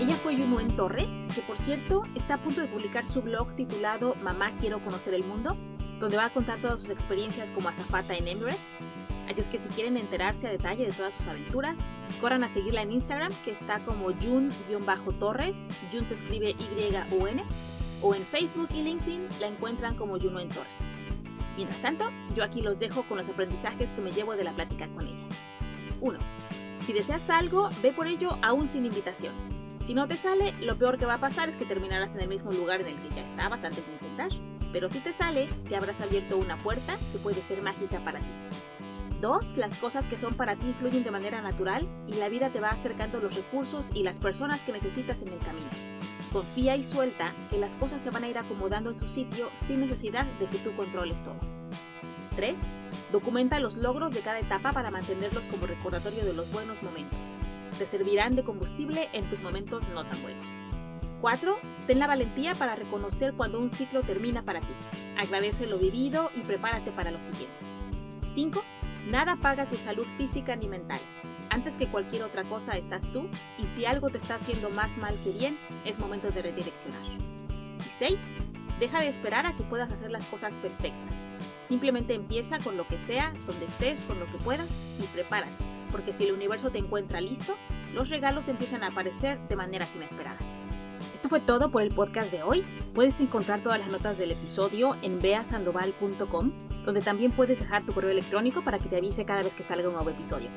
Ella 0.00 0.14
fue 0.16 0.36
Yunuen 0.36 0.76
Torres, 0.76 1.10
que 1.34 1.40
por 1.42 1.56
cierto 1.56 2.04
está 2.14 2.34
a 2.34 2.38
punto 2.38 2.60
de 2.60 2.66
publicar 2.66 3.06
su 3.06 3.22
blog 3.22 3.56
titulado 3.56 4.14
Mamá 4.16 4.54
Quiero 4.58 4.84
Conocer 4.84 5.14
el 5.14 5.24
Mundo, 5.24 5.56
donde 5.98 6.18
va 6.18 6.26
a 6.26 6.30
contar 6.30 6.58
todas 6.60 6.82
sus 6.82 6.90
experiencias 6.90 7.50
como 7.50 7.70
azafata 7.70 8.14
en 8.14 8.28
Emirates. 8.28 8.80
Así 9.28 9.40
es 9.40 9.48
que 9.48 9.58
si 9.58 9.68
quieren 9.70 9.96
enterarse 9.96 10.46
a 10.46 10.50
detalle 10.50 10.86
de 10.86 10.92
todas 10.92 11.14
sus 11.14 11.26
aventuras, 11.26 11.78
corran 12.20 12.44
a 12.44 12.48
seguirla 12.48 12.82
en 12.82 12.92
Instagram, 12.92 13.32
que 13.44 13.50
está 13.50 13.78
como 13.80 14.12
Jun-Torres, 14.12 15.70
Jun 15.92 16.06
se 16.06 16.14
escribe 16.14 16.50
Y-U-N, 16.50 17.42
o 18.02 18.14
en 18.14 18.26
Facebook 18.26 18.68
y 18.74 18.82
LinkedIn 18.82 19.28
la 19.40 19.46
encuentran 19.46 19.96
como 19.96 20.18
Yunuen 20.18 20.48
Torres. 20.50 20.90
Mientras 21.56 21.80
tanto, 21.80 22.10
yo 22.34 22.44
aquí 22.44 22.60
los 22.60 22.78
dejo 22.78 23.04
con 23.04 23.16
los 23.16 23.28
aprendizajes 23.28 23.90
que 23.92 24.00
me 24.00 24.12
llevo 24.12 24.36
de 24.36 24.44
la 24.44 24.52
plática 24.52 24.88
con 24.88 25.06
ella. 25.06 25.24
1. 26.00 26.18
Si 26.82 26.92
deseas 26.92 27.30
algo, 27.30 27.70
ve 27.82 27.92
por 27.92 28.06
ello 28.06 28.36
aún 28.42 28.68
sin 28.68 28.84
invitación. 28.84 29.32
Si 29.82 29.94
no 29.94 30.06
te 30.06 30.16
sale, 30.16 30.52
lo 30.60 30.76
peor 30.76 30.98
que 30.98 31.06
va 31.06 31.14
a 31.14 31.20
pasar 31.20 31.48
es 31.48 31.56
que 31.56 31.64
terminarás 31.64 32.12
en 32.12 32.20
el 32.20 32.28
mismo 32.28 32.52
lugar 32.52 32.80
en 32.80 32.88
el 32.88 32.98
que 32.98 33.14
ya 33.14 33.22
estabas 33.22 33.64
antes 33.64 33.86
de 33.86 33.92
intentar. 33.92 34.30
Pero 34.72 34.90
si 34.90 34.98
te 34.98 35.12
sale, 35.12 35.46
te 35.68 35.76
habrás 35.76 36.00
abierto 36.00 36.36
una 36.36 36.56
puerta 36.58 36.98
que 37.12 37.18
puede 37.18 37.40
ser 37.40 37.62
mágica 37.62 38.00
para 38.00 38.18
ti. 38.18 38.26
2. 39.24 39.56
Las 39.56 39.78
cosas 39.78 40.06
que 40.06 40.18
son 40.18 40.34
para 40.34 40.54
ti 40.54 40.74
fluyen 40.78 41.02
de 41.02 41.10
manera 41.10 41.40
natural 41.40 41.88
y 42.06 42.16
la 42.16 42.28
vida 42.28 42.50
te 42.50 42.60
va 42.60 42.68
acercando 42.68 43.20
los 43.20 43.34
recursos 43.34 43.90
y 43.94 44.02
las 44.02 44.18
personas 44.18 44.64
que 44.64 44.72
necesitas 44.72 45.22
en 45.22 45.28
el 45.28 45.38
camino. 45.38 45.66
Confía 46.30 46.76
y 46.76 46.84
suelta 46.84 47.34
que 47.48 47.56
las 47.56 47.74
cosas 47.74 48.02
se 48.02 48.10
van 48.10 48.24
a 48.24 48.28
ir 48.28 48.36
acomodando 48.36 48.90
en 48.90 48.98
su 48.98 49.08
sitio 49.08 49.48
sin 49.54 49.80
necesidad 49.80 50.26
de 50.38 50.46
que 50.46 50.58
tú 50.58 50.76
controles 50.76 51.24
todo. 51.24 51.38
3. 52.36 52.74
Documenta 53.12 53.60
los 53.60 53.78
logros 53.78 54.12
de 54.12 54.20
cada 54.20 54.40
etapa 54.40 54.72
para 54.72 54.90
mantenerlos 54.90 55.48
como 55.48 55.66
recordatorio 55.66 56.22
de 56.26 56.34
los 56.34 56.52
buenos 56.52 56.82
momentos. 56.82 57.38
Te 57.78 57.86
servirán 57.86 58.36
de 58.36 58.44
combustible 58.44 59.08
en 59.14 59.26
tus 59.30 59.40
momentos 59.40 59.88
no 59.88 60.04
tan 60.04 60.20
buenos. 60.20 60.46
4. 61.22 61.56
Ten 61.86 61.98
la 61.98 62.06
valentía 62.06 62.54
para 62.54 62.76
reconocer 62.76 63.32
cuando 63.32 63.58
un 63.58 63.70
ciclo 63.70 64.02
termina 64.02 64.42
para 64.42 64.60
ti. 64.60 64.74
Agradece 65.16 65.66
lo 65.66 65.78
vivido 65.78 66.30
y 66.34 66.40
prepárate 66.42 66.90
para 66.90 67.10
lo 67.10 67.22
siguiente. 67.22 67.56
5. 68.26 68.62
Nada 69.06 69.36
paga 69.36 69.66
tu 69.66 69.76
salud 69.76 70.06
física 70.16 70.56
ni 70.56 70.66
mental. 70.66 71.00
Antes 71.50 71.76
que 71.76 71.88
cualquier 71.88 72.22
otra 72.22 72.42
cosa 72.44 72.72
estás 72.72 73.12
tú 73.12 73.28
y 73.58 73.66
si 73.66 73.84
algo 73.84 74.08
te 74.08 74.16
está 74.16 74.36
haciendo 74.36 74.70
más 74.70 74.96
mal 74.96 75.14
que 75.22 75.30
bien, 75.30 75.58
es 75.84 75.98
momento 75.98 76.30
de 76.30 76.40
redireccionar. 76.40 77.02
Y 77.78 77.88
6. 77.88 78.36
Deja 78.80 79.00
de 79.00 79.08
esperar 79.08 79.46
a 79.46 79.54
que 79.54 79.62
puedas 79.62 79.92
hacer 79.92 80.10
las 80.10 80.26
cosas 80.26 80.56
perfectas. 80.56 81.26
Simplemente 81.68 82.14
empieza 82.14 82.58
con 82.60 82.76
lo 82.76 82.88
que 82.88 82.98
sea, 82.98 83.32
donde 83.46 83.66
estés, 83.66 84.04
con 84.04 84.18
lo 84.18 84.26
que 84.26 84.38
puedas 84.38 84.84
y 84.98 85.04
prepárate, 85.08 85.64
porque 85.92 86.12
si 86.12 86.24
el 86.24 86.34
universo 86.34 86.70
te 86.70 86.78
encuentra 86.78 87.20
listo, 87.20 87.56
los 87.94 88.08
regalos 88.08 88.48
empiezan 88.48 88.82
a 88.82 88.88
aparecer 88.88 89.38
de 89.48 89.56
maneras 89.56 89.94
inesperadas. 89.94 90.63
Esto 91.12 91.28
fue 91.28 91.40
todo 91.40 91.70
por 91.70 91.82
el 91.82 91.94
podcast 91.94 92.30
de 92.30 92.42
hoy. 92.42 92.64
Puedes 92.94 93.20
encontrar 93.20 93.62
todas 93.62 93.80
las 93.80 93.88
notas 93.90 94.18
del 94.18 94.30
episodio 94.30 94.96
en 95.02 95.20
beasandoval.com, 95.20 96.52
donde 96.84 97.00
también 97.00 97.32
puedes 97.32 97.58
dejar 97.58 97.84
tu 97.84 97.92
correo 97.92 98.10
electrónico 98.10 98.62
para 98.62 98.78
que 98.78 98.88
te 98.88 98.96
avise 98.96 99.24
cada 99.24 99.42
vez 99.42 99.54
que 99.54 99.62
salga 99.62 99.88
un 99.88 99.94
nuevo 99.94 100.10
episodio. 100.10 100.50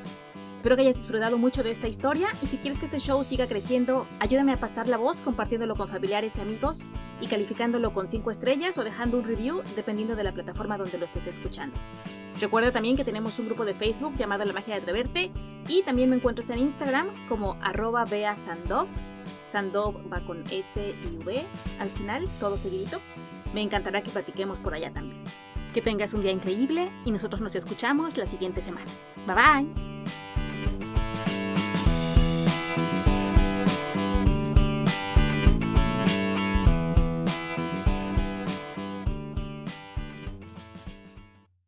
Espero 0.58 0.74
que 0.74 0.82
hayas 0.82 0.96
disfrutado 0.96 1.38
mucho 1.38 1.62
de 1.62 1.70
esta 1.70 1.86
historia 1.86 2.26
y 2.42 2.46
si 2.46 2.58
quieres 2.58 2.80
que 2.80 2.86
este 2.86 2.98
show 2.98 3.22
siga 3.22 3.46
creciendo, 3.46 4.08
ayúdame 4.18 4.52
a 4.52 4.58
pasar 4.58 4.88
la 4.88 4.96
voz 4.96 5.22
compartiéndolo 5.22 5.76
con 5.76 5.88
familiares 5.88 6.36
y 6.36 6.40
amigos 6.40 6.88
y 7.20 7.28
calificándolo 7.28 7.94
con 7.94 8.08
5 8.08 8.28
estrellas 8.32 8.76
o 8.76 8.82
dejando 8.82 9.18
un 9.18 9.24
review 9.24 9.62
dependiendo 9.76 10.16
de 10.16 10.24
la 10.24 10.34
plataforma 10.34 10.76
donde 10.76 10.98
lo 10.98 11.04
estés 11.04 11.28
escuchando. 11.28 11.78
Recuerda 12.40 12.72
también 12.72 12.96
que 12.96 13.04
tenemos 13.04 13.38
un 13.38 13.46
grupo 13.46 13.64
de 13.64 13.74
Facebook 13.74 14.14
llamado 14.16 14.44
La 14.44 14.52
Magia 14.52 14.74
de 14.74 14.80
Atreverte 14.80 15.30
y 15.68 15.82
también 15.82 16.10
me 16.10 16.16
encuentras 16.16 16.50
en 16.50 16.58
Instagram 16.58 17.06
como 17.28 17.56
arroba. 17.62 18.04
Sandov 19.42 19.96
va 20.12 20.24
con 20.24 20.44
S 20.50 20.94
y 21.04 21.16
V 21.18 21.44
al 21.78 21.88
final, 21.88 22.28
todo 22.38 22.56
seguidito. 22.56 23.00
Me 23.54 23.62
encantará 23.62 24.02
que 24.02 24.10
platiquemos 24.10 24.58
por 24.58 24.74
allá 24.74 24.92
también. 24.92 25.22
Que 25.72 25.82
tengas 25.82 26.14
un 26.14 26.22
día 26.22 26.32
increíble 26.32 26.90
y 27.04 27.10
nosotros 27.10 27.40
nos 27.40 27.54
escuchamos 27.54 28.16
la 28.16 28.26
siguiente 28.26 28.60
semana. 28.60 28.90
Bye 29.26 29.34
bye. 29.34 30.87